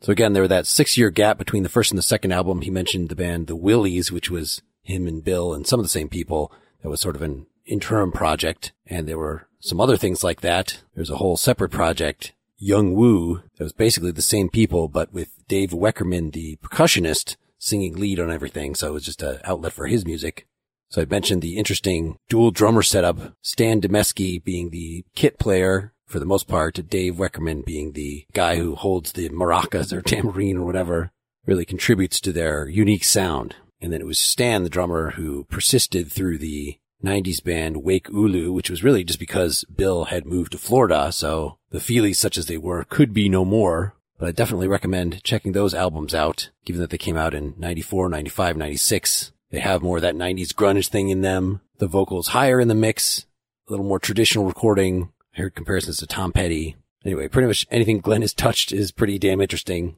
So 0.01 0.11
again, 0.11 0.33
there 0.33 0.43
was 0.43 0.49
that 0.49 0.67
six 0.67 0.97
year 0.97 1.09
gap 1.09 1.37
between 1.37 1.63
the 1.63 1.69
first 1.69 1.91
and 1.91 1.97
the 1.97 2.03
second 2.03 2.31
album. 2.31 2.61
He 2.61 2.69
mentioned 2.69 3.09
the 3.09 3.15
band 3.15 3.47
The 3.47 3.55
Willies, 3.55 4.11
which 4.11 4.29
was 4.29 4.61
him 4.81 5.07
and 5.07 5.23
Bill 5.23 5.53
and 5.53 5.67
some 5.67 5.79
of 5.79 5.85
the 5.85 5.89
same 5.89 6.09
people. 6.09 6.51
That 6.81 6.89
was 6.89 7.01
sort 7.01 7.17
of 7.17 7.21
an 7.21 7.47
interim 7.65 8.11
project. 8.11 8.71
And 8.85 9.07
there 9.07 9.17
were 9.17 9.48
some 9.59 9.79
other 9.79 9.97
things 9.97 10.23
like 10.23 10.41
that. 10.41 10.81
There's 10.95 11.09
a 11.09 11.17
whole 11.17 11.37
separate 11.37 11.71
project, 11.71 12.33
Yung 12.57 12.93
Wu, 12.93 13.43
that 13.57 13.63
was 13.63 13.73
basically 13.73 14.11
the 14.11 14.21
same 14.21 14.49
people, 14.49 14.87
but 14.87 15.13
with 15.13 15.47
Dave 15.47 15.71
Weckerman, 15.71 16.33
the 16.33 16.57
percussionist, 16.57 17.35
singing 17.57 17.95
lead 17.95 18.19
on 18.19 18.31
everything. 18.31 18.75
So 18.75 18.89
it 18.89 18.93
was 18.93 19.05
just 19.05 19.21
an 19.21 19.39
outlet 19.43 19.73
for 19.73 19.87
his 19.87 20.05
music. 20.05 20.47
So 20.89 21.01
I 21.01 21.05
mentioned 21.05 21.41
the 21.41 21.57
interesting 21.57 22.17
dual 22.29 22.51
drummer 22.51 22.81
setup, 22.81 23.33
Stan 23.41 23.79
Demeski 23.79 24.43
being 24.43 24.71
the 24.71 25.05
kit 25.13 25.37
player 25.37 25.93
for 26.05 26.19
the 26.19 26.25
most 26.25 26.47
part, 26.47 26.89
Dave 26.89 27.15
Weckerman 27.15 27.63
being 27.63 27.91
the 27.91 28.25
guy 28.33 28.55
who 28.55 28.75
holds 28.75 29.11
the 29.11 29.29
maracas 29.29 29.93
or 29.93 30.01
tambourine 30.01 30.57
or 30.57 30.65
whatever, 30.65 31.11
really 31.45 31.65
contributes 31.65 32.19
to 32.21 32.31
their 32.31 32.67
unique 32.67 33.03
sound. 33.03 33.55
And 33.79 33.93
then 33.93 34.01
it 34.01 34.07
was 34.07 34.17
Stan, 34.17 34.63
the 34.63 34.69
drummer, 34.69 35.11
who 35.11 35.43
persisted 35.45 36.11
through 36.11 36.39
the 36.39 36.79
90s 37.03 37.43
band 37.43 37.83
Wake 37.83 38.07
Ooloo, 38.09 38.53
which 38.53 38.69
was 38.69 38.83
really 38.83 39.03
just 39.03 39.19
because 39.19 39.63
Bill 39.73 40.05
had 40.05 40.25
moved 40.25 40.51
to 40.51 40.57
Florida. 40.57 41.11
So 41.11 41.57
the 41.71 41.79
Feelies, 41.79 42.17
such 42.17 42.37
as 42.37 42.47
they 42.47 42.57
were, 42.57 42.83
could 42.83 43.13
be 43.13 43.29
no 43.29 43.45
more. 43.45 43.95
But 44.17 44.29
I 44.29 44.31
definitely 44.31 44.67
recommend 44.67 45.23
checking 45.23 45.53
those 45.53 45.73
albums 45.73 46.13
out, 46.13 46.49
given 46.65 46.81
that 46.81 46.89
they 46.89 46.97
came 46.97 47.15
out 47.15 47.33
in 47.33 47.53
94, 47.57 48.09
95, 48.09 48.57
96. 48.57 49.31
They 49.51 49.59
have 49.59 49.81
more 49.81 49.97
of 49.97 50.01
that 50.01 50.15
90s 50.15 50.49
grunge 50.49 50.89
thing 50.89 51.09
in 51.09 51.21
them. 51.21 51.61
The 51.77 51.87
vocals 51.87 52.29
higher 52.29 52.59
in 52.59 52.67
the 52.67 52.75
mix, 52.75 53.25
a 53.67 53.71
little 53.71 53.85
more 53.85 53.99
traditional 53.99 54.45
recording. 54.45 55.13
I 55.35 55.41
heard 55.41 55.55
comparisons 55.55 55.97
to 55.97 56.07
Tom 56.07 56.33
Petty. 56.33 56.75
Anyway, 57.05 57.29
pretty 57.29 57.47
much 57.47 57.65
anything 57.71 57.99
Glenn 57.99 58.21
has 58.21 58.33
touched 58.33 58.73
is 58.73 58.91
pretty 58.91 59.17
damn 59.17 59.39
interesting. 59.39 59.95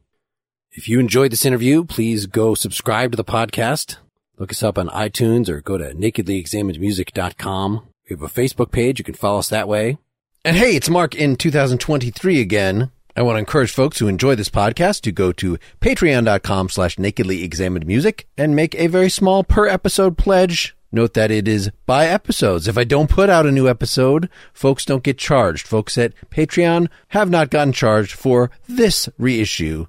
If 0.69 0.87
you 0.87 0.99
enjoyed 0.99 1.31
this 1.31 1.45
interview, 1.45 1.83
please 1.83 2.27
go 2.27 2.53
subscribe 2.53 3.11
to 3.11 3.17
the 3.17 3.25
podcast. 3.25 3.97
Look 4.41 4.51
us 4.51 4.63
up 4.63 4.79
on 4.79 4.89
iTunes 4.89 5.49
or 5.49 5.61
go 5.61 5.77
to 5.77 5.93
nakedlyexaminedmusic.com. 5.93 7.87
We 8.09 8.15
have 8.15 8.23
a 8.23 8.27
Facebook 8.27 8.71
page. 8.71 8.97
You 8.97 9.05
can 9.05 9.13
follow 9.13 9.37
us 9.37 9.49
that 9.49 9.67
way. 9.67 9.99
And 10.43 10.57
hey, 10.57 10.75
it's 10.75 10.89
Mark 10.89 11.13
in 11.13 11.35
2023 11.35 12.41
again. 12.41 12.89
I 13.15 13.21
want 13.21 13.35
to 13.35 13.39
encourage 13.39 13.71
folks 13.71 13.99
who 13.99 14.07
enjoy 14.07 14.33
this 14.33 14.49
podcast 14.49 15.01
to 15.01 15.11
go 15.11 15.31
to 15.33 15.59
patreon.com 15.79 16.69
slash 16.69 16.97
nakedly 16.97 17.43
examined 17.43 17.85
music 17.85 18.27
and 18.35 18.55
make 18.55 18.73
a 18.73 18.87
very 18.87 19.11
small 19.11 19.43
per 19.43 19.67
episode 19.67 20.17
pledge. 20.17 20.75
Note 20.91 21.13
that 21.13 21.29
it 21.29 21.47
is 21.47 21.69
by 21.85 22.07
episodes. 22.07 22.67
If 22.67 22.79
I 22.79 22.83
don't 22.83 23.11
put 23.11 23.29
out 23.29 23.45
a 23.45 23.51
new 23.51 23.69
episode, 23.69 24.27
folks 24.53 24.85
don't 24.85 25.03
get 25.03 25.19
charged. 25.19 25.67
Folks 25.67 25.99
at 25.99 26.13
Patreon 26.31 26.89
have 27.09 27.29
not 27.29 27.51
gotten 27.51 27.73
charged 27.73 28.13
for 28.13 28.49
this 28.67 29.07
reissue. 29.19 29.85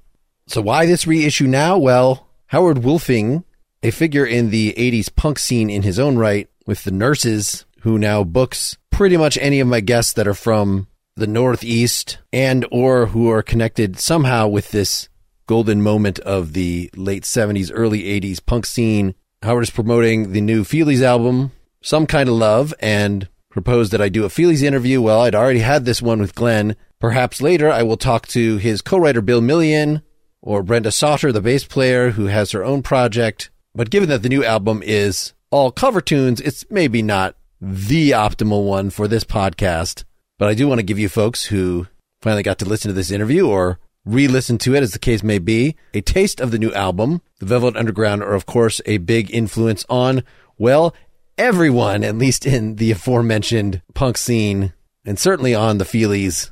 So 0.47 0.61
why 0.61 0.85
this 0.85 1.07
reissue 1.07 1.47
now? 1.47 1.79
Well, 1.79 2.29
Howard 2.49 2.83
Wuelfing 2.83 3.45
a 3.83 3.91
figure 3.91 4.24
in 4.24 4.51
the 4.51 4.74
80s 4.74 5.14
punk 5.14 5.39
scene 5.39 5.68
in 5.68 5.83
his 5.83 5.99
own 5.99 6.16
right 6.16 6.49
with 6.66 6.85
the 6.85 6.91
nurses 6.91 7.64
who 7.80 7.99
now 7.99 8.22
books 8.22 8.76
pretty 8.91 9.16
much 9.16 9.37
any 9.41 9.59
of 9.61 9.66
my 9.66 9.80
guests 9.80 10.12
that 10.12 10.28
are 10.28 10.35
from 10.35 10.87
the 11.16 11.26
Northeast 11.26 12.18
and 12.33 12.66
or 12.70 13.07
who 13.07 13.28
are 13.30 13.43
connected 13.43 13.99
somehow 13.99 14.47
with 14.47 14.70
this 14.70 15.09
golden 15.47 15.83
moment 15.83 16.18
of 16.20 16.53
the 16.53 16.89
late 16.97 17.24
70s, 17.24 17.70
early 17.74 18.05
80s 18.20 18.45
punk 18.45 18.66
scene. 18.66 19.14
Howard 19.43 19.64
is 19.64 19.70
promoting 19.70 20.33
the 20.33 20.41
new 20.41 20.62
Feelies 20.62 21.03
album, 21.03 21.51
Some 21.83 22.07
Kinda 22.07 22.33
Love, 22.33 22.72
and 22.80 23.28
proposed 23.51 23.93
that 23.93 24.01
I 24.01 24.09
do 24.09 24.24
a 24.24 24.28
Feelies 24.28 24.62
interview. 24.62 25.03
Well, 25.03 25.20
I'd 25.20 25.35
already 25.35 25.59
had 25.59 25.85
this 25.85 26.01
one 26.01 26.20
with 26.20 26.35
Glenn. 26.35 26.76
Perhaps 27.01 27.43
later 27.43 27.70
I 27.70 27.83
will 27.83 27.97
talk 27.97 28.28
to 28.28 28.57
his 28.59 28.80
co-writer 28.80 29.20
Bill 29.20 29.41
Million 29.41 30.03
or 30.41 30.62
Brenda 30.62 30.93
Sauter, 30.93 31.33
the 31.33 31.41
bass 31.41 31.64
player 31.64 32.11
who 32.11 32.26
has 32.26 32.53
her 32.53 32.64
own 32.64 32.83
project 32.83 33.51
but 33.75 33.91
given 33.91 34.09
that 34.09 34.23
the 34.23 34.29
new 34.29 34.45
album 34.45 34.83
is 34.85 35.33
all 35.51 35.70
cover 35.70 36.01
tunes, 36.01 36.41
it's 36.41 36.64
maybe 36.70 37.03
not 37.03 37.37
the 37.61 38.11
optimal 38.11 38.66
one 38.66 38.91
for 38.91 39.07
this 39.07 39.25
podcast. 39.25 40.05
But 40.39 40.49
I 40.49 40.55
do 40.55 40.66
want 40.66 40.79
to 40.79 40.85
give 40.85 40.99
you 40.99 41.09
folks 41.09 41.45
who 41.45 41.87
finally 42.20 42.43
got 42.43 42.59
to 42.59 42.64
listen 42.64 42.89
to 42.89 42.95
this 42.95 43.11
interview 43.11 43.47
or 43.47 43.79
re-listen 44.05 44.59
to 44.59 44.75
it 44.75 44.83
as 44.83 44.93
the 44.93 44.99
case 44.99 45.23
may 45.23 45.39
be, 45.39 45.77
a 45.95 46.01
taste 46.01 46.41
of 46.41 46.51
the 46.51 46.59
new 46.59 46.73
album. 46.73 47.23
The 47.39 47.47
Velvet 47.47 47.77
Underground 47.77 48.23
are 48.23 48.35
of 48.35 48.47
course 48.47 48.81
a 48.85 48.99
big 48.99 49.33
influence 49.33 49.87
on, 49.89 50.25
well, 50.59 50.95
everyone, 51.39 52.03
at 52.03 52.18
least 52.18 52.45
in 52.45 52.77
the 52.77 52.91
aforementioned 52.91 53.83
punk 53.95 54.16
scene 54.16 54.73
and 55.05 55.18
certainly 55.18 55.55
on 55.55 55.79
the 55.79 55.85
Feelies. 55.85 56.51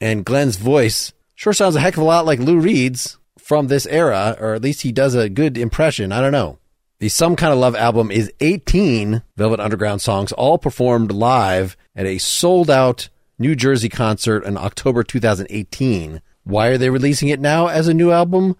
And 0.00 0.24
Glenn's 0.24 0.56
voice 0.56 1.12
sure 1.34 1.52
sounds 1.52 1.76
a 1.76 1.80
heck 1.80 1.96
of 1.96 2.02
a 2.02 2.06
lot 2.06 2.26
like 2.26 2.38
Lou 2.38 2.60
Reed's 2.60 3.18
from 3.50 3.66
this 3.66 3.84
era, 3.86 4.36
or 4.38 4.54
at 4.54 4.62
least 4.62 4.82
he 4.82 4.92
does 4.92 5.16
a 5.16 5.28
good 5.28 5.58
impression. 5.58 6.12
I 6.12 6.20
don't 6.20 6.30
know. 6.30 6.60
The 7.00 7.08
Some 7.08 7.34
Kinda 7.34 7.56
Love 7.56 7.74
album 7.74 8.12
is 8.12 8.32
18 8.38 9.24
Velvet 9.36 9.58
Underground 9.58 10.00
songs, 10.00 10.30
all 10.30 10.56
performed 10.56 11.10
live 11.10 11.76
at 11.96 12.06
a 12.06 12.18
sold 12.18 12.70
out 12.70 13.08
New 13.40 13.56
Jersey 13.56 13.88
concert 13.88 14.44
in 14.44 14.56
October 14.56 15.02
2018. 15.02 16.22
Why 16.44 16.68
are 16.68 16.78
they 16.78 16.90
releasing 16.90 17.28
it 17.28 17.40
now 17.40 17.66
as 17.66 17.88
a 17.88 17.92
new 17.92 18.12
album? 18.12 18.54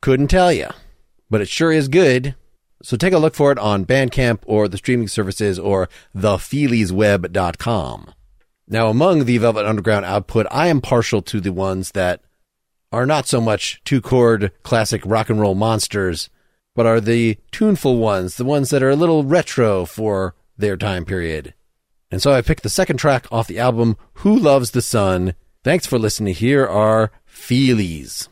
Couldn't 0.00 0.26
tell 0.26 0.52
you. 0.52 0.70
But 1.30 1.40
it 1.40 1.48
sure 1.48 1.70
is 1.70 1.86
good. 1.86 2.34
So 2.82 2.96
take 2.96 3.12
a 3.12 3.18
look 3.18 3.36
for 3.36 3.52
it 3.52 3.60
on 3.60 3.86
Bandcamp 3.86 4.40
or 4.44 4.66
the 4.66 4.78
streaming 4.78 5.06
services 5.06 5.56
or 5.56 5.88
thefeeliesweb.com. 6.16 8.12
Now, 8.66 8.88
among 8.88 9.24
the 9.24 9.38
Velvet 9.38 9.66
Underground 9.66 10.04
output, 10.04 10.48
I 10.50 10.66
am 10.66 10.80
partial 10.80 11.22
to 11.22 11.40
the 11.40 11.52
ones 11.52 11.92
that 11.92 12.22
are 12.92 13.06
not 13.06 13.26
so 13.26 13.40
much 13.40 13.80
two 13.84 14.00
chord 14.00 14.52
classic 14.62 15.02
rock 15.04 15.30
and 15.30 15.40
roll 15.40 15.54
monsters 15.54 16.28
but 16.74 16.86
are 16.86 17.00
the 17.00 17.38
tuneful 17.50 17.98
ones, 17.98 18.36
the 18.36 18.44
ones 18.44 18.70
that 18.70 18.82
are 18.82 18.90
a 18.90 18.96
little 18.96 19.24
retro 19.24 19.84
for 19.84 20.34
their 20.56 20.76
time 20.76 21.04
period. 21.04 21.54
And 22.10 22.20
so 22.20 22.32
I 22.32 22.42
picked 22.42 22.62
the 22.62 22.68
second 22.68 22.98
track 22.98 23.26
off 23.30 23.46
the 23.46 23.58
album, 23.58 23.96
Who 24.14 24.38
Loves 24.38 24.72
the 24.72 24.82
Sun. 24.82 25.34
Thanks 25.64 25.86
for 25.86 25.98
listening. 25.98 26.34
Here 26.34 26.66
are 26.66 27.10
Feelies. 27.26 28.28